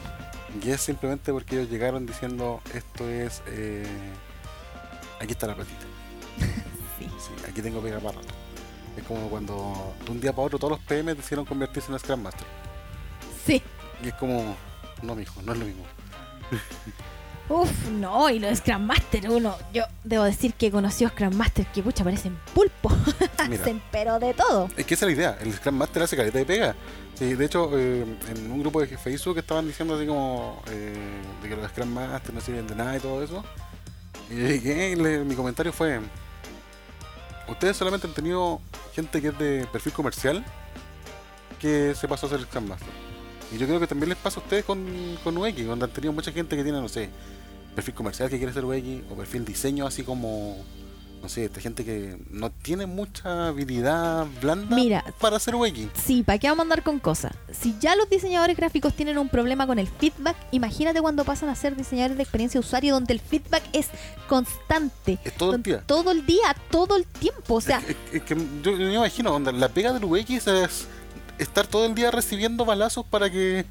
Y 0.63 0.69
es 0.71 0.81
simplemente 0.81 1.31
porque 1.31 1.55
ellos 1.59 1.69
llegaron 1.69 2.05
diciendo 2.05 2.61
esto 2.73 3.07
es. 3.09 3.43
eh, 3.47 3.85
aquí 5.19 5.31
está 5.33 5.47
la 5.47 5.55
platita. 5.55 5.85
Sí. 6.97 7.05
Sí, 7.19 7.29
aquí 7.47 7.61
tengo 7.61 7.79
pega 7.79 7.99
para. 7.99 8.17
Es 8.97 9.03
como 9.07 9.29
cuando 9.29 9.93
de 10.03 10.11
un 10.11 10.19
día 10.19 10.31
para 10.33 10.47
otro 10.47 10.57
todos 10.57 10.71
los 10.71 10.79
PM 10.79 11.13
decidieron 11.13 11.45
convertirse 11.45 11.91
en 11.91 11.99
Scrum 11.99 12.21
Master. 12.23 12.47
Sí. 13.45 13.61
Y 14.03 14.07
es 14.07 14.13
como, 14.15 14.55
no, 15.03 15.13
mijo, 15.13 15.39
no 15.43 15.53
es 15.53 15.59
lo 15.59 15.65
mismo. 15.65 15.83
Uf, 17.49 17.87
no, 17.91 18.29
y 18.29 18.39
los 18.39 18.57
Scrum 18.57 18.81
Master, 18.85 19.29
uno, 19.31 19.55
yo 19.73 19.83
debo 20.03 20.25
decir 20.25 20.53
que 20.53 20.67
he 20.67 20.71
conocido 20.71 21.09
Scrum 21.11 21.33
Master 21.35 21.65
que 21.67 21.81
pucha 21.81 22.03
parecen 22.03 22.37
pulpo, 22.53 22.89
Mira. 23.49 23.61
hacen 23.61 23.81
pero 23.91 24.19
de 24.19 24.33
todo. 24.33 24.69
Es 24.75 24.85
que 24.85 24.95
esa 24.95 25.05
es 25.05 25.11
la 25.13 25.17
idea, 25.17 25.37
el 25.41 25.53
Scrum 25.53 25.75
Master 25.75 26.03
hace 26.03 26.17
careta 26.17 26.37
de 26.39 26.45
pega. 26.45 26.75
Sí, 27.15 27.33
de 27.35 27.45
hecho, 27.45 27.71
eh, 27.73 28.05
en 28.29 28.51
un 28.51 28.59
grupo 28.59 28.81
de 28.81 28.87
Facebook 28.97 29.37
estaban 29.37 29.65
diciendo 29.65 29.95
así 29.95 30.05
como 30.05 30.61
eh, 30.69 30.93
de 31.41 31.49
que 31.49 31.55
los 31.55 31.69
Scrum 31.71 31.87
Master 31.89 32.33
no 32.33 32.41
sirven 32.41 32.67
de 32.67 32.75
nada 32.75 32.97
y 32.97 32.99
todo 32.99 33.23
eso. 33.23 33.43
Y 34.29 34.35
yo 34.35 34.47
llegué 34.47 34.91
y 34.91 34.95
le- 34.95 35.23
mi 35.23 35.33
comentario 35.33 35.71
fue: 35.71 35.99
Ustedes 37.47 37.77
solamente 37.77 38.07
han 38.07 38.13
tenido 38.13 38.59
gente 38.93 39.21
que 39.21 39.29
es 39.29 39.37
de 39.39 39.67
perfil 39.71 39.93
comercial 39.93 40.43
que 41.59 41.95
se 41.95 42.07
pasó 42.07 42.27
a 42.27 42.29
ser 42.31 42.41
Scrum 42.41 42.67
Master. 42.67 42.89
Y 43.53 43.57
yo 43.57 43.65
creo 43.65 43.79
que 43.79 43.87
también 43.87 44.09
les 44.09 44.17
pasa 44.17 44.39
a 44.41 44.43
ustedes 44.43 44.65
con, 44.65 44.85
con 45.23 45.37
UX, 45.37 45.65
donde 45.65 45.85
han 45.85 45.91
tenido 45.91 46.11
mucha 46.11 46.31
gente 46.33 46.55
que 46.57 46.63
tiene, 46.63 46.81
no 46.81 46.89
sé, 46.89 47.09
perfil 47.77 47.93
comercial 47.93 48.27
que 48.29 48.37
quiere 48.39 48.51
ser 48.53 48.65
UX, 48.65 49.03
o 49.11 49.15
perfil 49.15 49.45
diseño 49.45 49.85
así 49.85 50.01
como, 50.01 50.57
no 51.21 51.29
sé, 51.29 51.45
esta 51.45 51.61
gente 51.61 51.85
que 51.85 52.17
no 52.31 52.49
tiene 52.49 52.87
mucha 52.87 53.49
habilidad 53.49 54.25
blanda 54.41 54.75
Mira. 54.75 55.05
para 55.19 55.37
hacer 55.37 55.53
UX. 55.53 55.81
Sí, 55.93 56.23
¿para 56.23 56.39
qué 56.39 56.47
vamos 56.49 56.61
a 56.61 56.63
andar 56.63 56.81
con 56.81 56.97
cosas? 56.97 57.33
Si 57.51 57.75
ya 57.79 57.95
los 57.95 58.09
diseñadores 58.09 58.57
gráficos 58.57 58.95
tienen 58.95 59.19
un 59.19 59.29
problema 59.29 59.67
con 59.67 59.77
el 59.77 59.87
feedback, 59.87 60.35
imagínate 60.49 60.99
cuando 61.01 61.23
pasan 61.23 61.49
a 61.49 61.55
ser 61.55 61.75
diseñadores 61.75 62.17
de 62.17 62.23
experiencia 62.23 62.59
de 62.59 62.65
usuario 62.65 62.95
donde 62.95 63.13
el 63.13 63.19
feedback 63.19 63.61
es 63.73 63.89
constante. 64.27 65.19
Es 65.23 65.33
todo 65.37 65.53
el 65.53 65.61
día. 65.61 65.83
Todo 65.85 66.09
el 66.11 66.25
día, 66.25 66.55
todo 66.71 66.95
el 66.97 67.05
tiempo. 67.05 67.53
O 67.55 67.61
sea, 67.61 67.79
Es- 68.11 68.23
que 68.23 68.35
yo, 68.63 68.71
me 68.71 68.93
imagino, 68.95 69.37
la 69.39 69.69
pega 69.69 69.93
del 69.93 70.03
UX 70.03 70.47
es 70.47 70.87
estar 71.37 71.67
todo 71.67 71.85
el 71.85 71.93
día 71.93 72.09
recibiendo 72.09 72.65
balazos 72.65 73.05
para 73.05 73.29
que. 73.29 73.65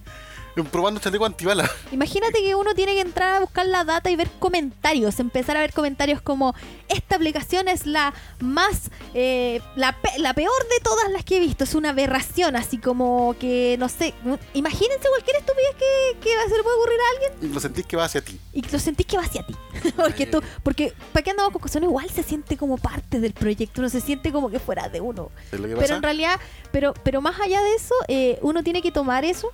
probando 0.72 1.00
chaleco 1.00 1.24
antibala. 1.24 1.68
Imagínate 1.92 2.40
que 2.40 2.54
uno 2.54 2.74
tiene 2.74 2.94
que 2.94 3.00
entrar 3.00 3.34
a 3.34 3.40
buscar 3.40 3.66
la 3.66 3.84
data 3.84 4.11
y 4.11 4.16
ver 4.16 4.28
comentarios, 4.38 5.18
empezar 5.20 5.57
a 5.57 5.61
ver 5.61 5.72
comentarios 5.72 6.20
como 6.22 6.54
esta 6.88 7.16
aplicación 7.16 7.68
es 7.68 7.86
la 7.86 8.14
más, 8.40 8.90
eh, 9.14 9.61
la, 9.76 9.92
pe- 10.00 10.18
la 10.18 10.34
peor 10.34 10.52
de 10.70 10.80
todas 10.82 11.11
las 11.11 11.24
que 11.24 11.36
he 11.36 11.40
visto, 11.40 11.64
es 11.64 11.74
una 11.74 11.90
aberración, 11.90 12.57
así 12.57 12.78
como 12.78 13.34
que, 13.38 13.76
no 13.78 13.88
sé, 13.88 14.14
imagínense 14.54 15.09
cualquier 15.09 15.36
estupidez 15.36 15.74
que, 15.78 16.18
que 16.20 16.30
se 16.48 16.57
le 16.57 16.62
puede 16.62 16.76
ocurrir 16.76 16.98
a 17.00 17.11
alguien 17.26 17.50
Y 17.50 17.54
lo 17.54 17.61
sentís 17.61 17.86
que 17.86 17.96
va 17.96 18.04
hacia 18.04 18.20
ti. 18.22 18.38
y 18.52 18.62
lo 18.62 18.78
sentís 18.78 19.07
que 19.07 19.16
va 19.16 19.24
hacia 19.24 19.44
ti. 19.46 19.54
porque 19.96 20.26
tú, 20.26 20.42
porque 20.62 20.92
¿para 21.12 21.22
qué 21.22 21.30
andamos 21.30 21.52
con 21.52 21.61
cosas? 21.62 21.76
Uno 21.76 21.86
igual 21.86 22.09
se 22.11 22.22
siente 22.22 22.57
como 22.57 22.78
parte 22.78 23.20
del 23.20 23.32
proyecto, 23.32 23.80
uno 23.80 23.88
se 23.90 24.00
siente 24.00 24.32
como 24.32 24.48
que 24.50 24.59
fuera 24.59 24.88
de 24.88 25.00
uno. 25.00 25.30
¿Es 25.52 25.59
lo 25.61 25.66
que 25.68 25.74
Pero 25.74 25.80
pasa? 25.80 25.96
en 25.96 26.02
realidad, 26.02 26.40
pero, 26.72 26.94
pero 27.02 27.20
más 27.20 27.38
allá 27.40 27.61
de 27.62 27.74
eso, 27.74 27.94
eh, 28.09 28.38
uno 28.42 28.62
tiene 28.62 28.80
que 28.82 28.90
tomar 28.92 29.24
eso. 29.24 29.52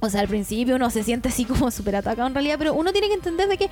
O 0.00 0.08
sea, 0.10 0.20
al 0.20 0.28
principio 0.28 0.76
uno 0.76 0.90
se 0.90 1.02
siente 1.02 1.28
así 1.28 1.44
como 1.44 1.70
súper 1.70 1.96
atacado 1.96 2.28
en 2.28 2.34
realidad, 2.34 2.56
pero 2.58 2.74
uno 2.74 2.92
tiene 2.92 3.08
que 3.08 3.14
entender 3.14 3.48
de 3.48 3.58
que 3.58 3.70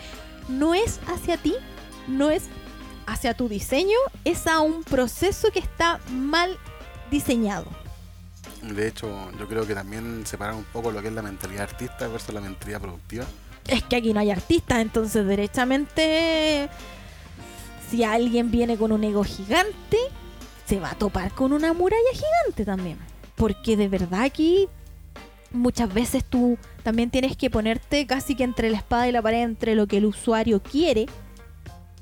no 0.49 0.74
es 0.74 1.01
hacia 1.07 1.37
ti, 1.37 1.55
no 2.09 2.31
es 2.31 2.45
hacia 3.07 3.35
tu 3.35 3.49
diseño, 3.49 3.97
es 4.24 4.47
a 4.47 4.61
un 4.61 4.83
proceso 4.83 5.51
que 5.53 5.61
está 5.61 6.01
mal 6.11 6.59
diseñado. 7.11 7.66
De 8.62 8.89
hecho, 8.89 9.09
yo 9.39 9.47
creo 9.47 9.66
que 9.66 9.74
también 9.74 10.27
separar 10.27 10.55
un 10.55 10.64
poco 10.64 10.91
lo 10.91 11.01
que 11.01 11.09
es 11.09 11.14
la 11.14 11.22
mentalidad 11.22 11.64
artista 11.64 12.09
versus 12.09 12.35
la 12.35 12.41
mentalidad 12.41 12.81
productiva. 12.81 13.24
Es 13.68 13.85
que 13.85 13.97
aquí 13.97 14.12
no 14.12 14.20
hay 14.20 14.31
artistas, 14.31 14.79
entonces 14.79 15.24
derechamente, 15.27 16.68
si 17.91 18.03
alguien 18.03 18.51
viene 18.51 18.77
con 18.77 18.91
un 18.91 19.05
ego 19.05 19.22
gigante, 19.22 19.99
se 20.66 20.81
va 20.81 20.91
a 20.91 20.95
topar 20.97 21.33
con 21.33 21.53
una 21.53 21.72
muralla 21.72 22.03
gigante 22.12 22.64
también. 22.64 22.99
Porque 23.37 23.77
de 23.77 23.89
verdad 23.89 24.22
aquí 24.22 24.68
muchas 25.53 25.92
veces 25.92 26.24
tú 26.24 26.59
también 26.82 27.11
tienes 27.11 27.36
que 27.36 27.51
ponerte 27.51 28.07
casi 28.07 28.34
que 28.34 28.44
entre 28.44 28.70
la 28.70 28.76
espada 28.78 29.09
y 29.09 29.12
la 29.12 29.22
pared, 29.22 29.42
entre 29.42 29.74
lo 29.74 29.86
que 29.86 29.99
el 29.99 30.05
usuario 30.07 30.62
quiere 30.62 31.07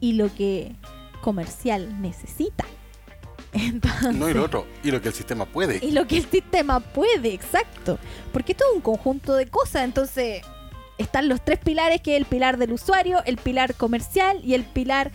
y 0.01 0.15
lo 0.15 0.35
que 0.35 0.75
comercial 1.21 2.01
necesita. 2.03 2.65
Entonces, 3.53 4.15
No 4.15 4.29
y 4.29 4.35
lo 4.35 4.45
otro, 4.45 4.67
y 4.83 4.91
lo 4.91 5.01
que 5.01 5.09
el 5.09 5.15
sistema 5.15 5.47
puede. 5.47 5.79
y 5.83 5.93
lo 5.93 6.07
que 6.07 6.17
el 6.19 6.29
sistema 6.29 6.81
puede, 6.81 7.33
exacto. 7.33 7.99
Porque 8.33 8.53
esto 8.53 8.65
es 8.69 8.75
un 8.77 8.81
conjunto 8.83 9.35
de 9.35 9.47
cosas, 9.47 9.85
entonces 9.85 10.43
están 10.99 11.29
los 11.29 11.45
tres 11.45 11.59
pilares, 11.61 12.01
que 12.01 12.15
es 12.15 12.21
el 12.21 12.27
pilar 12.27 12.57
del 12.57 12.73
usuario, 12.73 13.23
el 13.27 13.37
pilar 13.37 13.75
comercial 13.75 14.41
y 14.45 14.55
el 14.55 14.65
pilar 14.65 15.13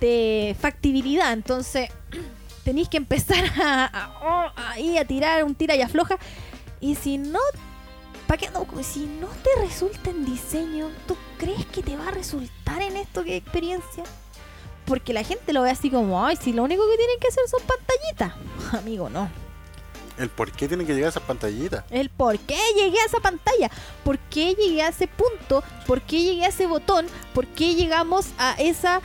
de 0.00 0.56
factibilidad. 0.60 1.32
Entonces, 1.32 1.90
tenéis 2.64 2.88
que 2.88 2.96
empezar 2.98 3.44
a, 3.60 3.84
a- 3.86 4.18
oh, 4.22 4.52
ahí 4.70 4.98
a 4.98 5.04
tirar 5.04 5.42
un 5.44 5.54
tira 5.54 5.74
y 5.76 5.82
afloja. 5.82 6.18
Y 6.82 6.96
si 6.96 7.16
no, 7.16 7.38
¿para 8.26 8.38
qué 8.38 8.50
no? 8.50 8.66
Si 8.82 9.06
no 9.06 9.28
te 9.28 9.62
resulta 9.62 10.10
en 10.10 10.26
diseño, 10.26 10.90
¿tú 11.06 11.16
crees 11.38 11.64
que 11.66 11.80
te 11.80 11.96
va 11.96 12.08
a 12.08 12.10
resultar 12.10 12.82
en 12.82 12.96
esto 12.96 13.22
que 13.22 13.36
experiencia? 13.36 14.02
Porque 14.84 15.12
la 15.12 15.22
gente 15.22 15.52
lo 15.52 15.62
ve 15.62 15.70
así 15.70 15.90
como, 15.90 16.26
ay, 16.26 16.34
si 16.34 16.52
lo 16.52 16.64
único 16.64 16.82
que 16.90 16.96
tienen 16.96 17.20
que 17.20 17.28
hacer 17.28 17.44
son 17.48 17.60
pantallitas. 17.60 18.34
Amigo, 18.78 19.08
no. 19.08 19.30
El 20.18 20.28
por 20.28 20.50
qué 20.50 20.66
tienen 20.66 20.84
que 20.84 20.92
llegar 20.92 21.06
a 21.06 21.10
esas 21.10 21.22
pantallitas. 21.22 21.84
El 21.88 22.10
por 22.10 22.36
qué 22.40 22.58
llegué 22.74 22.98
a 23.00 23.06
esa 23.06 23.20
pantalla, 23.20 23.70
por 24.04 24.18
qué 24.18 24.54
llegué 24.54 24.82
a 24.82 24.88
ese 24.88 25.06
punto, 25.06 25.62
por 25.86 26.02
qué 26.02 26.20
llegué 26.20 26.44
a 26.44 26.48
ese 26.48 26.66
botón, 26.66 27.06
por 27.32 27.46
qué 27.46 27.76
llegamos 27.76 28.26
a 28.38 28.54
esa 28.58 29.00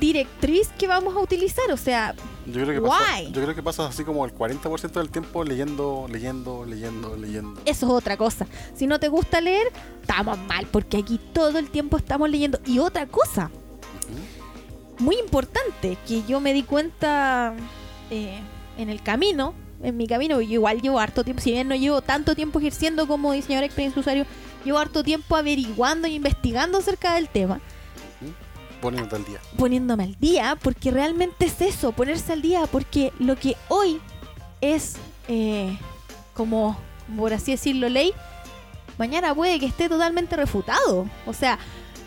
directriz 0.00 0.68
que 0.76 0.88
vamos 0.88 1.16
a 1.16 1.20
utilizar. 1.20 1.70
O 1.70 1.76
sea, 1.76 2.16
Yo 2.46 2.62
creo 2.62 2.74
que 2.74 2.86
pasa, 2.86 3.22
yo 3.22 3.42
creo 3.42 3.54
que 3.54 3.62
pasas 3.62 3.90
así 3.90 4.04
como 4.04 4.24
el 4.24 4.34
40% 4.34 4.92
del 4.92 5.08
tiempo 5.08 5.44
leyendo, 5.44 6.06
leyendo, 6.10 6.64
leyendo, 6.64 7.16
leyendo. 7.16 7.60
eso 7.64 7.86
es 7.86 7.92
otra 7.92 8.16
cosa. 8.16 8.46
Si 8.74 8.86
no 8.86 9.00
te 9.00 9.08
gusta 9.08 9.40
leer, 9.40 9.68
estamos 10.00 10.38
mal, 10.38 10.66
porque 10.70 10.98
aquí 10.98 11.18
todo 11.32 11.58
el 11.58 11.70
tiempo 11.70 11.96
estamos 11.96 12.28
leyendo. 12.28 12.58
Y 12.66 12.78
otra 12.78 13.06
cosa, 13.06 13.50
muy 14.98 15.16
importante, 15.16 15.96
que 16.06 16.22
yo 16.24 16.40
me 16.40 16.52
di 16.52 16.62
cuenta 16.62 17.54
eh, 18.10 18.38
en 18.78 18.90
el 18.90 19.02
camino, 19.02 19.54
en 19.82 19.96
mi 19.96 20.06
camino, 20.06 20.40
yo 20.40 20.54
igual 20.54 20.80
llevo 20.80 20.98
harto 20.98 21.24
tiempo, 21.24 21.42
si 21.42 21.52
bien 21.52 21.68
no 21.68 21.74
llevo 21.74 22.02
tanto 22.02 22.34
tiempo 22.34 22.58
ejerciendo 22.58 23.06
como 23.06 23.32
diseñador 23.32 23.64
experiencia 23.64 24.00
usuario, 24.00 24.26
llevo 24.64 24.78
harto 24.78 25.02
tiempo 25.02 25.36
averiguando 25.36 26.06
e 26.06 26.10
investigando 26.10 26.78
acerca 26.78 27.14
del 27.14 27.28
tema. 27.28 27.60
Poniéndote 28.84 29.16
al 29.16 29.24
día. 29.24 29.40
poniéndome 29.56 30.04
al 30.04 30.16
día, 30.20 30.58
porque 30.62 30.90
realmente 30.90 31.46
es 31.46 31.58
eso, 31.62 31.92
ponerse 31.92 32.34
al 32.34 32.42
día, 32.42 32.66
porque 32.70 33.14
lo 33.18 33.34
que 33.36 33.56
hoy 33.68 33.98
es 34.60 34.96
eh, 35.26 35.78
como, 36.34 36.76
por 37.16 37.32
así 37.32 37.52
decirlo, 37.52 37.88
ley, 37.88 38.12
mañana 38.98 39.34
puede 39.34 39.58
que 39.58 39.64
esté 39.64 39.88
totalmente 39.88 40.36
refutado. 40.36 41.08
O 41.24 41.32
sea, 41.32 41.58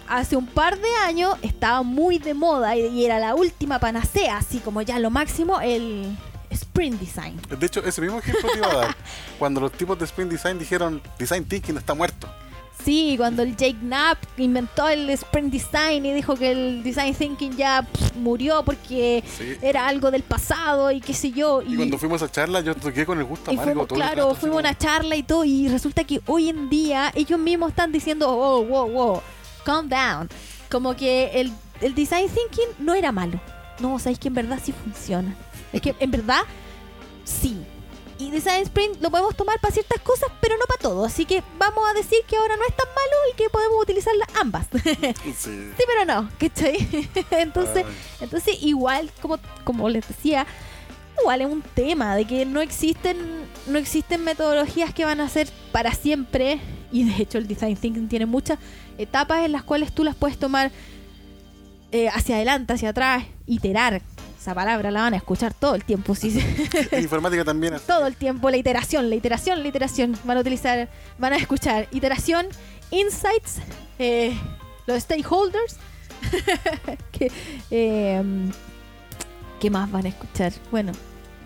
hace 0.07 0.35
un 0.35 0.45
par 0.45 0.77
de 0.77 0.93
años 1.03 1.35
estaba 1.41 1.81
muy 1.81 2.19
de 2.19 2.35
moda 2.35 2.75
y, 2.75 3.03
era 3.03 3.17
la 3.17 3.33
última 3.33 3.79
panacea, 3.79 4.37
así 4.37 4.59
como 4.59 4.83
ya 4.83 4.99
lo 4.99 5.09
máximo, 5.09 5.59
el 5.59 6.15
sprint 6.51 6.99
design. 6.99 7.41
De 7.57 7.65
hecho, 7.65 7.83
ese 7.83 8.01
mismo 8.01 8.19
ejemplo 8.19 8.49
te 8.51 8.57
iba 8.59 8.71
a 8.71 8.75
dar. 8.75 8.95
Cuando 9.39 9.61
los 9.61 9.71
tipos 9.71 9.97
de 9.97 10.05
Sprint 10.05 10.31
Design 10.31 10.59
dijeron 10.59 11.01
Design 11.17 11.43
Thinking 11.43 11.77
está 11.77 11.95
muerto. 11.95 12.27
Sí, 12.87 13.15
cuando 13.17 13.43
el 13.43 13.57
Jake 13.57 13.79
Knapp 13.81 14.17
inventó 14.37 14.87
el 14.87 15.09
sprint 15.09 15.51
design 15.51 16.05
y 16.05 16.13
dijo 16.13 16.35
que 16.37 16.51
el 16.51 16.83
design 16.83 17.13
thinking 17.13 17.57
ya 17.57 17.81
pff, 17.81 18.15
murió 18.15 18.63
porque 18.63 19.25
Sí. 19.27 19.57
era 19.61 19.89
algo 19.89 20.09
del 20.09 20.23
pasado 20.23 20.89
y 20.89 21.01
qué 21.01 21.13
sé 21.13 21.31
yo. 21.31 21.61
Y 21.61 21.75
cuando 21.75 21.97
fuimos 21.97 22.21
a 22.21 22.31
charla, 22.31 22.61
yo 22.61 22.73
toqué 22.75 23.05
con 23.05 23.17
el 23.17 23.25
gusto 23.25 23.51
amargo 23.51 23.65
fuimos, 23.71 23.87
todo 23.89 23.95
claro, 23.97 24.35
fuimos 24.35 24.55
a 24.55 24.59
una 24.61 24.77
charla 24.77 25.17
y 25.17 25.23
todo, 25.23 25.43
y 25.43 25.67
resulta 25.67 26.05
que 26.05 26.21
hoy 26.27 26.47
en 26.47 26.69
día 26.69 27.11
ellos 27.13 27.37
mismos 27.37 27.71
están 27.71 27.91
diciendo, 27.91 28.29
oh, 28.29 28.63
wow, 28.63 28.89
wow, 28.89 29.21
calm 29.65 29.89
down. 29.89 30.29
Como 30.71 30.95
que 30.95 31.31
el, 31.33 31.51
el 31.81 31.93
design 31.93 32.29
thinking 32.29 32.69
no 32.85 32.93
era 32.93 33.11
malo. 33.11 33.37
No, 33.81 33.99
sabéis 33.99 34.19
que 34.19 34.29
en 34.29 34.33
verdad 34.35 34.59
sí 34.63 34.71
funciona. 34.71 35.35
Es 35.73 35.81
que 35.81 35.93
en 35.99 36.09
verdad 36.09 36.43
sí. 37.25 37.57
Y 38.19 38.31
design 38.31 38.63
sprint 38.63 38.99
lo 39.01 39.11
podemos 39.11 39.35
tomar 39.35 39.59
para 39.59 39.73
ciertas 39.73 40.01
cosas, 40.01 40.29
pero 40.41 40.57
no 40.57 40.65
para 40.65 40.79
todo. 40.79 41.05
Así 41.05 41.25
que 41.25 41.43
vamos 41.59 41.83
a 41.89 41.93
decir 41.93 42.19
que 42.27 42.35
ahora 42.35 42.55
no 42.55 42.63
es 42.67 42.75
tan 42.75 42.87
malo 42.87 43.15
y 43.31 43.35
que 43.35 43.49
podemos 43.49 43.81
utilizarlas 43.81 44.27
ambas. 44.39 44.67
Sí. 44.71 45.13
Sí, 45.77 45.83
pero 45.85 46.05
no, 46.05 46.29
¿cachai? 46.39 46.87
entonces, 47.31 47.85
Ay. 47.85 47.93
entonces 48.21 48.57
igual, 48.61 49.11
como, 49.21 49.37
como 49.63 49.87
les 49.89 50.07
decía, 50.07 50.47
igual 51.21 51.41
es 51.41 51.47
un 51.47 51.61
tema 51.61 52.15
de 52.15 52.25
que 52.25 52.45
no 52.45 52.61
existen, 52.61 53.17
no 53.67 53.77
existen 53.77 54.23
metodologías 54.23 54.93
que 54.93 55.05
van 55.05 55.21
a 55.21 55.29
ser 55.29 55.47
para 55.71 55.93
siempre. 55.93 56.59
Y 56.91 57.03
de 57.03 57.21
hecho 57.21 57.37
el 57.37 57.47
design 57.47 57.75
thinking 57.75 58.07
tiene 58.07 58.25
muchas 58.25 58.57
etapas 58.97 59.45
en 59.45 59.51
las 59.51 59.63
cuales 59.63 59.93
tú 59.93 60.03
las 60.03 60.15
puedes 60.15 60.37
tomar 60.39 60.71
eh, 61.91 62.09
hacia 62.09 62.35
adelante, 62.35 62.73
hacia 62.73 62.89
atrás, 62.89 63.25
iterar. 63.45 64.01
Esa 64.47 64.55
palabra 64.55 64.91
la 64.91 65.01
van 65.01 65.13
a 65.13 65.17
escuchar 65.17 65.53
todo 65.53 65.75
el 65.75 65.83
tiempo, 65.83 66.15
sí, 66.15 66.41
En 66.91 67.03
informática 67.03 67.43
también. 67.43 67.73
así. 67.73 67.83
todo 67.85 68.07
el 68.07 68.15
tiempo, 68.15 68.49
la 68.49 68.55
iteración, 68.55 69.09
la 69.09 69.15
iteración, 69.17 69.61
la 69.61 69.67
iteración. 69.67 70.17
Van 70.23 70.37
a 70.37 70.39
utilizar, 70.39 70.87
van 71.17 71.33
a 71.33 71.35
escuchar 71.35 71.89
iteración, 71.91 72.47
insights, 72.89 73.57
eh, 73.99 74.33
los 74.85 75.03
stakeholders. 75.03 75.75
que, 77.11 77.29
eh, 77.71 78.23
¿Qué 79.59 79.69
más 79.69 79.91
van 79.91 80.05
a 80.05 80.09
escuchar? 80.09 80.53
Bueno, 80.71 80.93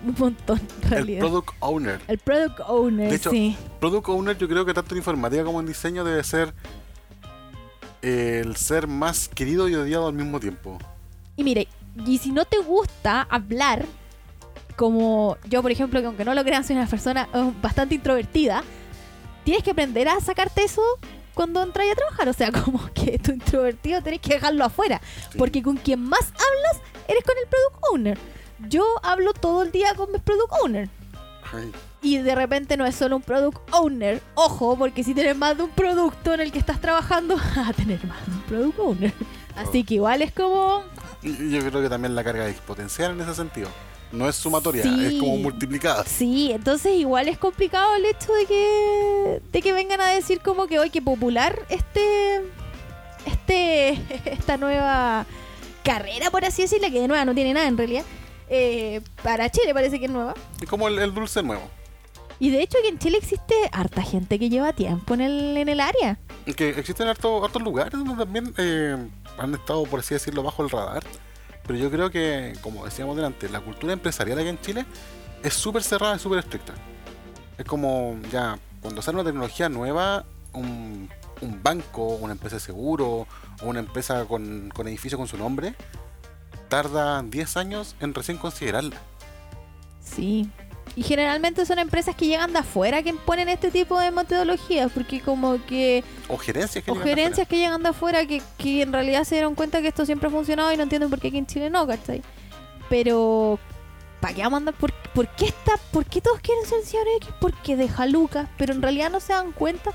un 0.06 0.14
montón, 0.16 0.60
en 0.60 0.84
El 0.84 0.90
realidad. 0.90 1.20
product 1.22 1.50
owner. 1.58 2.00
El 2.06 2.18
product 2.18 2.60
owner, 2.68 3.10
De 3.10 3.16
hecho, 3.16 3.30
sí. 3.30 3.56
Product 3.80 4.08
owner 4.10 4.38
yo 4.38 4.46
creo 4.46 4.64
que 4.64 4.74
tanto 4.74 4.94
en 4.94 4.98
informática 4.98 5.42
como 5.42 5.58
en 5.58 5.66
diseño 5.66 6.04
debe 6.04 6.22
ser 6.22 6.54
el 8.00 8.54
ser 8.54 8.86
más 8.86 9.28
querido 9.28 9.68
y 9.68 9.74
odiado 9.74 10.06
al 10.06 10.14
mismo 10.14 10.38
tiempo. 10.38 10.78
Y 11.34 11.42
mire, 11.42 11.66
y 12.06 12.18
si 12.18 12.32
no 12.32 12.44
te 12.44 12.58
gusta 12.58 13.22
hablar, 13.22 13.84
como 14.76 15.36
yo, 15.48 15.62
por 15.62 15.70
ejemplo, 15.70 16.00
que 16.00 16.06
aunque 16.06 16.24
no 16.24 16.34
lo 16.34 16.44
crean, 16.44 16.64
soy 16.64 16.76
una 16.76 16.86
persona 16.86 17.28
eh, 17.32 17.52
bastante 17.60 17.94
introvertida, 17.94 18.62
tienes 19.44 19.62
que 19.62 19.72
aprender 19.72 20.08
a 20.08 20.20
sacarte 20.20 20.64
eso 20.64 20.82
cuando 21.34 21.62
entras 21.62 21.86
a 21.90 21.94
trabajar. 21.94 22.28
O 22.28 22.32
sea, 22.32 22.52
como 22.64 22.92
que 22.94 23.18
tu 23.18 23.32
introvertido 23.32 24.02
tenés 24.02 24.20
que 24.20 24.34
dejarlo 24.34 24.64
afuera. 24.64 25.00
Sí. 25.30 25.38
Porque 25.38 25.62
con 25.62 25.76
quien 25.76 26.02
más 26.02 26.32
hablas, 26.32 26.82
eres 27.08 27.24
con 27.24 27.36
el 27.38 27.48
product 27.48 27.84
owner. 27.92 28.18
Yo 28.68 28.84
hablo 29.02 29.32
todo 29.32 29.62
el 29.62 29.72
día 29.72 29.94
con 29.94 30.12
mis 30.12 30.22
product 30.22 30.52
owner. 30.62 30.88
Ay, 31.52 31.72
Y 32.00 32.18
de 32.18 32.34
repente 32.34 32.76
no 32.76 32.86
es 32.86 32.94
solo 32.94 33.16
un 33.16 33.22
product 33.22 33.58
owner. 33.72 34.22
Ojo, 34.34 34.76
porque 34.76 35.04
si 35.04 35.14
tienes 35.14 35.36
más 35.36 35.56
de 35.56 35.64
un 35.64 35.70
producto 35.70 36.32
en 36.32 36.40
el 36.40 36.52
que 36.52 36.58
estás 36.58 36.80
trabajando, 36.80 37.36
vas 37.56 37.70
a 37.70 37.72
tener 37.72 38.04
más 38.06 38.24
de 38.26 38.32
un 38.32 38.42
product 38.42 38.78
owner. 38.78 39.12
Así 39.56 39.84
que 39.84 39.94
igual 39.94 40.22
es 40.22 40.32
como 40.32 40.82
yo 41.22 41.60
creo 41.60 41.82
que 41.82 41.88
también 41.88 42.14
la 42.14 42.24
carga 42.24 42.46
es 42.46 42.52
exponencial 42.56 43.12
en 43.12 43.20
ese 43.20 43.34
sentido. 43.34 43.68
No 44.12 44.28
es 44.28 44.36
sumatoria, 44.36 44.82
Sí. 44.82 45.04
es 45.06 45.14
como 45.20 45.36
multiplicada. 45.38 46.04
Sí, 46.04 46.52
entonces 46.52 46.92
igual 46.96 47.28
es 47.28 47.38
complicado 47.38 47.94
el 47.94 48.04
hecho 48.04 48.32
de 48.34 48.44
que 48.46 49.40
de 49.52 49.62
que 49.62 49.72
vengan 49.72 50.00
a 50.02 50.08
decir 50.08 50.40
como 50.40 50.66
que 50.66 50.78
hoy 50.78 50.90
que 50.90 51.00
popular 51.00 51.58
este 51.70 52.42
este 53.26 53.92
esta 54.30 54.56
nueva 54.56 55.26
carrera 55.82 56.30
por 56.30 56.44
así 56.44 56.62
decirla 56.62 56.90
que 56.90 57.00
de 57.00 57.08
nueva 57.08 57.24
no 57.24 57.34
tiene 57.34 57.54
nada 57.54 57.66
en 57.66 57.76
realidad 57.78 58.04
eh, 58.48 59.00
para 59.22 59.50
Chile 59.50 59.72
parece 59.72 59.98
que 59.98 60.06
es 60.06 60.10
nueva 60.10 60.34
Es 60.60 60.68
como 60.68 60.88
el, 60.88 60.98
el 60.98 61.14
dulce 61.14 61.42
nuevo. 61.42 61.62
y 62.38 62.50
de 62.50 62.62
hecho 62.62 62.78
que 62.82 62.88
en 62.88 62.98
Chile 62.98 63.18
existe 63.18 63.54
harta 63.72 64.02
gente 64.02 64.38
que 64.38 64.50
lleva 64.50 64.72
tiempo 64.72 65.14
en 65.14 65.22
el 65.22 65.56
en 65.56 65.68
el 65.68 65.80
área 65.80 66.18
Que 66.56 66.70
existen 66.70 67.08
harto- 67.08 67.42
hartos 67.44 67.62
lugares 67.62 67.92
donde 67.92 68.14
también 68.16 68.52
eh, 68.58 68.96
han 69.38 69.54
estado, 69.54 69.84
por 69.84 70.00
así 70.00 70.14
decirlo, 70.14 70.42
bajo 70.42 70.62
el 70.62 70.70
radar. 70.70 71.02
Pero 71.66 71.78
yo 71.78 71.90
creo 71.90 72.10
que, 72.10 72.54
como 72.60 72.84
decíamos 72.84 73.16
delante, 73.16 73.48
la 73.48 73.60
cultura 73.60 73.92
empresarial 73.92 74.38
aquí 74.38 74.48
en 74.48 74.60
Chile 74.60 74.86
es 75.42 75.54
súper 75.54 75.82
cerrada 75.82 76.16
y 76.16 76.18
súper 76.18 76.40
estricta. 76.40 76.74
Es 77.58 77.64
como, 77.64 78.18
ya, 78.30 78.58
cuando 78.80 79.02
sale 79.02 79.16
una 79.16 79.24
tecnología 79.24 79.68
nueva, 79.68 80.24
un, 80.52 81.08
banco, 81.62 82.06
una 82.06 82.32
empresa 82.32 82.56
de 82.56 82.60
seguro 82.60 83.26
o 83.62 83.66
una 83.66 83.80
empresa 83.80 84.24
con, 84.26 84.70
con 84.74 84.88
edificio 84.88 85.18
con 85.18 85.28
su 85.28 85.36
nombre, 85.36 85.74
tarda 86.68 87.22
10 87.22 87.56
años 87.56 87.96
en 88.00 88.14
recién 88.14 88.38
considerarla. 88.38 88.96
sí 90.00 90.50
y 90.94 91.02
generalmente 91.02 91.64
son 91.64 91.78
empresas 91.78 92.14
que 92.14 92.26
llegan 92.26 92.52
de 92.52 92.58
afuera 92.58 93.02
que 93.02 93.14
ponen 93.14 93.48
este 93.48 93.70
tipo 93.70 93.98
de 93.98 94.10
metodologías 94.10 94.90
porque 94.92 95.20
como 95.20 95.64
que 95.64 96.04
O 96.28 96.36
gerencias 96.36 96.84
que 96.84 96.90
o 96.90 96.94
llegan 96.94 97.06
de 97.06 97.14
gerencias 97.14 97.48
que 97.48 97.58
llegan 97.58 97.82
de 97.82 97.88
afuera 97.88 98.26
que, 98.26 98.42
que 98.58 98.82
en 98.82 98.92
realidad 98.92 99.24
se 99.24 99.36
dieron 99.36 99.54
cuenta 99.54 99.80
que 99.80 99.88
esto 99.88 100.04
siempre 100.04 100.28
ha 100.28 100.30
funcionado 100.30 100.72
y 100.72 100.76
no 100.76 100.82
entienden 100.82 101.08
por 101.08 101.18
qué 101.18 101.28
aquí 101.28 101.38
en 101.38 101.46
Chile 101.46 101.70
no, 101.70 101.86
¿cachai? 101.86 102.22
Pero, 102.92 103.58
¿para 104.20 104.34
qué 104.34 104.42
vamos 104.42 104.54
a 104.54 104.58
andar? 104.58 104.74
¿Por, 104.74 104.92
por 105.14 105.26
qué 105.28 105.46
está, 105.46 105.78
por 105.92 106.04
qué 106.04 106.20
todos 106.20 106.40
quieren 106.40 106.66
ser 106.66 106.80
el 106.80 106.84
señor 106.84 107.06
X? 107.16 107.30
Porque 107.40 107.74
deja 107.74 108.04
lucas, 108.06 108.48
pero 108.58 108.74
en 108.74 108.82
realidad 108.82 109.10
no 109.10 109.18
se 109.18 109.32
dan 109.32 109.52
cuenta. 109.52 109.92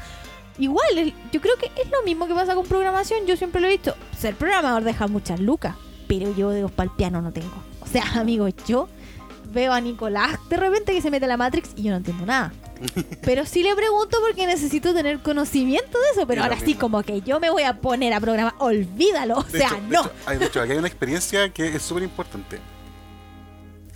Igual, 0.58 1.14
yo 1.32 1.40
creo 1.40 1.56
que 1.58 1.68
es 1.80 1.92
lo 1.92 2.02
mismo 2.04 2.28
que 2.28 2.34
pasa 2.34 2.56
con 2.56 2.66
programación, 2.66 3.28
yo 3.28 3.38
siempre 3.38 3.62
lo 3.62 3.68
he 3.68 3.72
visto. 3.72 3.96
Ser 4.18 4.36
programador 4.36 4.84
deja 4.84 5.08
muchas 5.08 5.40
lucas, 5.40 5.76
pero 6.08 6.36
yo 6.36 6.50
dedos 6.50 6.72
para 6.72 6.90
el 6.90 6.96
piano 6.96 7.22
no 7.22 7.32
tengo. 7.32 7.54
O 7.82 7.86
sea, 7.86 8.04
amigos, 8.16 8.56
yo 8.68 8.90
veo 9.52 9.74
a 9.74 9.82
Nicolás 9.82 10.38
de 10.50 10.58
repente 10.58 10.92
que 10.94 11.02
se 11.02 11.10
mete 11.12 11.26
a 11.26 11.28
la 11.28 11.38
Matrix 11.38 11.70
y 11.76 11.84
yo 11.84 11.92
no 11.92 11.98
entiendo 11.98 12.26
nada. 12.26 12.52
Pero 13.24 13.46
sí 13.46 13.64
le 13.64 13.76
pregunto 13.76 14.18
porque 14.26 14.46
necesito 14.46 14.94
tener 14.94 15.20
conocimiento 15.24 15.98
de 16.00 16.10
eso. 16.14 16.28
Pero 16.28 16.44
ahora 16.44 16.60
sí, 16.60 16.76
como 16.76 17.02
que 17.04 17.22
yo 17.22 17.40
me 17.40 17.50
voy 17.50 17.64
a 17.64 17.80
poner 17.82 18.14
a 18.14 18.20
programar. 18.20 18.54
Olvídalo. 18.60 19.38
O 19.40 19.44
De 19.44 19.58
sea, 19.58 19.68
hecho, 19.70 19.76
de 19.78 19.82
no. 19.90 20.02
hecho, 20.02 20.12
hay- 20.28 20.38
de 20.38 20.46
hecho, 20.46 20.62
aquí 20.62 20.72
hay 20.74 20.78
una 20.78 20.88
experiencia 20.88 21.50
que 21.52 21.76
es 21.76 21.82
súper 21.82 22.04
importante. 22.04 22.60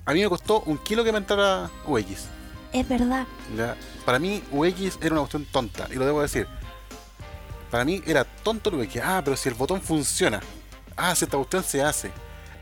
A 0.06 0.14
mí 0.14 0.22
me 0.22 0.30
costó 0.30 0.62
un 0.66 0.78
kilo 0.80 1.04
que 1.04 1.12
me 1.12 1.20
entrara 1.20 1.70
UX. 1.86 2.26
Es 2.74 2.88
verdad. 2.89 3.28
¿ya? 3.56 3.76
Para 4.06 4.18
mí 4.18 4.41
UX 4.52 4.97
era 5.02 5.12
una 5.12 5.20
cuestión 5.22 5.45
tonta, 5.45 5.88
y 5.91 5.95
lo 5.95 6.06
debo 6.06 6.22
decir. 6.22 6.47
Para 7.70 7.86
mí 7.86 8.02
era 8.06 8.24
tonto 8.24 8.70
el 8.72 8.78
UX. 8.78 8.97
Ah, 9.04 9.22
pero 9.24 9.38
si 9.38 9.47
el 9.47 9.56
botón 9.56 9.80
funciona. 9.82 10.39
Ah, 10.97 11.16
si 11.16 11.26
esta 11.26 11.38
cuestión 11.38 11.64
se 11.64 11.84
hace. 11.84 12.12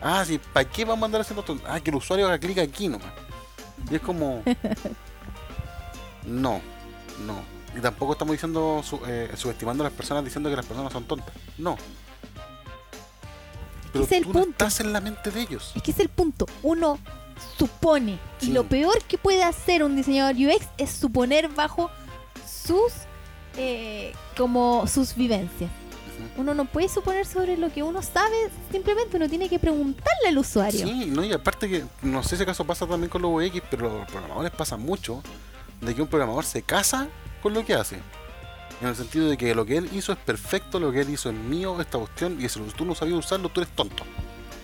Ah, 0.01 0.23
si, 0.25 0.37
¿para 0.39 0.69
qué 0.69 0.85
vamos 0.85 0.97
a 0.99 1.01
mandar 1.01 1.21
ese 1.21 1.33
botón? 1.33 1.61
Ah, 1.67 1.79
que 1.79 1.89
el 1.89 1.95
usuario 1.97 2.25
haga 2.27 2.39
clic 2.39 2.57
aquí 2.59 2.87
nomás. 2.87 3.11
Y 3.89 3.95
es 3.95 4.01
como... 4.01 4.43
No, 6.25 6.61
no. 7.25 7.41
Y 7.77 7.81
tampoco 7.81 8.13
estamos 8.13 8.33
diciendo, 8.33 8.81
su- 8.83 8.99
eh, 9.07 9.31
subestimando 9.35 9.83
a 9.83 9.89
las 9.89 9.93
personas 9.93 10.23
diciendo 10.23 10.49
que 10.49 10.55
las 10.55 10.65
personas 10.65 10.91
son 10.91 11.05
tontas. 11.05 11.33
No. 11.57 11.77
Pero 13.93 14.05
Es 14.05 14.11
el 14.11 14.23
tú 14.23 14.33
no 14.33 14.41
estás 14.41 14.79
en 14.81 14.93
la 14.93 15.01
mente 15.01 15.31
de 15.31 15.41
ellos. 15.41 15.71
Es 15.75 15.81
que 15.81 15.91
es 15.91 15.99
el 15.99 16.09
punto. 16.09 16.45
Uno 16.61 16.99
supone. 17.57 18.19
Y 18.41 18.47
Sí. 18.47 18.51
lo 18.51 18.65
peor 18.65 19.01
que 19.03 19.17
puede 19.17 19.43
hacer 19.43 19.83
un 19.83 19.95
diseñador 19.95 20.35
UX 20.35 20.67
es 20.77 20.91
suponer 20.91 21.47
bajo 21.49 21.89
sus 22.45 22.91
eh, 23.57 24.13
como 24.37 24.85
sus 24.87 25.15
vivencias. 25.15 25.71
Uno 26.37 26.53
no 26.53 26.65
puede 26.65 26.89
suponer 26.89 27.25
sobre 27.25 27.57
lo 27.57 27.71
que 27.71 27.83
uno 27.83 28.01
sabe, 28.01 28.49
simplemente 28.71 29.17
uno 29.17 29.29
tiene 29.29 29.49
que 29.49 29.59
preguntarle 29.59 30.27
al 30.27 30.37
usuario. 30.37 30.87
Sí, 30.87 31.05
no, 31.07 31.23
y 31.23 31.33
aparte 31.33 31.69
que 31.69 31.85
no 32.01 32.23
sé 32.23 32.37
si 32.37 32.43
acaso 32.43 32.65
pasa 32.65 32.87
también 32.87 33.09
con 33.09 33.21
los 33.21 33.31
UX, 33.31 33.61
pero 33.69 33.99
los 33.99 34.07
programadores 34.07 34.51
pasa 34.51 34.77
mucho 34.77 35.21
de 35.81 35.95
que 35.95 36.01
un 36.01 36.07
programador 36.07 36.45
se 36.45 36.61
casa 36.61 37.07
con 37.41 37.53
lo 37.53 37.65
que 37.65 37.73
hace. 37.73 37.97
En 38.81 38.87
el 38.87 38.95
sentido 38.95 39.27
de 39.27 39.37
que 39.37 39.53
lo 39.53 39.65
que 39.65 39.77
él 39.77 39.89
hizo 39.93 40.13
es 40.13 40.17
perfecto, 40.17 40.79
lo 40.79 40.91
que 40.91 41.01
él 41.01 41.09
hizo 41.09 41.29
es 41.29 41.35
mío, 41.35 41.79
esta 41.81 41.97
cuestión, 41.97 42.41
y 42.41 42.47
si 42.47 42.59
tú 42.61 42.85
no 42.85 42.95
sabías 42.95 43.19
usarlo, 43.19 43.49
tú 43.49 43.61
eres 43.61 43.73
tonto. 43.75 44.03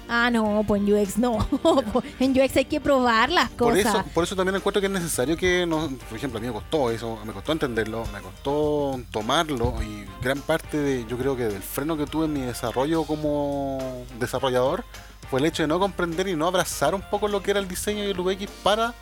Ah, 0.07 0.29
no, 0.29 0.63
pues 0.67 0.81
en 0.81 0.93
UX 0.93 1.17
no. 1.17 1.47
en 2.19 2.31
UX 2.31 2.57
hay 2.57 2.65
que 2.65 2.79
probar 2.79 3.31
las 3.31 3.49
Por 3.49 3.73
cosas. 3.73 3.95
eso, 3.95 4.05
por 4.13 4.23
eso 4.23 4.35
también 4.35 4.55
encuentro 4.55 4.79
que 4.79 4.87
es 4.87 4.93
necesario 4.93 5.35
que, 5.35 5.65
no, 5.65 5.89
por 6.09 6.17
ejemplo, 6.17 6.37
a 6.37 6.41
mí 6.41 6.47
me 6.47 6.53
costó 6.53 6.91
eso, 6.91 7.17
me 7.25 7.33
costó 7.33 7.51
entenderlo, 7.51 8.05
me 8.13 8.21
costó 8.21 8.99
tomarlo, 9.11 9.81
y 9.81 10.05
gran 10.21 10.39
parte 10.41 10.77
de, 10.77 11.05
yo 11.07 11.17
creo 11.17 11.35
que 11.35 11.45
del 11.45 11.61
freno 11.61 11.97
que 11.97 12.05
tuve 12.05 12.25
en 12.25 12.33
mi 12.33 12.41
desarrollo 12.41 13.03
como 13.03 14.05
desarrollador 14.19 14.83
fue 15.29 15.39
el 15.39 15.47
hecho 15.47 15.63
de 15.63 15.67
no 15.67 15.79
comprender 15.79 16.27
y 16.27 16.35
no 16.35 16.47
abrazar 16.47 16.93
un 16.93 17.01
poco 17.01 17.27
lo 17.27 17.41
que 17.41 17.51
era 17.51 17.59
el 17.59 17.67
diseño 17.67 18.03
y 18.03 18.11
el 18.11 18.19
UX 18.19 18.45
para 18.63 18.93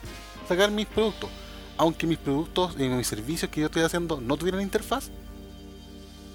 sacar 0.48 0.70
mis 0.70 0.86
productos. 0.86 1.28
Aunque 1.76 2.06
mis 2.06 2.18
productos 2.18 2.76
y 2.78 2.88
mis 2.88 3.06
servicios 3.06 3.50
que 3.50 3.60
yo 3.60 3.66
estoy 3.66 3.82
haciendo 3.82 4.20
no 4.20 4.36
tuvieran 4.36 4.62
interfaz, 4.62 5.10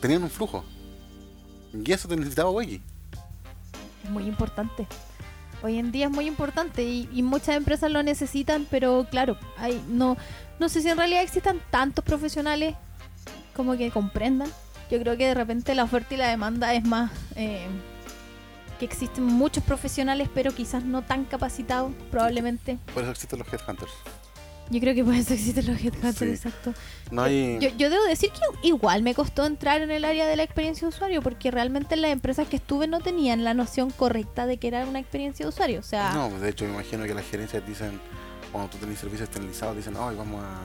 tenían 0.01 0.21
un 0.21 0.29
flujo. 0.29 0.63
Y 1.73 1.91
eso 1.91 2.07
te 2.07 2.15
necesitaba 2.17 2.49
UX. 2.51 2.79
Muy 4.09 4.25
importante. 4.25 4.87
Hoy 5.61 5.77
en 5.77 5.91
día 5.91 6.05
es 6.05 6.11
muy 6.11 6.25
importante 6.25 6.83
y, 6.83 7.09
y 7.11 7.21
muchas 7.21 7.55
empresas 7.55 7.91
lo 7.91 8.01
necesitan, 8.01 8.65
pero 8.69 9.07
claro, 9.09 9.37
hay, 9.57 9.83
no, 9.89 10.15
no 10.59 10.69
sé 10.69 10.81
si 10.81 10.89
en 10.89 10.97
realidad 10.97 11.21
existan 11.21 11.59
tantos 11.69 12.05
profesionales 12.05 12.75
como 13.53 13.75
que 13.75 13.91
comprendan. 13.91 14.49
Yo 14.89 14.99
creo 14.99 15.17
que 15.17 15.27
de 15.27 15.33
repente 15.33 15.75
la 15.75 15.83
oferta 15.83 16.13
y 16.13 16.17
la 16.17 16.29
demanda 16.29 16.73
es 16.73 16.85
más 16.85 17.11
eh, 17.35 17.67
que 18.79 18.85
existen 18.85 19.25
muchos 19.25 19.63
profesionales, 19.63 20.29
pero 20.33 20.53
quizás 20.53 20.83
no 20.83 21.01
tan 21.01 21.25
capacitados, 21.25 21.91
probablemente. 22.09 22.79
Por 22.93 23.03
eso 23.03 23.11
existen 23.11 23.39
los 23.39 23.47
headhunters. 23.53 23.91
Yo 24.71 24.79
creo 24.79 24.93
que 24.93 25.03
por 25.03 25.15
eso 25.15 25.33
existen 25.33 25.65
los 25.67 25.79
headhunters, 25.81 26.17
Sí. 26.17 26.25
exacto. 26.25 26.73
No 27.11 27.23
hay... 27.23 27.57
Yo, 27.59 27.69
yo 27.77 27.89
debo 27.89 28.03
decir 28.05 28.29
que 28.31 28.67
igual 28.67 29.01
me 29.01 29.15
costó 29.15 29.45
entrar 29.45 29.81
en 29.81 29.89
el 29.89 30.05
área 30.05 30.27
de 30.27 30.35
la 30.35 30.43
experiencia 30.43 30.87
de 30.87 30.89
usuario 30.95 31.21
porque 31.23 31.49
realmente 31.49 31.95
las 31.95 32.11
empresas 32.11 32.47
que 32.47 32.57
estuve 32.57 32.87
no 32.87 32.99
tenían 32.99 33.43
la 33.43 33.53
noción 33.55 33.89
correcta 33.89 34.45
de 34.45 34.57
que 34.57 34.67
era 34.67 34.85
una 34.85 34.99
experiencia 34.99 35.45
de 35.45 35.49
usuario. 35.49 35.79
O 35.79 35.83
sea, 35.83 36.13
No, 36.13 36.29
de 36.39 36.49
hecho 36.49 36.65
me 36.65 36.73
imagino 36.73 37.05
que 37.05 37.13
las 37.15 37.25
gerencias 37.25 37.65
dicen, 37.65 37.99
cuando 38.51 38.69
tú 38.69 38.77
tenés 38.77 38.99
servicios 38.99 39.27
externalizados, 39.27 39.75
dicen, 39.75 39.95
hoy 39.95 40.15
vamos 40.15 40.43
a 40.43 40.59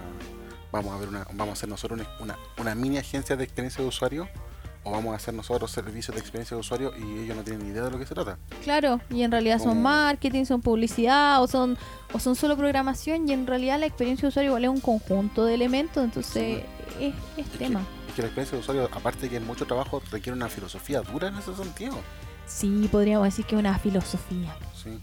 vamos 0.70 0.92
a 0.92 0.98
ver 0.98 1.08
una, 1.08 1.24
vamos 1.32 1.50
a 1.50 1.52
hacer 1.52 1.68
nosotros 1.68 2.00
una, 2.00 2.08
una, 2.20 2.38
una 2.58 2.74
mini 2.74 2.98
agencia 2.98 3.36
de 3.36 3.44
experiencia 3.44 3.80
de 3.80 3.88
usuario, 3.88 4.28
o 4.84 4.90
vamos 4.90 5.12
a 5.12 5.16
hacer 5.16 5.34
nosotros 5.34 5.70
servicios 5.70 6.14
de 6.14 6.20
experiencia 6.20 6.54
de 6.54 6.60
usuario 6.60 6.92
y 6.96 7.24
ellos 7.24 7.36
no 7.36 7.42
tienen 7.42 7.64
ni 7.64 7.72
idea 7.72 7.84
de 7.84 7.90
lo 7.90 7.98
que 7.98 8.06
se 8.06 8.14
trata. 8.14 8.38
claro, 8.62 9.00
y 9.10 9.22
en 9.22 9.30
realidad 9.30 9.58
son 9.58 9.82
marketing, 9.82 10.44
son 10.44 10.60
publicidad 10.60 11.42
o 11.42 11.46
son 11.46 11.76
o 12.12 12.20
son 12.20 12.36
solo 12.36 12.56
programación 12.56 13.28
y 13.28 13.32
en 13.32 13.46
realidad 13.46 13.80
la 13.80 13.86
experiencia 13.86 14.22
de 14.22 14.28
usuario 14.28 14.56
es 14.56 14.68
un 14.68 14.80
conjunto 14.80 15.44
de 15.44 15.54
elementos, 15.54 16.04
entonces 16.04 16.62
es, 17.00 17.14
tema. 17.58 17.80
Es 18.08 18.14
que 18.14 18.22
la 18.22 18.28
experiencia 18.28 18.56
de 18.56 18.60
usuario, 18.60 18.88
aparte 18.92 19.22
de 19.22 19.30
que 19.30 19.36
en 19.36 19.46
mucho 19.46 19.66
trabajo 19.66 20.00
requiere 20.12 20.36
una 20.36 20.48
filosofía 20.48 21.00
dura 21.00 21.28
en 21.28 21.36
ese 21.36 21.54
sentido. 21.54 21.96
Sí, 22.46 22.88
podríamos 22.92 23.26
decir 23.26 23.46
que 23.46 23.56
una 23.56 23.78
filosofía. 23.78 24.54
Sí. 24.80 24.98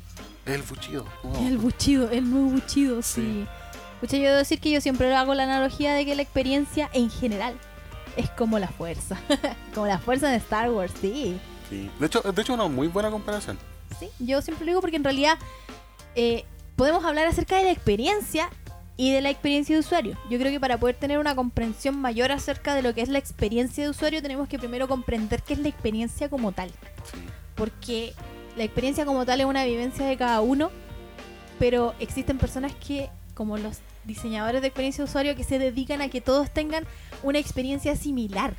Es 0.45 0.55
el 0.55 0.61
buchido. 0.61 1.05
no. 1.23 1.47
El 1.47 1.57
buchido, 1.57 2.09
el 2.09 2.29
nuevo 2.29 2.49
buchido, 2.51 3.01
sí. 3.01 3.21
Sí. 3.21 3.47
Pucha, 3.99 4.17
yo 4.17 4.23
debo 4.23 4.37
decir 4.37 4.59
que 4.59 4.71
yo 4.71 4.81
siempre 4.81 5.13
hago 5.13 5.35
la 5.35 5.43
analogía 5.43 5.93
de 5.93 6.05
que 6.05 6.15
la 6.15 6.23
experiencia 6.23 6.89
en 6.93 7.11
general 7.11 7.53
es 8.15 8.29
como 8.31 8.59
la 8.59 8.67
fuerza. 8.67 9.17
como 9.73 9.87
la 9.87 9.99
fuerza 9.99 10.29
de 10.29 10.37
Star 10.37 10.69
Wars, 10.71 10.93
sí. 11.01 11.39
Sí. 11.69 11.89
De 11.99 12.05
hecho, 12.05 12.21
de 12.21 12.41
hecho 12.41 12.53
una 12.53 12.67
muy 12.67 12.87
buena 12.87 13.09
comparación. 13.09 13.57
Sí, 13.99 14.09
yo 14.19 14.41
siempre 14.41 14.65
lo 14.65 14.71
digo 14.71 14.81
porque 14.81 14.97
en 14.97 15.03
realidad, 15.03 15.37
eh, 16.15 16.45
podemos 16.75 17.03
hablar 17.05 17.27
acerca 17.27 17.57
de 17.57 17.65
la 17.65 17.71
experiencia 17.71 18.49
y 18.97 19.11
de 19.11 19.21
la 19.21 19.29
experiencia 19.29 19.75
de 19.75 19.79
usuario. 19.79 20.17
Yo 20.29 20.37
creo 20.37 20.51
que 20.51 20.59
para 20.59 20.77
poder 20.77 20.95
tener 20.95 21.17
una 21.17 21.35
comprensión 21.35 21.99
mayor 21.99 22.31
acerca 22.31 22.75
de 22.75 22.81
lo 22.81 22.93
que 22.93 23.01
es 23.01 23.09
la 23.09 23.19
experiencia 23.19 23.83
de 23.83 23.89
usuario, 23.89 24.21
tenemos 24.21 24.47
que 24.47 24.59
primero 24.59 24.87
comprender 24.87 25.41
qué 25.41 25.53
es 25.53 25.59
la 25.59 25.69
experiencia 25.69 26.29
como 26.29 26.51
tal. 26.51 26.69
Sí. 26.69 27.17
Porque 27.55 28.13
la 28.55 28.63
experiencia 28.63 29.05
como 29.05 29.25
tal 29.25 29.39
es 29.39 29.45
una 29.45 29.63
vivencia 29.63 30.05
de 30.05 30.17
cada 30.17 30.41
uno, 30.41 30.71
pero 31.57 31.93
existen 31.99 32.37
personas 32.37 32.73
que, 32.75 33.09
como 33.33 33.57
los 33.57 33.79
diseñadores 34.05 34.61
de 34.61 34.67
experiencia 34.67 35.03
de 35.03 35.09
usuario, 35.09 35.35
que 35.35 35.43
se 35.43 35.59
dedican 35.59 36.01
a 36.01 36.09
que 36.09 36.21
todos 36.21 36.51
tengan 36.51 36.85
una 37.23 37.39
experiencia 37.39 37.95
similar. 37.95 38.53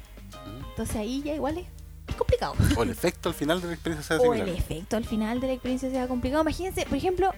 Entonces 0.71 0.97
ahí 0.97 1.23
ya 1.23 1.35
igual 1.35 1.59
es, 1.59 1.67
es 2.09 2.15
complicado. 2.15 2.55
O 2.77 2.83
el 2.83 2.91
efecto 2.91 3.29
al 3.29 3.35
final 3.35 3.61
de 3.61 3.69
la 3.69 3.75
experiencia 3.75 4.07
sea 4.07 4.17
O 4.21 4.33
similar. 4.33 4.49
el 4.49 4.57
efecto 4.57 4.97
al 4.97 5.05
final 5.05 5.41
de 5.41 5.47
la 5.49 5.53
experiencia 5.55 5.91
sea 5.91 6.07
complicado. 6.09 6.43
Imagínense, 6.43 6.85
por 6.87 6.97
ejemplo, 6.97 7.33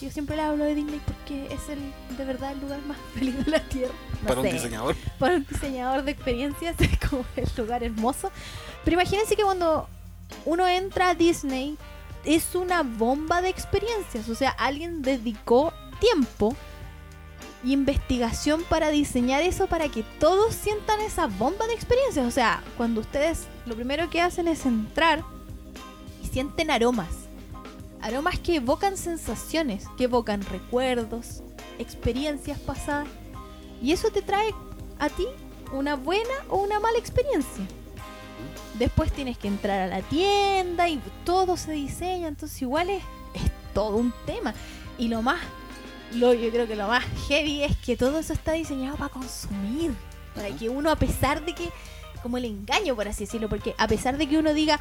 yo 0.00 0.10
siempre 0.10 0.36
le 0.36 0.42
hablo 0.42 0.64
de 0.64 0.74
Disney 0.76 1.00
porque 1.04 1.46
es 1.52 1.68
el 1.68 1.78
de 2.16 2.24
verdad 2.24 2.52
el 2.52 2.60
lugar 2.60 2.80
más 2.86 2.96
feliz 3.14 3.44
de 3.44 3.50
la 3.50 3.60
Tierra. 3.60 3.94
No 4.22 4.28
Para 4.28 4.40
un 4.40 4.50
diseñador. 4.50 4.96
para 5.18 5.34
un 5.36 5.46
diseñador 5.46 6.02
de 6.04 6.10
experiencias 6.12 6.76
es 6.80 6.98
como 7.08 7.24
el 7.36 7.48
lugar 7.56 7.82
hermoso. 7.82 8.30
Pero 8.84 8.94
imagínense 8.94 9.34
que 9.34 9.42
cuando 9.42 9.88
uno 10.44 10.68
entra 10.68 11.10
a 11.10 11.14
Disney 11.14 11.76
es 12.24 12.54
una 12.54 12.82
bomba 12.82 13.40
de 13.42 13.48
experiencias. 13.48 14.28
O 14.28 14.34
sea, 14.34 14.50
alguien 14.50 15.02
dedicó 15.02 15.72
tiempo 16.00 16.54
investigación 17.64 18.62
para 18.68 18.90
diseñar 18.90 19.42
eso 19.42 19.66
para 19.66 19.88
que 19.88 20.04
todos 20.20 20.54
sientan 20.54 21.00
esa 21.00 21.26
bomba 21.26 21.66
de 21.66 21.74
experiencias. 21.74 22.26
O 22.26 22.30
sea, 22.30 22.62
cuando 22.76 23.00
ustedes 23.00 23.46
lo 23.66 23.74
primero 23.74 24.08
que 24.10 24.20
hacen 24.20 24.48
es 24.48 24.64
entrar 24.66 25.24
y 26.22 26.26
sienten 26.26 26.70
aromas. 26.70 27.08
Aromas 28.00 28.38
que 28.38 28.56
evocan 28.56 28.96
sensaciones, 28.96 29.86
que 29.96 30.04
evocan 30.04 30.42
recuerdos, 30.42 31.42
experiencias 31.78 32.58
pasadas. 32.60 33.08
Y 33.82 33.92
eso 33.92 34.10
te 34.10 34.22
trae 34.22 34.54
a 34.98 35.08
ti 35.08 35.26
una 35.72 35.96
buena 35.96 36.34
o 36.48 36.58
una 36.58 36.80
mala 36.80 36.98
experiencia. 36.98 37.66
Después 38.78 39.12
tienes 39.12 39.36
que 39.36 39.48
entrar 39.48 39.80
a 39.80 39.86
la 39.88 40.02
tienda 40.02 40.88
y 40.88 41.00
todo 41.24 41.56
se 41.56 41.72
diseña, 41.72 42.28
entonces 42.28 42.62
igual 42.62 42.90
es, 42.90 43.02
es 43.34 43.50
todo 43.74 43.96
un 43.96 44.12
tema. 44.24 44.54
Y 44.96 45.08
lo 45.08 45.20
más, 45.22 45.40
lo, 46.14 46.32
yo 46.34 46.50
creo 46.50 46.66
que 46.66 46.76
lo 46.76 46.88
más 46.88 47.04
heavy 47.28 47.62
es 47.64 47.76
que 47.76 47.96
todo 47.96 48.18
eso 48.18 48.32
está 48.32 48.52
diseñado 48.52 48.96
para 48.96 49.10
consumir. 49.10 49.92
Para 50.34 50.50
que 50.50 50.68
uno, 50.68 50.90
a 50.90 50.96
pesar 50.96 51.44
de 51.44 51.54
que, 51.54 51.70
como 52.22 52.36
el 52.36 52.44
engaño, 52.44 52.94
por 52.94 53.08
así 53.08 53.24
decirlo, 53.24 53.48
porque 53.48 53.74
a 53.78 53.88
pesar 53.88 54.16
de 54.16 54.28
que 54.28 54.38
uno 54.38 54.54
diga, 54.54 54.78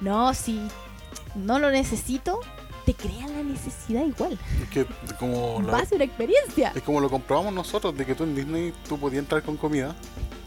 no, 0.00 0.32
si 0.34 0.60
no 1.34 1.58
lo 1.58 1.70
necesito, 1.70 2.40
te 2.86 2.94
crea 2.94 3.26
la 3.26 3.42
necesidad 3.42 4.04
igual. 4.06 4.38
Es 4.62 4.68
que 4.70 4.86
como 5.18 5.60
lo, 5.60 5.68
Va 5.72 5.78
a 5.80 5.84
ser 5.84 5.96
una 5.96 6.04
experiencia. 6.04 6.72
es 6.74 6.82
como 6.82 7.00
lo 7.00 7.10
comprobamos 7.10 7.52
nosotros, 7.52 7.94
de 7.96 8.06
que 8.06 8.14
tú 8.14 8.24
en 8.24 8.34
Disney 8.34 8.72
tú 8.88 8.98
podías 8.98 9.22
entrar 9.24 9.42
con 9.42 9.56
comida. 9.58 9.94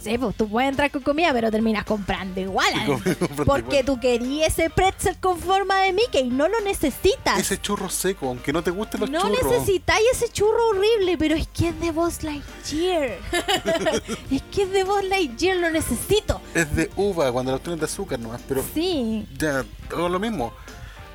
Sí, 0.02 0.18
pues 0.18 0.34
tú 0.38 0.48
puedes 0.48 0.70
entrar 0.70 0.90
con 0.92 1.02
comida, 1.02 1.34
pero 1.34 1.52
terminas 1.52 1.84
comprando 1.84 2.40
igual. 2.40 2.72
comer- 2.86 3.18
comprarte 3.18 3.46
Porque 3.46 3.80
igual. 3.82 3.86
tú 3.86 4.00
querías 4.00 4.58
ese 4.58 4.70
pretzel 4.70 5.18
con 5.20 5.38
forma 5.38 5.82
de 5.82 5.92
Mickey 5.92 6.22
y 6.22 6.30
no 6.30 6.48
lo 6.48 6.58
necesitas. 6.62 7.38
Ese 7.38 7.60
churro 7.60 7.90
seco, 7.90 8.30
aunque 8.30 8.54
no 8.54 8.64
te 8.64 8.72
gusten 8.72 9.02
los 9.02 9.10
no 9.10 9.20
churros. 9.22 9.44
necesitáis 9.52 10.06
ese 10.14 10.30
churro 10.32 10.70
horrible, 10.70 11.18
pero 11.18 11.36
es 11.36 11.48
que 11.50 11.68
es 11.70 11.80
de 11.82 11.92
Buzz 11.92 12.24
Lightyear. 12.24 13.18
es 14.32 14.42
que 14.44 14.64
es 14.64 14.72
de 14.72 14.86
Buzz 14.86 15.04
Lightyear, 15.04 15.58
lo 15.58 15.70
necesito. 15.70 16.40
Es 16.54 16.74
de 16.74 16.90
uva, 16.96 17.30
cuando 17.34 17.52
los 17.52 17.62
tienes 17.62 17.82
de 17.82 17.86
azúcar 17.86 18.18
nomás, 18.20 18.40
pero 18.48 18.64
Sí, 18.74 19.28
ya, 19.38 19.66
todo 19.90 20.08
lo 20.08 20.18
mismo. 20.20 20.54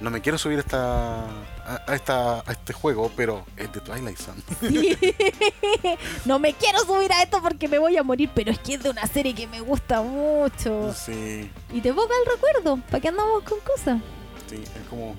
No 0.01 0.11
me 0.11 0.21
quiero 0.21 0.37
subir 0.39 0.59
a 0.59 0.61
esta, 0.61 1.25
a, 1.25 1.83
a 1.87 1.95
esta, 1.95 2.41
a 2.41 2.53
este 2.53 2.73
juego, 2.73 3.11
pero 3.17 3.45
es 3.57 3.73
de 3.73 3.81
Twilight 3.81 4.19
Zone. 4.19 4.43
sí. 4.61 4.97
no 6.25 6.39
me 6.39 6.53
quiero 6.55 6.81
subir 6.81 7.13
a 7.13 7.23
esto 7.23 7.41
porque 7.41 7.69
me 7.69 7.79
voy 7.79 7.97
a 7.97 8.03
morir, 8.03 8.29
pero 8.35 8.51
es 8.51 8.59
que 8.59 8.75
es 8.75 8.83
de 8.83 8.91
una 8.91 9.07
serie 9.07 9.35
que 9.35 9.47
me 9.47 9.61
gusta 9.61 10.03
mucho. 10.03 10.93
Sí, 10.93 11.51
Y 11.73 11.81
te 11.81 11.89
evoca 11.91 12.13
el 12.25 12.33
recuerdo. 12.33 12.79
¿Para 12.91 13.01
qué 13.01 13.09
andamos 13.09 13.43
con 13.45 13.61
cosas? 13.61 14.01
sí, 14.49 14.57
es 14.63 14.89
como, 14.91 15.15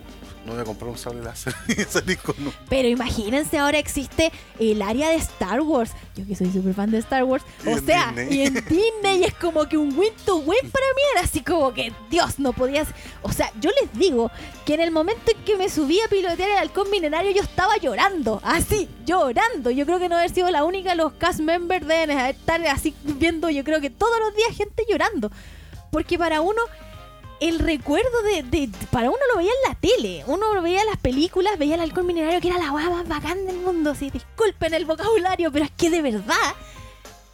no 0.46 0.54
voy 0.54 0.62
a 0.62 0.66
comprar 0.66 0.90
un 0.92 0.98
sable 0.98 1.24
láser 1.24 1.54
y 1.68 1.82
salir 1.84 2.18
con 2.20 2.36
un... 2.40 2.54
Pero 2.70 2.88
imagínense, 2.88 3.58
ahora 3.58 3.78
existe 3.80 4.32
el 4.60 4.82
área 4.82 5.10
de 5.10 5.16
Star 5.16 5.62
Wars. 5.62 5.92
Yo 6.16 6.26
que 6.26 6.36
soy 6.36 6.52
súper 6.52 6.74
fan 6.74 6.92
de 6.92 7.00
Star 7.00 7.24
Wars. 7.24 7.44
Y 7.66 7.70
O 7.70 7.78
sea, 7.80 8.14
Disney. 8.16 8.38
y 8.38 8.42
en 8.46 8.54
Disney 8.54 9.24
es 9.26 9.34
como 9.34 9.68
que 9.68 9.78
un 9.78 9.98
win 9.98 10.14
to 10.26 10.38
win 10.38 10.60
para 10.72 10.86
mí. 10.96 11.02
Era 11.14 11.22
así 11.26 11.42
como 11.42 11.74
que, 11.74 11.92
Dios, 12.10 12.40
no 12.40 12.54
podías. 12.54 12.88
O 13.22 13.32
sea, 13.32 13.52
yo 13.60 13.70
les 13.82 13.92
digo 14.00 14.32
que 14.66 14.76
en 14.76 14.82
el 14.82 14.92
momento 14.92 15.32
en 15.32 15.44
que 15.44 15.58
me 15.58 15.70
subí 15.70 16.00
a 16.02 16.08
pilotear 16.08 16.50
el 16.52 16.58
halcón 16.58 16.90
milenario, 16.90 17.32
yo 17.32 17.42
estaba 17.42 17.78
llorando. 17.78 18.40
Así, 18.44 18.88
llorando. 19.06 19.72
Yo 19.72 19.86
creo 19.86 20.00
que 20.00 20.10
no 20.10 20.16
haber 20.18 20.30
sido 20.34 20.50
la 20.52 20.64
única. 20.64 20.96
Los 20.96 21.14
cast 21.14 21.40
members 21.40 21.88
deben 21.88 22.12
estar 22.12 22.66
así 22.68 22.94
viendo, 23.04 23.50
yo 23.50 23.64
creo 23.64 23.82
que 23.82 23.90
todos 23.90 24.20
los 24.20 24.36
días 24.36 24.56
gente 24.56 24.84
llorando. 24.90 25.32
Porque 25.92 26.18
para 26.18 26.42
uno 26.42 26.62
el 27.40 27.60
recuerdo 27.60 28.22
de, 28.24 28.70
Para 28.92 29.10
uno 29.10 29.20
lo 29.32 29.38
veía 29.38 29.52
en 29.52 29.70
la 29.70 29.76
tele. 29.76 30.24
Uno 30.28 30.62
veía 30.62 30.84
las 30.86 30.98
películas, 30.98 31.58
veía 31.58 31.76
el 31.76 31.82
alcohol 31.82 32.06
minerario 32.06 32.42
que 32.42 32.50
era 32.50 32.58
la 32.58 32.72
hueá 32.72 32.90
más 32.90 33.08
bacán 33.08 33.46
del 33.46 33.58
mundo. 33.58 33.96
Sí, 33.96 34.10
disculpen 34.10 34.74
el 34.74 34.86
vocabulario, 34.86 35.52
pero 35.52 35.66
es 35.66 35.72
que 35.72 35.90
de 35.90 36.02
verdad. 36.02 36.56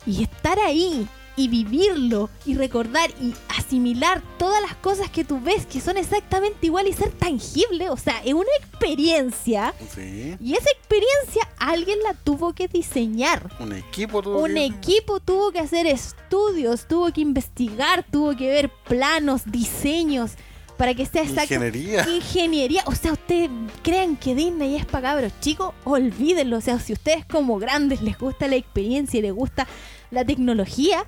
Y 0.06 0.24
estar 0.24 0.60
ahí 0.60 1.08
y 1.38 1.48
vivirlo 1.48 2.30
y 2.46 2.56
recordar 2.56 3.10
y 3.22 3.34
asimilar 3.58 4.22
todas 4.38 4.62
las 4.62 4.76
cosas 4.76 5.10
que 5.10 5.24
tú 5.24 5.40
ves 5.42 5.66
que 5.66 5.80
son 5.80 5.98
exactamente 5.98 6.66
igual 6.68 6.88
y 6.88 6.94
ser 6.94 7.12
tangible. 7.12 7.90
O 7.90 7.98
sea, 7.98 8.22
es 8.24 8.34
una 8.34 8.50
experiencia. 8.60 9.74
Sí, 9.96 10.36
Y 10.40 10.54
esa 10.54 10.70
experiencia 10.72 11.48
alguien 11.58 11.98
la 12.04 12.14
tuvo 12.14 12.54
que 12.54 12.68
diseñar. 12.68 13.50
un 13.60 13.74
equipo 13.74 14.22
tuvo 14.22 14.40
Un 14.44 14.54
que- 14.56 14.66
equipo 14.66 15.20
tuvo 15.20 15.52
que 15.52 15.60
hacer 15.60 15.88
estudios, 15.88 16.88
tuvo 16.88 17.12
que 17.12 17.22
investigar, 17.22 18.06
tuvo 18.12 18.36
que 18.36 18.48
ver 18.48 18.70
planos, 18.88 19.44
diseños, 19.46 20.32
para 20.78 20.94
que 20.96 21.06
sea 21.06 21.22
exacto. 21.24 21.54
Ingeniería. 21.54 22.08
Ingeniería. 22.10 22.84
O 22.88 22.96
sea, 22.96 23.14
ustedes 23.14 23.50
creen 23.84 24.16
que 24.18 24.34
Disney 24.36 24.76
es 24.76 24.86
para 24.86 25.10
cabros 25.14 25.32
chicos, 25.40 25.74
olvídenlo. 25.86 26.58
O 26.58 26.62
sea, 26.62 26.80
si 26.80 26.94
ustedes 26.94 27.24
como 27.26 27.58
grandes 27.60 28.02
les 28.02 28.18
gusta 28.18 28.48
la 28.48 28.56
experiencia 28.56 29.20
y 29.20 29.22
les 29.22 29.34
gusta 29.34 29.68
la 30.12 30.26
tecnología, 30.26 31.05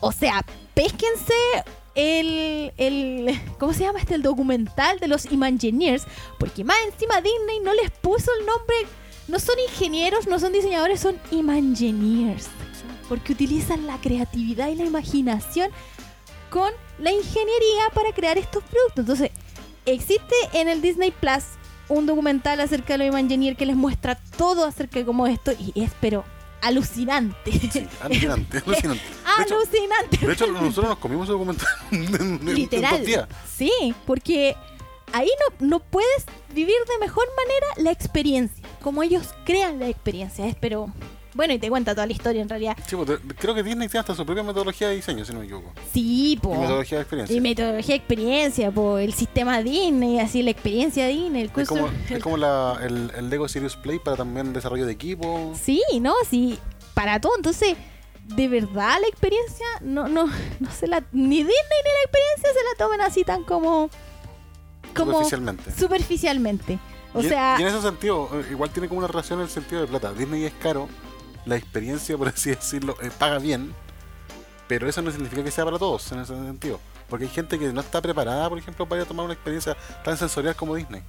o 0.00 0.12
sea, 0.12 0.44
pésquense 0.74 1.34
el, 1.94 2.72
el 2.76 3.40
¿cómo 3.58 3.72
se 3.72 3.84
llama 3.84 4.00
este? 4.00 4.14
El 4.14 4.22
documental 4.22 4.98
de 4.98 5.08
los 5.08 5.26
Imagineers, 5.26 6.04
porque 6.38 6.64
más 6.64 6.76
encima 6.90 7.20
Disney 7.20 7.60
no 7.62 7.72
les 7.74 7.90
puso 7.90 8.30
el 8.38 8.46
nombre, 8.46 8.76
no 9.28 9.38
son 9.38 9.56
ingenieros, 9.70 10.26
no 10.26 10.38
son 10.38 10.52
diseñadores, 10.52 11.00
son 11.00 11.16
Imagineers, 11.30 12.48
porque 13.08 13.32
utilizan 13.32 13.86
la 13.86 13.98
creatividad 14.00 14.68
y 14.68 14.76
la 14.76 14.84
imaginación 14.84 15.70
con 16.50 16.70
la 16.98 17.12
ingeniería 17.12 17.90
para 17.94 18.12
crear 18.12 18.38
estos 18.38 18.62
productos. 18.64 18.98
Entonces, 18.98 19.30
existe 19.84 20.34
en 20.52 20.68
el 20.68 20.80
Disney 20.82 21.10
Plus 21.10 21.44
un 21.88 22.06
documental 22.06 22.60
acerca 22.60 22.94
de 22.94 22.98
los 22.98 23.06
Imagineers 23.08 23.56
que 23.56 23.66
les 23.66 23.76
muestra 23.76 24.16
todo 24.36 24.64
acerca 24.64 24.98
de 24.98 25.04
cómo 25.04 25.26
esto 25.26 25.52
y 25.52 25.72
es 25.80 25.92
pero 26.00 26.24
alucinante. 26.60 27.52
Sí, 27.52 27.86
alucinante, 28.00 28.58
alucinante. 28.66 29.02
De 29.36 29.42
hecho, 29.42 29.54
alucinante. 29.56 30.26
de 30.26 30.32
hecho, 30.32 30.46
nosotros 30.48 30.90
nos 30.90 30.98
comimos 30.98 31.24
ese 31.24 31.32
documental 31.32 31.68
en, 31.90 32.14
en- 32.14 32.48
en 32.48 32.54
Literal. 32.54 32.98
dos 32.98 33.06
días. 33.06 33.28
Sí, 33.56 33.94
porque 34.06 34.56
ahí 35.12 35.28
no, 35.60 35.66
no 35.66 35.78
puedes 35.80 36.24
vivir 36.54 36.74
de 36.88 36.98
mejor 36.98 37.26
manera 37.36 37.66
la 37.78 37.90
experiencia, 37.90 38.64
como 38.82 39.02
ellos 39.02 39.34
crean 39.44 39.78
la 39.78 39.88
experiencia. 39.88 40.46
Es 40.46 40.56
pero 40.56 40.92
bueno, 41.36 41.54
y 41.54 41.58
te 41.58 41.68
cuenta 41.68 41.94
toda 41.94 42.06
la 42.06 42.12
historia 42.12 42.42
en 42.42 42.48
realidad. 42.48 42.76
Sí, 42.86 42.96
pues, 42.96 43.20
creo 43.38 43.54
que 43.54 43.62
Disney 43.62 43.86
tiene 43.88 44.00
hasta 44.00 44.14
su 44.14 44.24
propia 44.26 44.42
metodología 44.42 44.88
de 44.88 44.96
diseño, 44.96 45.24
si 45.24 45.32
no 45.32 45.38
me 45.40 45.44
equivoco. 45.44 45.72
Sí, 45.92 46.38
po. 46.42 46.54
Y 46.54 46.58
metodología 46.58 46.98
de 46.98 47.02
experiencia. 47.02 47.36
Y 47.36 47.40
metodología 47.40 47.92
de 47.94 47.96
experiencia, 47.98 48.70
po, 48.70 48.98
el 48.98 49.12
sistema 49.12 49.62
Disney, 49.62 50.18
así 50.18 50.42
la 50.42 50.50
experiencia 50.50 51.06
Disney, 51.06 51.42
el 51.42 51.46
Es 51.48 51.52
curso. 51.52 51.74
como, 51.74 51.88
es 52.10 52.22
como 52.22 52.36
la- 52.36 52.78
el, 52.82 53.12
el 53.16 53.30
Lego 53.30 53.46
Serious 53.48 53.76
Play 53.76 53.98
para 53.98 54.16
también 54.16 54.52
desarrollo 54.52 54.86
de 54.86 54.92
equipo. 54.92 55.52
Sí, 55.62 55.82
no, 56.00 56.14
sí, 56.28 56.58
para 56.94 57.20
todo. 57.20 57.32
Entonces, 57.36 57.76
de 58.34 58.48
verdad 58.48 58.96
la 59.00 59.06
experiencia 59.06 59.64
no 59.82 60.08
no 60.08 60.26
no 60.60 60.70
se 60.72 60.88
la 60.88 61.00
ni 61.12 61.36
Disney 61.36 61.44
ni 61.44 61.90
la 61.90 62.02
experiencia 62.04 62.48
se 62.52 62.64
la 62.64 62.76
tomen 62.84 63.00
así 63.00 63.22
tan 63.22 63.44
como 63.44 63.88
como 64.94 65.12
Superficialmente. 65.12 65.70
superficialmente. 65.78 66.78
O 67.14 67.20
y, 67.20 67.28
sea, 67.28 67.56
y 67.58 67.62
en 67.62 67.68
ese 67.68 67.80
sentido, 67.82 68.28
eh, 68.34 68.46
igual 68.50 68.70
tiene 68.70 68.88
como 68.88 68.98
una 68.98 69.06
relación 69.08 69.38
en 69.38 69.44
el 69.44 69.50
sentido 69.50 69.80
de 69.82 69.86
plata. 69.86 70.12
Disney 70.12 70.44
es 70.44 70.52
caro, 70.54 70.88
la 71.46 71.56
experiencia, 71.56 72.18
por 72.18 72.28
así 72.28 72.50
decirlo, 72.50 72.96
eh, 73.00 73.10
paga 73.16 73.38
bien, 73.38 73.72
pero 74.68 74.88
eso 74.88 75.00
no 75.00 75.10
significa 75.10 75.42
que 75.42 75.50
sea 75.50 75.64
para 75.64 75.78
todos 75.78 76.10
en 76.12 76.20
ese 76.20 76.34
sentido. 76.34 76.80
Porque 77.08 77.24
hay 77.24 77.30
gente 77.30 77.58
que 77.58 77.72
no 77.72 77.80
está 77.80 78.02
preparada, 78.02 78.48
por 78.48 78.58
ejemplo, 78.58 78.84
para 78.86 79.00
ir 79.00 79.04
a 79.04 79.08
tomar 79.08 79.24
una 79.24 79.34
experiencia 79.34 79.76
tan 80.04 80.16
sensorial 80.18 80.56
como 80.56 80.74
Disney. 80.74 81.02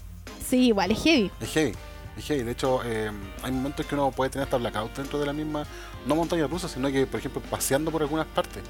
sí, 0.48 0.68
igual 0.68 0.92
es 0.92 1.02
heavy. 1.02 1.32
Es 1.42 1.50
heavy, 1.52 1.74
es 2.18 2.26
heavy. 2.26 2.44
De 2.44 2.52
hecho, 2.52 2.82
eh, 2.86 3.12
hay 3.42 3.52
momentos 3.52 3.86
que 3.86 3.96
uno 3.96 4.12
puede 4.12 4.30
tener 4.30 4.44
hasta 4.46 4.58
blackout 4.58 4.96
dentro 4.96 5.20
de 5.20 5.26
la 5.26 5.34
misma, 5.34 5.66
no 6.06 6.16
montaña 6.16 6.46
rusa, 6.46 6.68
sino 6.68 6.90
que, 6.92 7.08
por 7.08 7.20
ejemplo, 7.20 7.42
paseando 7.50 7.92
por 7.92 8.04
algunas 8.04 8.28
partes. 8.28 8.62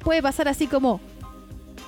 Puede 0.00 0.22
pasar 0.22 0.48
así 0.48 0.66
como 0.66 1.00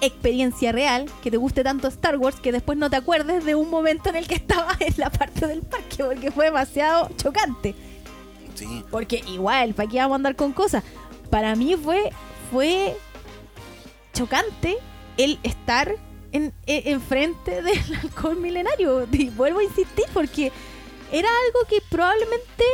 experiencia 0.00 0.72
real, 0.72 1.06
que 1.22 1.30
te 1.30 1.36
guste 1.36 1.62
tanto 1.62 1.88
Star 1.88 2.16
Wars, 2.16 2.40
que 2.40 2.52
después 2.52 2.78
no 2.78 2.88
te 2.88 2.96
acuerdes 2.96 3.44
de 3.44 3.54
un 3.54 3.68
momento 3.68 4.08
en 4.08 4.16
el 4.16 4.26
que 4.26 4.34
estabas 4.36 4.80
en 4.80 4.94
la 4.96 5.10
parte 5.10 5.46
del 5.46 5.60
parque, 5.62 6.02
porque 6.02 6.30
fue 6.30 6.46
demasiado 6.46 7.10
chocante. 7.16 7.74
Sí. 8.58 8.84
Porque 8.90 9.22
igual, 9.28 9.74
¿para 9.74 9.88
qué 9.88 9.98
vamos 9.98 10.12
a 10.12 10.16
andar 10.16 10.36
con 10.36 10.52
cosas? 10.52 10.82
Para 11.30 11.54
mí 11.54 11.76
fue, 11.76 12.10
fue 12.50 12.96
chocante 14.12 14.78
el 15.16 15.38
estar 15.42 15.94
en, 16.32 16.52
en- 16.66 16.88
enfrente 16.92 17.62
del 17.62 17.78
alcohol 18.02 18.36
milenario. 18.36 19.06
Y 19.12 19.30
vuelvo 19.30 19.60
a 19.60 19.64
insistir 19.64 20.04
porque 20.12 20.52
era 21.12 21.28
algo 21.46 21.60
que 21.68 21.78
probablemente 21.88 22.64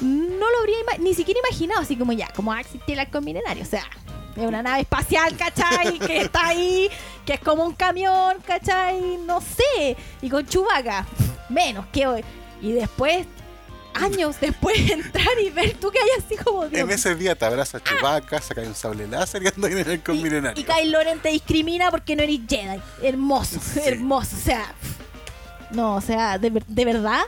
no 0.00 0.50
lo 0.50 0.58
habría 0.60 0.76
ni 0.98 1.14
siquiera 1.14 1.40
imaginado, 1.48 1.80
así 1.80 1.96
como 1.96 2.12
ya, 2.12 2.28
como 2.34 2.50
va 2.50 2.58
a 2.58 2.60
existir 2.60 2.94
el 2.94 3.00
alcohol 3.00 3.24
milenario. 3.24 3.62
O 3.62 3.66
sea, 3.66 3.84
es 4.36 4.42
una 4.44 4.62
nave 4.62 4.80
espacial, 4.80 5.36
¿cachai? 5.36 5.98
que 6.06 6.22
está 6.22 6.48
ahí, 6.48 6.88
que 7.24 7.34
es 7.34 7.40
como 7.40 7.64
un 7.64 7.74
camión, 7.74 8.36
¿cachai? 8.46 9.18
No 9.26 9.40
sé. 9.40 9.96
Y 10.20 10.28
con 10.28 10.46
chubaca, 10.46 11.06
menos 11.48 11.86
que 11.92 12.06
hoy. 12.06 12.24
Y 12.60 12.72
después, 12.72 13.26
años 13.94 14.36
después, 14.40 14.76
entrar 14.90 15.38
y 15.44 15.50
ver 15.50 15.74
tú 15.74 15.90
que 15.90 15.98
hay 15.98 16.08
así 16.18 16.36
como 16.36 16.66
Dios 16.66 16.82
En 16.82 16.90
ese 16.90 17.14
día 17.14 17.34
te 17.34 17.44
abraza 17.44 17.80
Chewbacca, 17.82 18.40
saca 18.40 18.62
un 18.62 18.74
sable 18.74 19.06
láser 19.06 19.42
y 19.42 19.48
anda 19.48 19.68
en 19.68 19.78
el 19.78 20.02
con 20.02 20.16
y, 20.16 20.20
y 20.26 20.64
Kylo 20.64 21.02
Ren 21.02 21.18
te 21.20 21.30
discrimina 21.30 21.90
porque 21.90 22.16
no 22.16 22.22
eres 22.22 22.40
Jedi. 22.48 22.80
Hermoso, 23.02 23.60
Sí. 23.60 23.80
hermoso. 23.84 24.36
O 24.36 24.38
sea, 24.40 24.74
no, 25.70 25.96
o 25.96 26.00
sea, 26.00 26.38
de, 26.38 26.50
de 26.66 26.84
verdad, 26.84 27.22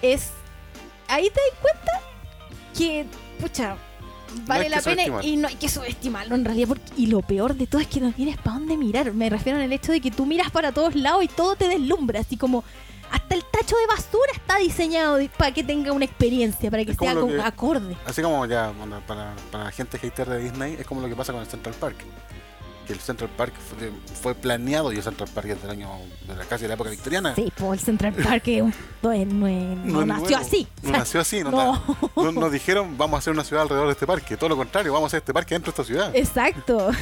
es. 0.00 0.28
Ahí 1.08 1.24
te 1.30 1.40
das 1.50 1.60
cuenta 1.60 1.92
que, 2.76 3.06
pucha, 3.40 3.76
vale 4.46 4.68
la 4.68 4.80
pena 4.80 5.02
y 5.22 5.36
no 5.36 5.48
hay 5.48 5.56
que 5.56 5.68
subestimarlo 5.68 6.34
en 6.34 6.44
realidad. 6.44 6.68
Porque, 6.68 6.84
y 6.96 7.06
lo 7.06 7.20
peor 7.22 7.54
de 7.54 7.66
todo 7.66 7.80
es 7.80 7.86
que 7.86 8.00
no 8.00 8.12
tienes 8.12 8.36
para 8.38 8.58
dónde 8.58 8.76
mirar. 8.76 9.12
Me 9.12 9.28
refiero 9.28 9.58
al 9.60 9.72
hecho 9.72 9.92
de 9.92 10.00
que 10.00 10.10
tú 10.10 10.26
miras 10.26 10.50
para 10.50 10.72
todos 10.72 10.94
lados 10.94 11.22
y 11.24 11.28
todo 11.28 11.54
te 11.56 11.68
deslumbra. 11.68 12.20
Así 12.20 12.36
como. 12.36 12.64
Hasta 13.12 13.34
el 13.34 13.44
tacho 13.44 13.76
de 13.76 13.86
basura 13.86 14.32
está 14.34 14.56
diseñado 14.58 15.16
di- 15.18 15.28
para 15.28 15.52
que 15.52 15.62
tenga 15.62 15.92
una 15.92 16.04
experiencia, 16.06 16.70
para 16.70 16.84
que 16.84 16.92
Es 16.92 16.96
sea 16.98 17.14
que- 17.14 17.40
acorde. 17.42 17.96
Así 18.06 18.22
como 18.22 18.44
ya, 18.46 18.72
para, 19.06 19.34
para 19.50 19.64
la 19.64 19.70
gente 19.70 19.98
hater 19.98 20.28
de 20.28 20.38
Disney, 20.38 20.76
es 20.80 20.86
como 20.86 21.00
lo 21.02 21.08
que 21.08 21.14
pasa 21.16 21.32
con 21.32 21.42
el 21.42 21.46
Central 21.48 21.74
Park. 21.78 21.96
Que 22.86 22.92
el 22.94 22.98
Central 22.98 23.30
Park 23.36 23.52
fue, 23.78 23.92
fue 24.20 24.34
planeado 24.34 24.92
y 24.92 24.96
el 24.96 25.02
Central 25.04 25.28
Park 25.32 25.46
es 25.50 25.62
del 25.62 25.70
año, 25.70 25.88
de 26.26 26.34
la 26.34 26.44
casi 26.46 26.62
de 26.62 26.68
la 26.68 26.74
época 26.74 26.90
victoriana. 26.90 27.32
Sí, 27.36 27.52
pues 27.56 27.78
el 27.78 27.84
Central 27.84 28.12
Park 28.14 28.44
no, 29.02 29.12
es- 29.12 29.26
no 29.28 29.46
es- 29.46 29.76
no 29.76 30.04
nació 30.04 30.22
nuevo. 30.30 30.36
así. 30.38 30.66
No 30.82 30.90
nació 30.90 31.20
así, 31.20 31.44
no, 31.44 31.50
No. 32.16 32.22
no, 32.24 32.32
nos 32.32 32.50
dijeron 32.50 32.98
vamos 32.98 33.14
a 33.14 33.18
hacer 33.18 33.32
una 33.34 33.44
ciudad 33.44 33.62
alrededor 33.62 33.86
de 33.86 33.92
este 33.92 34.06
parque. 34.06 34.36
Todo 34.36 34.48
lo 34.48 34.56
contrario, 34.56 34.92
vamos 34.92 35.06
a 35.06 35.08
hacer 35.08 35.18
este 35.18 35.32
parque 35.32 35.54
dentro 35.54 35.70
de 35.70 35.80
esta 35.82 35.84
ciudad. 35.84 36.10
Exacto. 36.16 36.90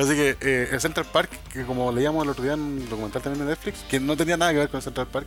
Así 0.00 0.14
que 0.14 0.36
eh, 0.40 0.68
el 0.72 0.80
Central 0.80 1.06
Park, 1.12 1.30
que 1.52 1.64
como 1.64 1.90
leíamos 1.92 2.24
el 2.24 2.30
otro 2.30 2.42
día 2.44 2.54
en 2.54 2.60
un 2.60 2.88
documental 2.88 3.22
también 3.22 3.44
de 3.44 3.50
Netflix, 3.52 3.80
que 3.88 3.98
no 4.00 4.16
tenía 4.16 4.36
nada 4.36 4.52
que 4.52 4.58
ver 4.58 4.68
con 4.68 4.78
el 4.78 4.82
Central 4.82 5.06
Park, 5.08 5.26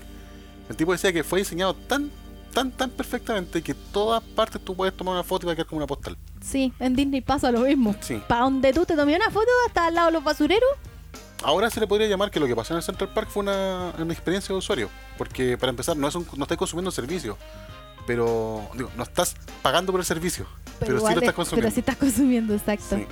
el 0.70 0.76
tipo 0.76 0.92
decía 0.92 1.12
que 1.12 1.24
fue 1.24 1.40
diseñado 1.40 1.74
tan, 1.74 2.10
tan, 2.54 2.72
tan 2.72 2.90
perfectamente 2.90 3.62
que 3.62 3.74
todas 3.74 4.24
partes 4.24 4.62
tú 4.64 4.76
puedes 4.76 4.96
tomar 4.96 5.14
una 5.14 5.24
foto 5.24 5.46
y 5.46 5.48
va 5.48 5.52
a 5.54 5.56
quedar 5.56 5.68
como 5.68 5.78
una 5.78 5.88
postal. 5.88 6.18
Sí, 6.42 6.74
en 6.80 6.96
Disney 6.96 7.22
pasa 7.22 7.52
lo 7.52 7.60
mismo. 7.62 7.96
Sí. 8.02 8.22
Para 8.28 8.42
donde 8.42 8.72
tú 8.74 8.86
te 8.86 8.96
tomes 8.96 9.16
una 9.16 9.30
foto, 9.30 9.48
hasta 9.68 9.86
al 9.88 9.96
lado 9.96 10.08
de 10.08 10.14
los 10.14 10.24
basureros. 10.24 10.70
Ahora 11.44 11.70
se 11.70 11.80
le 11.82 11.88
podría 11.88 12.08
llamar 12.08 12.32
que 12.32 12.40
lo 12.40 12.48
que 12.48 12.56
pasó 12.56 12.74
en 12.74 12.78
el 12.78 12.84
Central 12.84 13.12
Park 13.14 13.28
fue 13.30 13.44
una, 13.44 13.94
una 14.00 14.14
experiencia 14.14 14.54
de 14.54 14.60
usuario. 14.60 14.90
Porque 15.18 15.58
para 15.58 15.72
empezar, 15.72 15.98
no 15.98 16.08
es 16.08 16.16
un, 16.16 16.26
no 16.38 16.44
estás 16.46 16.58
consumiendo 16.58 16.90
servicio. 16.90 17.38
Pero, 18.08 18.62
digo, 18.76 18.90
no 18.98 19.04
estás 19.04 19.36
pagando 19.62 19.92
por 19.92 20.00
el 20.02 20.06
servicio. 20.06 20.46
Pero, 20.80 20.94
sí 20.94 20.98
igual 20.98 21.14
lo 21.16 21.20
estás 21.20 21.30
es- 21.32 21.36
consumiendo. 21.36 21.66
Pero 21.68 21.74
sí 21.76 21.80
estás 21.82 21.98
consumiendo, 21.98 22.54
exacto. 22.54 22.96
Sí. 22.98 23.06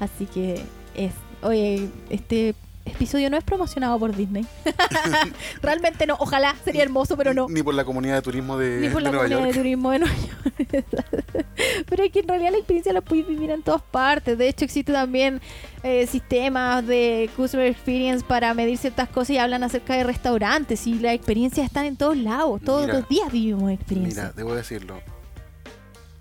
Así 0.00 0.26
que 0.26 0.64
es. 0.98 1.12
Oye, 1.42 1.88
este 2.10 2.54
episodio 2.84 3.30
no 3.30 3.36
es 3.36 3.44
promocionado 3.44 3.98
por 3.98 4.14
Disney. 4.14 4.46
Realmente 5.62 6.06
no. 6.06 6.16
Ojalá 6.18 6.54
sería 6.64 6.82
hermoso, 6.82 7.16
pero 7.16 7.34
no. 7.34 7.46
Ni 7.48 7.62
por 7.62 7.74
la 7.74 7.84
comunidad 7.84 8.16
de 8.16 8.22
turismo 8.22 8.58
de, 8.58 8.80
Ni 8.80 8.88
por 8.88 9.02
de 9.02 9.04
la 9.04 9.10
Nueva 9.10 9.24
comunidad 9.24 9.46
de 9.48 9.58
turismo 9.58 9.90
de 9.90 9.98
Nueva 10.00 10.14
York. 10.16 10.38
Pero 11.88 12.04
es 12.04 12.12
que 12.12 12.20
en 12.20 12.28
realidad 12.28 12.52
la 12.52 12.58
experiencia 12.58 12.92
la 12.92 13.00
puedes 13.00 13.26
vivir 13.26 13.50
en 13.50 13.62
todas 13.62 13.82
partes. 13.82 14.36
De 14.36 14.48
hecho, 14.48 14.64
existe 14.64 14.92
también 14.92 15.40
eh, 15.82 16.06
sistemas 16.06 16.86
de 16.86 17.30
customer 17.36 17.66
experience 17.66 18.24
para 18.24 18.52
medir 18.54 18.78
ciertas 18.78 19.08
cosas 19.08 19.30
y 19.30 19.38
hablan 19.38 19.62
acerca 19.62 19.94
de 19.94 20.04
restaurantes. 20.04 20.86
Y 20.86 20.94
las 20.98 21.14
experiencias 21.14 21.66
están 21.66 21.86
en 21.86 21.96
todos 21.96 22.16
lados. 22.16 22.60
Todos 22.64 22.86
Mira, 22.86 22.98
los 22.98 23.08
días 23.08 23.32
vivimos 23.32 23.72
experiencias. 23.72 24.16
Mira, 24.16 24.32
debo 24.36 24.54
decirlo. 24.54 25.00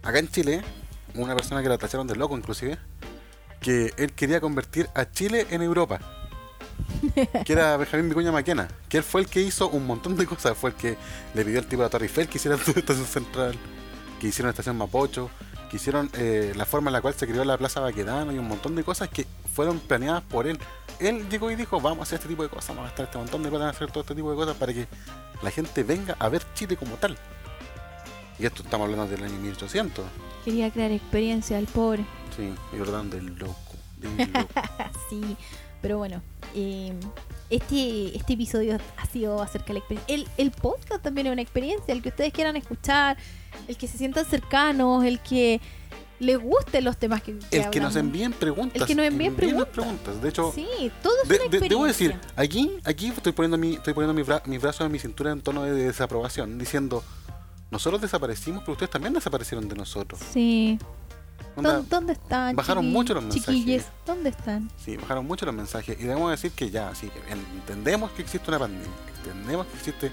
Acá 0.03 0.19
en 0.19 0.28
Chile, 0.30 0.61
una 1.15 1.36
persona 1.36 1.61
que 1.61 1.69
la 1.69 1.78
tacharon 1.78 2.07
de 2.07 2.15
loco 2.15 2.38
inclusive, 2.38 2.78
que 3.60 3.93
él 3.97 4.14
quería 4.14 4.41
convertir 4.41 4.89
a 4.93 5.10
Chile 5.10 5.47
en 5.49 5.62
Europa. 5.62 5.99
que 7.45 7.53
era 7.53 7.78
Benjamín 7.78 8.10
Vicuña 8.10 8.32
Maquena. 8.32 8.68
Que 8.89 8.97
él 8.97 9.03
fue 9.03 9.22
el 9.22 9.28
que 9.28 9.41
hizo 9.41 9.70
un 9.70 9.86
montón 9.86 10.16
de 10.16 10.26
cosas. 10.26 10.58
Fue 10.58 10.72
el 10.72 10.76
que 10.76 10.97
le 11.34 11.45
pidió 11.45 11.60
al 11.60 11.66
tipo 11.66 11.82
de 11.82 11.88
la 11.88 11.89
Torre 11.89 12.05
Eiffel 12.05 12.28
que 12.28 12.38
hiciera 12.38 12.58
su 12.64 12.72
estación 12.72 13.05
central. 13.05 13.55
Que 14.20 14.28
hicieron 14.28 14.47
la 14.47 14.51
estación 14.51 14.78
Mapocho. 14.78 15.30
Que 15.70 15.78
hicieron 15.78 16.10
eh, 16.14 16.53
la 16.55 16.66
forma 16.66 16.89
en 16.89 16.93
la 16.93 17.01
cual 17.01 17.14
se 17.14 17.28
creó 17.28 17.43
la 17.43 17.58
Plaza 17.58 17.80
Baquedano 17.80 18.32
y 18.32 18.38
un 18.38 18.47
montón 18.47 18.76
de 18.76 18.84
cosas 18.84 19.10
que 19.10 19.26
fueron 19.53 19.80
planeadas 19.80 20.24
por 20.24 20.47
él. 20.47 20.60
Él 20.99 21.28
llegó 21.30 21.51
y 21.51 21.55
dijo, 21.55 21.80
vamos 21.80 21.99
a 21.99 22.03
hacer 22.03 22.18
este 22.18 22.30
tipo 22.30 22.41
de 22.41 22.49
cosas, 22.49 22.70
vamos 22.70 22.86
a 22.86 22.88
gastar 22.88 23.05
este 23.05 23.18
montón 23.18 23.43
de 23.43 23.49
plata 23.49 23.66
en 23.66 23.70
hacer 23.70 23.91
todo 23.91 24.01
este 24.01 24.16
tipo 24.16 24.32
de 24.32 24.36
cosas 24.36 24.55
para 24.55 24.74
que 24.74 24.88
la 25.43 25.51
gente 25.51 25.84
venga 25.84 26.16
a 26.18 26.30
ver 26.30 26.41
Chile 26.55 26.76
como 26.76 26.95
tal. 26.95 27.18
Y 28.40 28.46
esto 28.46 28.62
estamos 28.64 28.86
hablando 28.86 29.08
del 29.08 29.24
año 29.24 29.40
1800. 29.40 30.06
Quería 30.46 30.70
crear 30.72 30.92
experiencia 30.92 31.58
al 31.58 31.66
pobre. 31.66 32.06
Sí, 32.36 32.54
y 32.74 32.78
Jordán 32.78 33.10
del 33.10 33.36
loco. 33.38 33.56
del 33.98 34.18
loco. 34.34 34.50
Sí, 35.10 35.36
pero 35.82 35.98
bueno, 35.98 36.22
eh, 36.56 36.94
este, 37.50 38.16
este 38.16 38.34
episodio 38.34 38.78
ha 38.98 39.06
sido 39.08 39.42
acerca 39.42 39.68
de 39.68 39.74
la 39.74 39.80
experiencia. 39.80 40.16
El, 40.16 40.28
el 40.38 40.52
podcast 40.52 41.02
también 41.04 41.28
es 41.28 41.34
una 41.34 41.42
experiencia, 41.42 41.94
el 41.94 42.02
que 42.02 42.10
ustedes 42.10 42.32
quieran 42.34 42.56
escuchar, 42.56 43.18
el 43.68 43.76
que 43.78 43.88
se 43.88 43.98
sientan 43.98 44.26
cercanos, 44.26 45.04
el 45.04 45.20
que 45.20 45.60
les 46.20 46.40
gusten 46.40 46.84
los 46.84 46.98
temas 46.98 47.22
que, 47.22 47.38
que 47.38 47.58
El 47.58 47.70
que 47.70 47.80
nos 47.80 47.96
envíen 47.96 48.34
preguntas. 48.34 48.82
El 48.82 48.88
que 48.88 48.96
nos 48.96 49.06
envíen 49.06 49.34
envíenos 49.34 49.68
preguntas. 49.68 50.20
De 50.22 50.30
hecho, 50.30 50.52
Sí, 50.54 50.66
todo 51.04 51.14
es 51.24 51.30
de- 51.30 51.36
una 51.36 51.44
de- 51.44 51.46
experiencia. 51.46 51.70
debo 51.70 51.86
decir, 51.86 52.16
aquí, 52.36 52.72
aquí 52.86 53.08
estoy 53.08 53.32
poniendo 53.34 53.58
mi, 53.58 53.74
estoy 53.76 53.94
poniendo 53.94 54.14
mi, 54.14 54.24
bra- 54.28 54.42
mi 54.46 54.58
brazo 54.58 54.86
en 54.86 54.92
mi 54.92 55.00
cintura 55.00 55.32
en 55.32 55.42
tono 55.42 55.64
de 55.64 55.74
desaprobación, 55.74 56.58
diciendo, 56.58 57.04
nosotros 57.72 58.01
desaparecimos, 58.01 58.61
pero 58.61 58.74
ustedes 58.74 58.89
también 58.89 59.13
desaparecieron 59.13 59.68
de 59.68 59.76
nosotros. 59.76 60.20
Sí. 60.32 60.80
Onda, 61.55 61.78
¿Dó- 61.78 61.84
¿Dónde 61.89 62.13
están? 62.13 62.55
bajaron 62.55 62.89
mucho 62.91 63.13
los 63.15 63.24
mensajes. 63.24 63.45
Chiquilles, 63.45 63.86
¿dónde 64.05 64.30
están? 64.30 64.70
Sí, 64.78 64.95
bajaron 64.97 65.26
mucho 65.26 65.45
los 65.45 65.55
mensajes 65.55 65.97
y 65.99 66.03
debemos 66.03 66.30
decir 66.32 66.51
que 66.51 66.70
ya, 66.70 66.93
sí, 66.95 67.09
entendemos 67.30 68.11
que 68.11 68.22
existe 68.22 68.49
una 68.49 68.59
pandemia, 68.59 68.88
entendemos 69.18 69.65
que 69.68 69.78
existe 69.78 70.11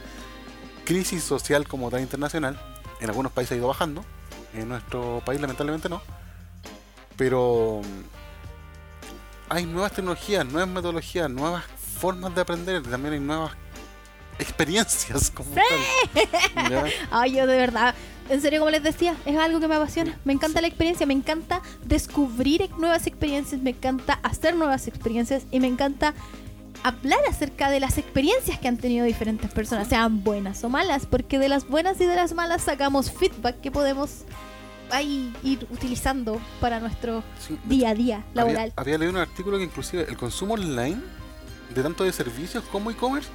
crisis 0.84 1.22
social 1.22 1.66
como 1.68 1.90
tal 1.90 2.00
internacional, 2.00 2.58
en 3.00 3.08
algunos 3.10 3.30
países 3.32 3.52
ha 3.52 3.56
ido 3.56 3.68
bajando, 3.68 4.04
en 4.54 4.68
nuestro 4.68 5.22
país 5.24 5.40
lamentablemente 5.40 5.88
no, 5.88 6.00
pero 7.16 7.80
mm, 7.82 9.52
hay 9.52 9.66
nuevas 9.66 9.92
tecnologías, 9.92 10.44
nuevas 10.46 10.68
metodologías, 10.68 11.30
nuevas 11.30 11.64
formas 11.98 12.34
de 12.34 12.40
aprender, 12.40 12.82
también 12.82 13.14
hay 13.14 13.20
nuevas 13.20 13.52
experiencias 14.38 15.30
como 15.30 15.50
tal. 15.50 16.84
Ay, 17.10 17.34
yo 17.36 17.46
de 17.46 17.56
verdad, 17.56 17.94
en 18.28 18.40
serio, 18.40 18.60
como 18.60 18.70
les 18.70 18.82
decía, 18.82 19.14
es 19.26 19.36
algo 19.36 19.60
que 19.60 19.68
me 19.68 19.74
apasiona. 19.74 20.18
Me 20.24 20.32
encanta 20.32 20.60
la 20.60 20.68
experiencia, 20.68 21.06
me 21.06 21.14
encanta 21.14 21.60
descubrir 21.84 22.70
nuevas 22.78 23.06
experiencias, 23.06 23.60
me 23.60 23.70
encanta 23.70 24.18
hacer 24.22 24.56
nuevas 24.56 24.88
experiencias 24.88 25.44
y 25.50 25.60
me 25.60 25.66
encanta 25.66 26.14
hablar 26.82 27.20
acerca 27.28 27.70
de 27.70 27.80
las 27.80 27.96
experiencias 27.98 28.58
que 28.58 28.68
han 28.68 28.76
tenido 28.76 29.06
diferentes 29.06 29.50
personas, 29.52 29.88
sean 29.88 30.22
buenas 30.22 30.62
o 30.64 30.68
malas, 30.68 31.06
porque 31.06 31.38
de 31.38 31.48
las 31.48 31.66
buenas 31.66 32.00
y 32.00 32.06
de 32.06 32.14
las 32.14 32.34
malas 32.34 32.62
sacamos 32.62 33.10
feedback 33.10 33.60
que 33.60 33.70
podemos 33.70 34.24
ahí 34.90 35.32
ir 35.42 35.66
utilizando 35.70 36.40
para 36.60 36.80
nuestro 36.80 37.22
Sí, 37.38 37.58
día 37.64 37.90
a 37.90 37.94
día 37.94 38.24
laboral. 38.34 38.72
Había, 38.76 38.96
había 38.96 38.98
leído 38.98 39.12
un 39.12 39.20
artículo 39.20 39.56
que 39.58 39.64
inclusive 39.64 40.06
el 40.08 40.16
consumo 40.16 40.54
online 40.54 41.00
de 41.74 41.82
tanto 41.82 42.04
de 42.04 42.12
servicios 42.12 42.64
como 42.70 42.90
e-commerce 42.90 43.30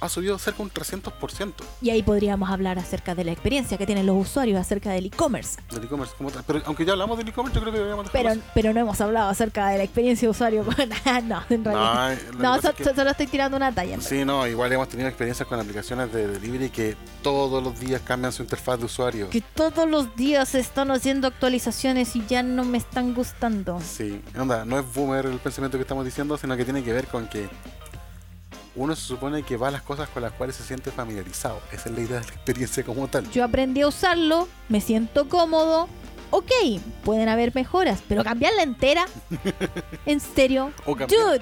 ha 0.00 0.08
subido 0.08 0.38
cerca 0.38 0.58
de 0.58 0.62
un 0.64 0.70
300% 0.70 1.52
Y 1.82 1.90
ahí 1.90 2.02
podríamos 2.02 2.50
hablar 2.50 2.78
acerca 2.78 3.14
de 3.14 3.24
la 3.24 3.32
experiencia 3.32 3.76
que 3.78 3.86
tienen 3.86 4.06
los 4.06 4.16
usuarios 4.16 4.58
acerca 4.60 4.90
del 4.90 5.06
e-commerce. 5.06 5.58
del 5.70 5.84
e-commerce 5.84 6.14
como 6.16 6.30
tal. 6.30 6.42
Pero 6.46 6.62
aunque 6.66 6.84
ya 6.84 6.92
hablamos 6.92 7.18
del 7.18 7.28
e-commerce, 7.28 7.54
yo 7.54 7.60
creo 7.60 7.72
que 7.72 7.78
deberíamos 7.78 8.10
Pero, 8.10 8.32
pero 8.54 8.72
no 8.72 8.80
hemos 8.80 9.00
hablado 9.00 9.28
acerca 9.30 9.68
de 9.68 9.78
la 9.78 9.84
experiencia 9.84 10.26
de 10.26 10.30
usuario. 10.30 10.64
no, 11.24 11.42
en 11.50 11.64
realidad. 11.64 12.18
No, 12.34 12.38
No, 12.56 12.60
so- 12.62 12.70
es 12.70 12.74
que- 12.76 12.84
so- 12.84 12.94
solo 12.94 13.10
estoy 13.10 13.26
tirando 13.26 13.56
una 13.56 13.72
talla. 13.72 14.00
Sí, 14.00 14.24
no, 14.24 14.46
igual 14.46 14.72
hemos 14.72 14.88
tenido 14.88 15.08
experiencias 15.08 15.46
con 15.48 15.58
aplicaciones 15.60 16.12
de 16.12 16.26
delivery 16.28 16.70
que 16.70 16.96
todos 17.22 17.62
los 17.62 17.78
días 17.78 18.00
cambian 18.02 18.32
su 18.32 18.42
interfaz 18.42 18.78
de 18.78 18.86
usuario. 18.86 19.30
Que 19.30 19.40
todos 19.40 19.88
los 19.88 20.16
días 20.16 20.48
se 20.50 20.60
están 20.60 20.90
haciendo 20.90 21.26
actualizaciones 21.28 22.16
y 22.16 22.24
ya 22.26 22.42
no 22.42 22.64
me 22.64 22.78
están 22.78 23.14
gustando. 23.14 23.80
Sí, 23.80 24.20
onda, 24.38 24.64
no 24.64 24.78
es 24.78 24.94
boomer 24.94 25.26
el 25.26 25.38
pensamiento 25.38 25.76
que 25.78 25.82
estamos 25.82 26.04
diciendo, 26.04 26.36
sino 26.38 26.56
que 26.56 26.64
tiene 26.64 26.82
que 26.82 26.92
ver 26.92 27.06
con 27.06 27.28
que 27.28 27.48
uno 28.76 28.94
se 28.96 29.02
supone 29.02 29.42
que 29.42 29.56
va 29.56 29.68
a 29.68 29.70
las 29.70 29.82
cosas 29.82 30.08
con 30.08 30.22
las 30.22 30.32
cuales 30.32 30.56
se 30.56 30.62
siente 30.64 30.90
familiarizado. 30.90 31.60
Esa 31.72 31.88
es 31.88 31.94
la 31.94 32.00
idea 32.02 32.20
de 32.20 32.26
la 32.26 32.32
experiencia 32.34 32.84
como 32.84 33.08
tal. 33.08 33.28
Yo 33.30 33.44
aprendí 33.44 33.82
a 33.82 33.88
usarlo, 33.88 34.48
me 34.68 34.80
siento 34.80 35.28
cómodo 35.28 35.88
ok, 36.30 36.50
pueden 37.04 37.28
haber 37.28 37.52
mejoras, 37.54 38.00
pero 38.08 38.22
cambiarla 38.22 38.62
entera, 38.62 39.04
en 40.06 40.20
serio, 40.20 40.70
O 40.86 40.94
dude, 40.94 41.40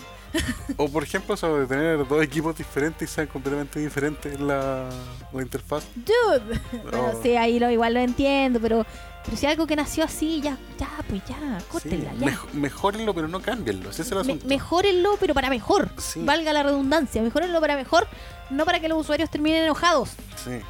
O 0.77 0.89
por 0.89 1.03
ejemplo, 1.03 1.37
de 1.37 1.67
tener 1.67 2.07
dos 2.09 2.23
equipos 2.23 2.57
diferentes 2.57 3.11
y 3.11 3.15
sean 3.15 3.27
completamente 3.27 3.79
diferentes 3.81 4.35
en 4.35 4.47
la, 4.49 4.89
la 5.33 5.43
interfaz. 5.43 5.85
dude. 5.95 6.61
Bueno, 6.83 7.13
Oh. 7.13 7.21
sí, 7.23 7.37
ahí 7.37 7.59
lo, 7.59 7.71
igual 7.71 7.95
lo 7.95 8.01
entiendo, 8.01 8.61
pero, 8.61 8.87
pero 9.29 9.37
si 9.37 9.47
algo 9.47 9.67
que 9.67 9.77
nació 9.77 10.05
así, 10.05 10.41
ya, 10.41 10.57
ya, 10.79 10.89
pues 11.09 11.23
ya, 11.29 11.59
Sí, 11.61 11.67
córtenla, 11.71 12.15
ya. 12.15 12.27
mej- 12.27 12.53
mejórenlo, 12.55 13.15
pero 13.15 13.29
no 13.29 13.41
cámbienlo. 13.43 13.91
Ese 13.91 14.03
es 14.03 14.09
el 14.11 14.15
Me- 14.17 14.21
asunto. 14.23 14.47
mejórenlo, 14.47 15.17
pero 15.21 15.35
para 15.35 15.51
mejor. 15.51 15.91
Sí. 15.99 16.21
Valga 16.25 16.53
la 16.53 16.63
redundancia, 16.63 17.21
mejórenlo 17.23 17.61
para 17.61 17.77
mejor, 17.77 18.07
no 18.51 18.65
para 18.65 18.81
que 18.81 18.89
los 18.89 18.99
usuarios 18.99 19.29
terminen 19.31 19.65
enojados. 19.65 20.11
Sí. 20.43 20.61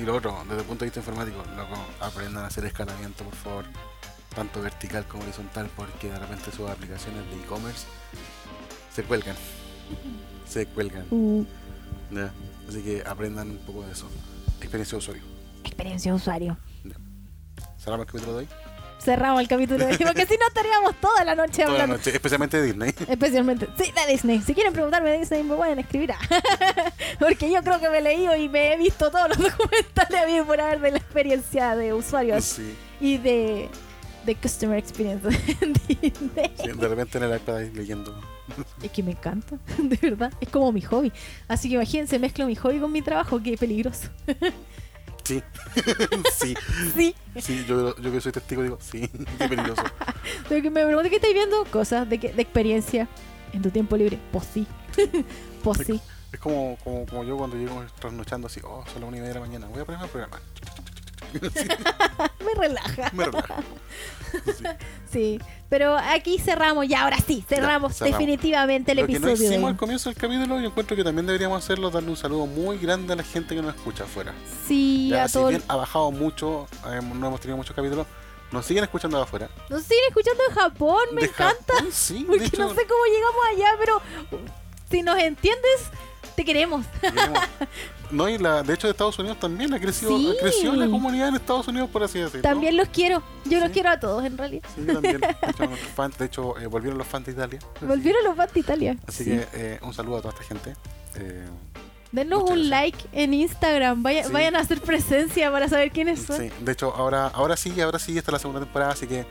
Y 0.00 0.02
lo 0.04 0.14
otro, 0.16 0.38
desde 0.48 0.60
el 0.60 0.66
punto 0.66 0.84
de 0.84 0.90
vista 0.90 1.00
informático, 1.00 1.38
loco, 1.56 1.74
aprendan 2.00 2.44
a 2.44 2.46
hacer 2.46 2.64
escalamiento, 2.64 3.24
por 3.24 3.34
favor. 3.34 3.64
Tanto 4.34 4.62
vertical 4.62 5.04
como 5.06 5.24
horizontal, 5.24 5.68
porque 5.76 6.08
de 6.08 6.18
repente 6.18 6.50
sus 6.52 6.70
aplicaciones 6.70 7.28
de 7.30 7.36
e-commerce 7.42 7.84
se 8.94 9.02
cuelgan. 9.02 9.36
Se 10.48 10.64
cuelgan. 10.66 11.04
Ya. 12.10 12.32
Así 12.68 12.80
que 12.82 13.02
aprendan 13.06 13.50
un 13.50 13.58
poco 13.58 13.82
de 13.84 13.92
eso. 13.92 14.08
Experiencia 14.60 14.92
de 14.96 14.98
usuario. 14.98 15.22
experiencia 15.64 16.12
de 16.12 16.16
usuario. 16.16 16.56
Cerramos 17.82 18.06
el 18.06 18.12
capítulo 18.12 18.32
de 18.32 18.38
hoy. 18.40 18.48
Cerramos 19.00 19.40
el 19.40 19.48
capítulo 19.48 19.78
de 19.84 19.86
hoy, 19.92 19.98
porque 19.98 20.26
si 20.26 20.36
no 20.36 20.46
estaríamos 20.46 20.94
toda 21.00 21.24
la 21.24 21.34
noche 21.34 21.62
Toda 21.64 21.66
la 21.66 21.72
hablando. 21.84 21.96
noche, 21.96 22.10
especialmente 22.14 22.60
de 22.60 22.66
Disney. 22.68 22.94
Especialmente, 23.08 23.68
sí, 23.76 23.90
de 23.92 24.12
Disney. 24.12 24.40
Si 24.42 24.54
quieren 24.54 24.72
preguntarme 24.72 25.10
de 25.10 25.18
Disney, 25.18 25.42
me 25.42 25.56
pueden 25.56 25.80
escribir. 25.80 26.12
Porque 27.18 27.50
yo 27.50 27.62
creo 27.64 27.80
que 27.80 27.90
me 27.90 27.98
he 27.98 28.02
leído 28.02 28.36
y 28.36 28.48
me 28.48 28.72
he 28.72 28.76
visto 28.78 29.10
todos 29.10 29.28
los 29.30 29.38
documentales 29.50 30.20
a 30.22 30.26
mí 30.26 30.40
por 30.46 30.60
haber 30.60 30.80
de 30.80 30.90
la 30.92 30.98
experiencia 30.98 31.74
de 31.74 31.92
usuarios 31.92 32.44
Sí. 32.44 32.76
y 33.00 33.18
de, 33.18 33.68
de 34.24 34.34
Customer 34.36 34.78
Experience 34.78 35.28
en 35.60 35.72
Disney. 35.72 36.52
Sí, 36.62 36.68
de 36.68 36.88
repente 36.88 37.18
en 37.18 37.24
el 37.24 37.34
iPad 37.36 37.62
leyendo. 37.74 38.14
Es 38.82 38.90
que 38.92 39.02
me 39.02 39.12
encanta, 39.12 39.56
de 39.78 39.96
verdad. 40.00 40.32
Es 40.40 40.48
como 40.48 40.70
mi 40.70 40.82
hobby. 40.82 41.12
Así 41.48 41.68
que 41.68 41.74
imagínense, 41.74 42.20
mezclo 42.20 42.46
mi 42.46 42.54
hobby 42.54 42.78
con 42.78 42.92
mi 42.92 43.02
trabajo, 43.02 43.42
qué 43.42 43.56
peligroso. 43.56 44.08
Sí. 45.24 45.42
sí. 46.32 46.54
Sí. 46.94 47.14
Sí, 47.40 47.64
yo, 47.66 47.96
yo 47.96 48.12
que 48.12 48.20
soy 48.20 48.32
testigo 48.32 48.62
digo, 48.62 48.78
sí, 48.80 49.08
qué 49.38 49.48
peligroso. 49.48 49.82
Que 50.48 50.70
me 50.70 50.84
pregunté 50.84 51.08
qué 51.08 51.16
estáis 51.16 51.34
viendo, 51.34 51.64
cosas 51.66 52.08
de, 52.08 52.18
que, 52.18 52.32
de 52.32 52.42
experiencia 52.42 53.08
en 53.52 53.62
tu 53.62 53.70
tiempo 53.70 53.96
libre. 53.96 54.18
Pues 54.30 54.46
sí. 54.52 54.66
Pues 55.62 55.78
sí. 55.86 56.00
Es 56.32 56.40
como, 56.40 56.76
como, 56.82 57.06
como 57.06 57.22
yo 57.22 57.36
cuando 57.36 57.56
llego 57.56 57.84
trasnochando 58.00 58.48
así, 58.48 58.60
oh, 58.64 58.84
son 58.92 59.02
las 59.02 59.08
una 59.08 59.18
y 59.18 59.20
media 59.20 59.28
de 59.28 59.34
la 59.34 59.40
mañana, 59.46 59.68
voy 59.68 59.80
a 59.80 59.84
ponerme 59.84 60.06
el 60.06 60.10
programa. 60.10 60.40
Me 62.44 62.54
relaja. 62.60 63.10
Me 63.12 63.24
relajo. 63.26 63.62
Sí. 64.32 64.64
Sí, 65.12 65.40
pero 65.68 65.96
aquí 65.96 66.38
cerramos 66.38 66.88
ya, 66.88 67.02
ahora 67.04 67.18
sí, 67.18 67.44
cerramos, 67.46 67.94
cerramos. 67.96 68.18
definitivamente 68.18 68.92
el 68.92 68.98
Lo 68.98 69.06
que 69.06 69.18
no 69.18 69.28
episodio. 69.28 69.50
hicimos 69.50 69.70
al 69.70 69.76
comienzo 69.76 70.08
del 70.08 70.18
capítulo, 70.18 70.58
yo 70.58 70.66
encuentro 70.68 70.96
que 70.96 71.04
también 71.04 71.26
deberíamos 71.26 71.62
hacerlo, 71.62 71.90
darle 71.90 72.08
un 72.10 72.16
saludo 72.16 72.46
muy 72.46 72.78
grande 72.78 73.12
a 73.12 73.16
la 73.16 73.22
gente 73.22 73.54
que 73.54 73.60
nos 73.62 73.74
escucha 73.74 74.04
afuera. 74.04 74.32
Sí, 74.66 75.08
Ya, 75.10 75.24
a 75.24 75.28
si 75.28 75.34
todos. 75.34 75.50
bien 75.50 75.62
ha 75.68 75.76
bajado 75.76 76.10
mucho, 76.10 76.66
eh, 76.86 77.00
no 77.02 77.26
hemos 77.26 77.40
tenido 77.40 77.56
muchos 77.58 77.76
capítulos, 77.76 78.06
nos 78.52 78.64
siguen 78.64 78.84
escuchando 78.84 79.18
de 79.18 79.22
afuera. 79.24 79.50
Nos 79.68 79.82
siguen 79.82 80.04
escuchando 80.08 80.42
en 80.48 80.54
Japón, 80.54 81.02
me 81.12 81.20
De 81.22 81.26
encanta. 81.28 81.74
Japón, 81.74 81.88
sí, 81.92 82.24
Porque 82.26 82.44
hecho, 82.46 82.62
no 82.62 82.74
sé 82.74 82.86
cómo 82.86 83.04
llegamos 83.04 83.44
allá, 83.54 83.68
pero 83.78 84.02
si 84.90 85.02
nos 85.02 85.18
entiendes, 85.18 85.90
te 86.34 86.44
queremos. 86.44 86.84
queremos- 87.00 87.38
No, 88.10 88.28
y 88.28 88.36
la, 88.38 88.62
de 88.62 88.74
hecho 88.74 88.86
de 88.86 88.90
Estados 88.92 89.18
Unidos 89.18 89.38
también 89.40 89.72
ha 89.72 89.80
crecido, 89.80 90.16
Sí. 90.18 90.30
ha 90.36 90.40
crecido 90.42 90.74
la 90.74 90.86
comunidad 90.88 91.28
en 91.28 91.36
Estados 91.36 91.66
Unidos, 91.68 91.88
por 91.90 92.02
así 92.02 92.18
decirlo. 92.18 92.42
También 92.42 92.76
los 92.76 92.88
quiero. 92.88 93.22
Yo 93.46 93.58
los 93.60 93.70
quiero 93.70 93.88
a 93.90 93.98
todos, 94.00 94.24
en 94.24 94.36
realidad. 94.36 94.68
Sí, 94.74 94.84
también. 94.86 95.20
De 95.20 95.50
hecho, 95.50 95.76
fans, 95.94 96.18
de 96.18 96.24
hecho, 96.26 96.58
eh, 96.58 96.66
volvieron 96.66 96.98
los 96.98 97.06
fans 97.06 97.26
de 97.26 97.32
Italia. 97.32 97.58
Volvieron 97.80 98.22
los 98.24 98.36
fans 98.36 98.52
de 98.52 98.60
Italia. 98.60 98.96
Así 99.06 99.24
Sí. 99.24 99.30
que 99.30 99.46
eh, 99.54 99.78
un 99.82 99.94
saludo 99.94 100.18
a 100.18 100.22
toda 100.22 100.34
esta 100.34 100.44
gente. 100.44 100.74
Eh, 101.16 101.46
Denos 102.12 102.40
un 102.42 102.46
gracias. 102.48 102.66
like 102.68 102.98
en 103.12 103.32
Instagram. 103.34 104.02
Vaya- 104.02 104.24
Sí. 104.24 104.32
Vayan 104.32 104.56
a 104.56 104.60
hacer 104.60 104.80
presencia 104.82 105.50
para 105.50 105.68
saber 105.68 105.90
quiénes 105.90 106.20
son. 106.22 106.36
sí, 106.38 106.50
de 106.60 106.72
hecho, 106.72 106.94
ahora, 106.94 107.28
ahora 107.28 107.56
sí, 107.56 107.80
ahora 107.80 107.98
sí, 107.98 108.18
esta 108.18 108.30
es 108.30 108.32
la 108.34 108.38
segunda 108.38 108.60
temporada, 108.60 108.92
así 108.92 109.06
que 109.06 109.24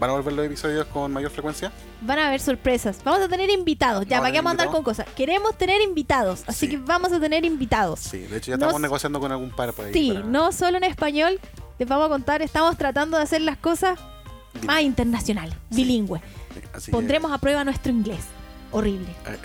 van 0.00 0.10
a 0.10 0.14
volver 0.14 0.32
los 0.32 0.46
episodios 0.46 0.86
con 0.86 1.12
mayor 1.12 1.30
frecuencia. 1.30 1.70
Van 2.00 2.18
a 2.18 2.28
haber 2.28 2.40
sorpresas. 2.40 2.98
Vamos 3.04 3.20
a 3.20 3.28
tener 3.28 3.50
invitados. 3.50 4.06
Ya, 4.06 4.18
¿para 4.18 4.32
qué 4.32 4.38
vamos 4.38 4.50
a 4.50 4.52
andar 4.52 4.70
con 4.70 4.82
cosas? 4.82 5.06
Queremos 5.14 5.56
tener 5.58 5.80
invitados. 5.82 6.42
Así 6.46 6.66
Sí. 6.66 6.70
que 6.72 6.76
vamos 6.78 7.12
a 7.12 7.20
tener 7.20 7.44
invitados. 7.44 8.00
Sí, 8.00 8.18
de 8.20 8.38
hecho 8.38 8.50
ya 8.50 8.54
estamos 8.54 8.80
negociando 8.80 9.20
con 9.20 9.30
algún 9.30 9.50
par 9.50 9.72
por 9.74 9.84
ahí. 9.84 9.92
Sí, 9.92 10.12
para- 10.12 10.24
no 10.26 10.50
solo 10.52 10.78
en 10.78 10.84
español. 10.84 11.38
Les 11.78 11.86
vamos 11.88 12.06
a 12.06 12.08
contar, 12.08 12.42
estamos 12.42 12.76
tratando 12.76 13.16
de 13.18 13.22
hacer 13.22 13.42
las 13.42 13.58
cosas 13.58 13.98
más 14.66 14.82
internacionales, 14.82 15.54
Sí. 15.70 16.04
que, 16.84 16.90
Pondremos 16.90 17.30
a 17.32 17.38
prueba 17.38 17.62
nuestro 17.64 17.92
inglés. 17.92 18.20
Horrible. 18.72 19.08
eh, 19.26 19.38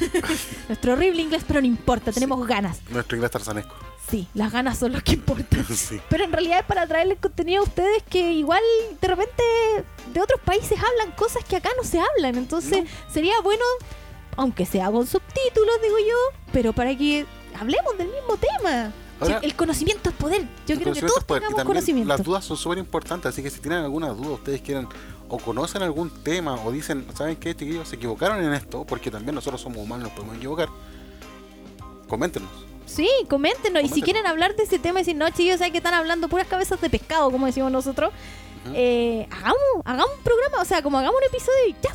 eh, 0.00 0.22
Nuestro 0.68 0.92
horrible 0.92 1.22
inglés, 1.22 1.42
pero 1.46 1.60
no 1.60 1.66
importa, 1.66 2.12
tenemos 2.12 2.46
ganas. 2.46 2.80
nuestro 2.90 3.16
inglés 3.16 3.30
tarzanesco. 3.30 3.74
Sí, 4.08 4.28
las 4.34 4.52
ganas 4.52 4.78
son 4.78 4.92
lo 4.92 5.00
que 5.00 5.14
importan. 5.14 5.64
sí. 5.74 6.00
Pero 6.08 6.24
en 6.24 6.32
realidad 6.32 6.60
es 6.60 6.64
para 6.66 6.86
traerle 6.86 7.16
contenido 7.16 7.62
a 7.62 7.64
ustedes 7.64 8.02
que 8.08 8.32
igual 8.32 8.62
de 9.00 9.08
repente 9.08 9.42
de 10.12 10.20
otros 10.20 10.40
países 10.42 10.78
hablan 10.78 11.14
cosas 11.16 11.44
que 11.44 11.56
acá 11.56 11.70
no 11.76 11.82
se 11.84 11.98
hablan. 12.00 12.36
Entonces 12.36 12.84
sería 13.12 13.40
bueno, 13.42 13.64
aunque 14.36 14.64
sea 14.66 14.90
con 14.90 15.06
subtítulos, 15.06 15.74
digo 15.82 15.96
yo, 15.98 16.38
pero 16.52 16.72
para 16.72 16.96
que 16.96 17.26
hablemos 17.58 17.98
del 17.98 18.08
mismo 18.08 18.36
tema. 18.36 18.92
Ahora- 19.18 19.40
el 19.42 19.54
conocimiento 19.56 20.10
es 20.10 20.16
poder. 20.16 20.46
Yo 20.66 20.76
creo 20.76 20.92
que 20.92 21.00
todos 21.00 21.26
tengamos 21.26 21.64
conocimiento. 21.64 22.08
las 22.08 22.22
dudas 22.22 22.44
son 22.44 22.56
súper 22.56 22.78
importantes, 22.78 23.30
así 23.30 23.42
que 23.42 23.50
si 23.50 23.60
tienen 23.60 23.80
alguna 23.80 24.10
duda, 24.10 24.30
ustedes 24.32 24.60
quieren 24.60 24.86
o 25.28 25.38
conocen 25.38 25.82
algún 25.82 26.10
tema 26.22 26.54
o 26.64 26.70
dicen, 26.70 27.06
¿saben 27.16 27.34
qué, 27.36 27.56
chiquillos? 27.56 27.88
Se 27.88 27.96
equivocaron 27.96 28.44
en 28.44 28.52
esto, 28.52 28.84
porque 28.84 29.10
también 29.10 29.34
nosotros 29.34 29.60
somos 29.60 29.78
humanos, 29.78 30.04
nos 30.04 30.12
podemos 30.12 30.36
equivocar. 30.36 30.68
Coméntenos. 32.08 32.50
Sí, 32.86 33.08
coméntenos. 33.28 33.82
Y 33.82 33.88
si 33.88 34.00
quieren 34.02 34.26
hablar 34.26 34.54
de 34.56 34.62
ese 34.62 34.78
tema 34.78 35.00
y 35.00 35.02
decir, 35.02 35.16
no, 35.16 35.28
chicos, 35.30 35.58
sé 35.58 35.70
que 35.70 35.78
están 35.78 35.92
hablando 35.94 36.28
puras 36.28 36.46
cabezas 36.46 36.80
de 36.80 36.88
pescado, 36.88 37.30
como 37.30 37.46
decimos 37.46 37.70
nosotros, 37.72 38.12
eh, 38.74 39.28
hagamos, 39.30 39.56
hagamos 39.84 40.10
un 40.16 40.22
programa, 40.24 40.62
o 40.62 40.64
sea, 40.64 40.82
como 40.82 40.98
hagamos 40.98 41.16
un 41.20 41.24
episodio 41.28 41.66
y 41.68 41.72
ya. 41.82 41.90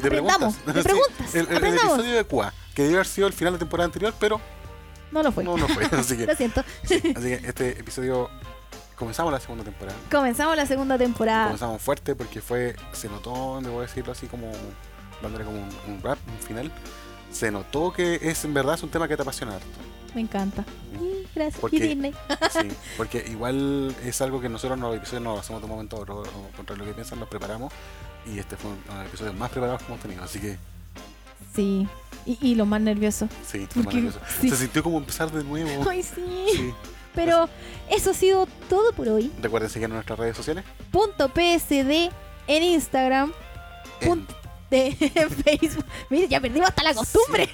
De 0.00 0.06
Aprendamos, 0.08 0.54
preguntas. 0.56 0.74
de 0.74 0.82
Sí, 0.82 0.88
preguntas, 0.88 1.34
el, 1.34 1.48
el- 1.66 1.74
episodio 1.78 2.14
de 2.16 2.24
Cuá, 2.24 2.54
que 2.74 2.82
debe 2.82 2.94
haber 2.94 3.06
sido 3.06 3.26
el 3.26 3.32
final 3.32 3.52
de 3.54 3.58
temporada 3.58 3.84
anterior, 3.86 4.14
pero 4.18 4.40
No 5.12 5.22
lo 5.22 5.30
fue. 5.30 5.44
no, 5.44 5.56
no 5.56 5.68
fue. 5.68 5.84
Así 5.98 6.16
que, 6.16 6.26
Lo 6.26 6.34
siento. 6.34 6.64
así 6.84 7.00
que 7.02 7.40
este 7.44 7.78
episodio 7.80 8.30
comenzamos 8.96 9.32
la 9.32 9.40
segunda 9.40 9.64
temporada. 9.64 9.96
Comenzamos 10.10 10.56
la 10.56 10.66
segunda 10.66 10.96
temporada. 10.98 11.44
Comenzamos 11.44 11.82
fuerte 11.82 12.14
porque 12.14 12.40
fue, 12.40 12.76
se 12.92 13.08
notó, 13.08 13.60
debo 13.62 13.82
decirlo 13.82 14.12
así 14.12 14.26
como, 14.26 14.50
dándole 15.22 15.44
como 15.44 15.58
un, 15.58 15.68
un 15.94 16.02
rap, 16.02 16.18
un 16.28 16.38
final. 16.46 16.70
Se 17.30 17.50
notó 17.50 17.92
que 17.92 18.18
es 18.22 18.44
en 18.44 18.54
verdad 18.54 18.74
es 18.74 18.82
un 18.82 18.88
tema 18.90 19.06
que 19.06 19.16
te 19.16 19.22
apasiona 19.22 19.54
harto. 19.56 19.66
Me 20.14 20.20
encanta. 20.22 20.62
Mm, 20.62 21.26
Gracias. 21.34 21.60
¿Por 21.60 21.72
Y? 21.74 21.80
Disney. 21.80 22.14
Sí, 22.50 22.68
porque 22.96 23.24
igual 23.30 23.94
es 24.04 24.20
algo 24.20 24.40
que 24.40 24.48
nosotros 24.48 24.76
en 24.76 24.82
los 24.82 24.96
episodios 24.96 25.22
no 25.22 25.34
lo 25.34 25.40
hacemos 25.40 25.60
de 25.62 25.66
un 25.66 25.70
momento 25.70 25.96
a 25.96 26.00
otro, 26.00 26.20
o 26.22 26.56
contra 26.56 26.76
lo 26.76 26.84
que 26.84 26.92
piensan, 26.92 27.20
los 27.20 27.28
preparamos. 27.28 27.72
Y 28.26 28.38
este 28.38 28.56
fue 28.56 28.70
uno 28.70 28.80
de 28.92 28.98
los 29.04 29.06
episodios 29.08 29.34
más 29.36 29.50
preparados 29.50 29.80
que 29.82 29.86
hemos 29.88 30.00
tenido, 30.00 30.22
así 30.24 30.38
que 30.40 30.58
Sí. 31.54 31.88
Y, 32.26 32.38
y 32.40 32.54
lo 32.54 32.66
más 32.66 32.80
nervioso. 32.80 33.28
sí, 33.46 33.60
Porque- 33.60 33.74
fue 33.74 33.82
maravilloso. 33.84 34.20
sí. 34.40 34.50
Se 34.50 34.56
sintió 34.56 34.82
como 34.82 34.98
empezar 34.98 35.30
de 35.32 35.42
nuevo. 35.42 35.88
Ay, 35.88 36.02
sí. 36.02 36.22
Sí. 36.54 36.74
Pero 37.14 37.48
eso 37.90 38.10
ha 38.10 38.14
sido 38.14 38.46
todo 38.68 38.92
por 38.92 39.08
hoy. 39.08 39.32
Recuerden 39.42 39.68
seguirnos 39.70 39.94
en 39.94 39.96
nuestras 39.96 40.18
redes 40.18 40.36
sociales. 40.36 40.64
Punto 40.92 41.28
PSD 41.28 42.10
en 42.46 42.62
Instagram. 42.62 43.32
En, 44.00 44.08
Punto 44.08 44.34
de 44.70 44.96
en 45.14 45.30
Facebook. 45.44 45.84
Mira, 46.08 46.26
ya 46.28 46.40
perdimos 46.40 46.68
hasta 46.68 46.82
la 46.82 46.94
costumbre. 46.94 47.48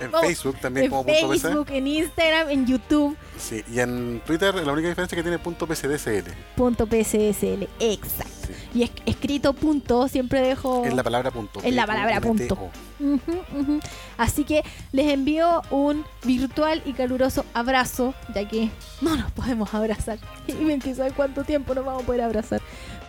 en 0.00 0.10
Vamos, 0.10 0.26
Facebook 0.26 0.56
también 0.60 0.84
En 0.86 0.90
como 0.90 1.04
punto 1.04 1.28
PC. 1.28 1.48
Facebook, 1.48 1.66
en 1.70 1.86
Instagram, 1.86 2.50
en 2.50 2.66
YouTube. 2.66 3.16
Sí, 3.38 3.62
y 3.72 3.80
en 3.80 4.20
Twitter 4.26 4.54
la 4.54 4.72
única 4.72 4.88
diferencia 4.88 5.14
es 5.14 5.18
que 5.18 5.22
tiene 5.22 5.38
punto 5.38 5.66
PCDSL. 5.66 6.30
Punto 6.56 6.86
PSSL. 6.86 7.68
Exacto. 7.78 8.32
Sí. 8.46 8.52
Y 8.74 8.82
es, 8.84 8.90
escrito 9.06 9.52
punto, 9.52 10.08
siempre 10.08 10.40
dejo. 10.40 10.84
Es 10.84 10.94
la 10.94 11.02
palabra 11.02 11.30
punto. 11.30 11.60
Es 11.62 11.74
la 11.74 11.86
palabra 11.86 12.20
punto. 12.20 12.70
Así 14.16 14.44
que 14.44 14.62
les 14.92 15.12
envío 15.12 15.62
un 15.70 16.04
virtual 16.24 16.82
y 16.84 16.92
caluroso 16.92 17.44
abrazo, 17.54 18.14
ya 18.34 18.46
que 18.48 18.70
no 19.00 19.16
nos 19.16 19.30
podemos 19.32 19.72
abrazar. 19.74 20.18
Y 20.48 20.78
que 20.78 20.94
sabe 20.94 21.10
cuánto 21.12 21.44
tiempo 21.44 21.74
nos 21.74 21.84
vamos 21.84 22.02
a 22.02 22.06
poder 22.06 22.22
abrazar. 22.22 22.60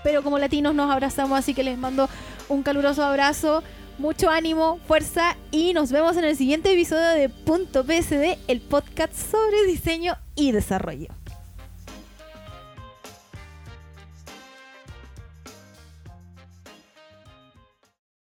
Pero 0.04 0.24
como 0.24 0.40
latinos 0.40 0.76
nos 0.76 0.92
abrazamos, 0.92 1.38
así 1.38 1.54
que 1.54 1.64
les 1.64 1.78
mando 1.78 2.10
un 2.50 2.64
caluroso 2.64 3.04
abrazo, 3.04 3.64
mucho 3.98 4.30
ánimo, 4.30 4.80
fuerza 4.88 5.36
y 5.52 5.74
nos 5.74 5.92
vemos 5.92 6.18
en 6.18 6.24
el 6.24 6.38
siguiente 6.38 6.72
episodio 6.72 7.08
de 7.10 7.30
Punto 7.30 7.84
PSD, 7.84 8.38
el 8.48 8.62
podcast 8.62 9.14
sobre 9.14 9.66
diseño 9.66 10.18
y 10.36 10.52
desarrollo. 10.52 11.17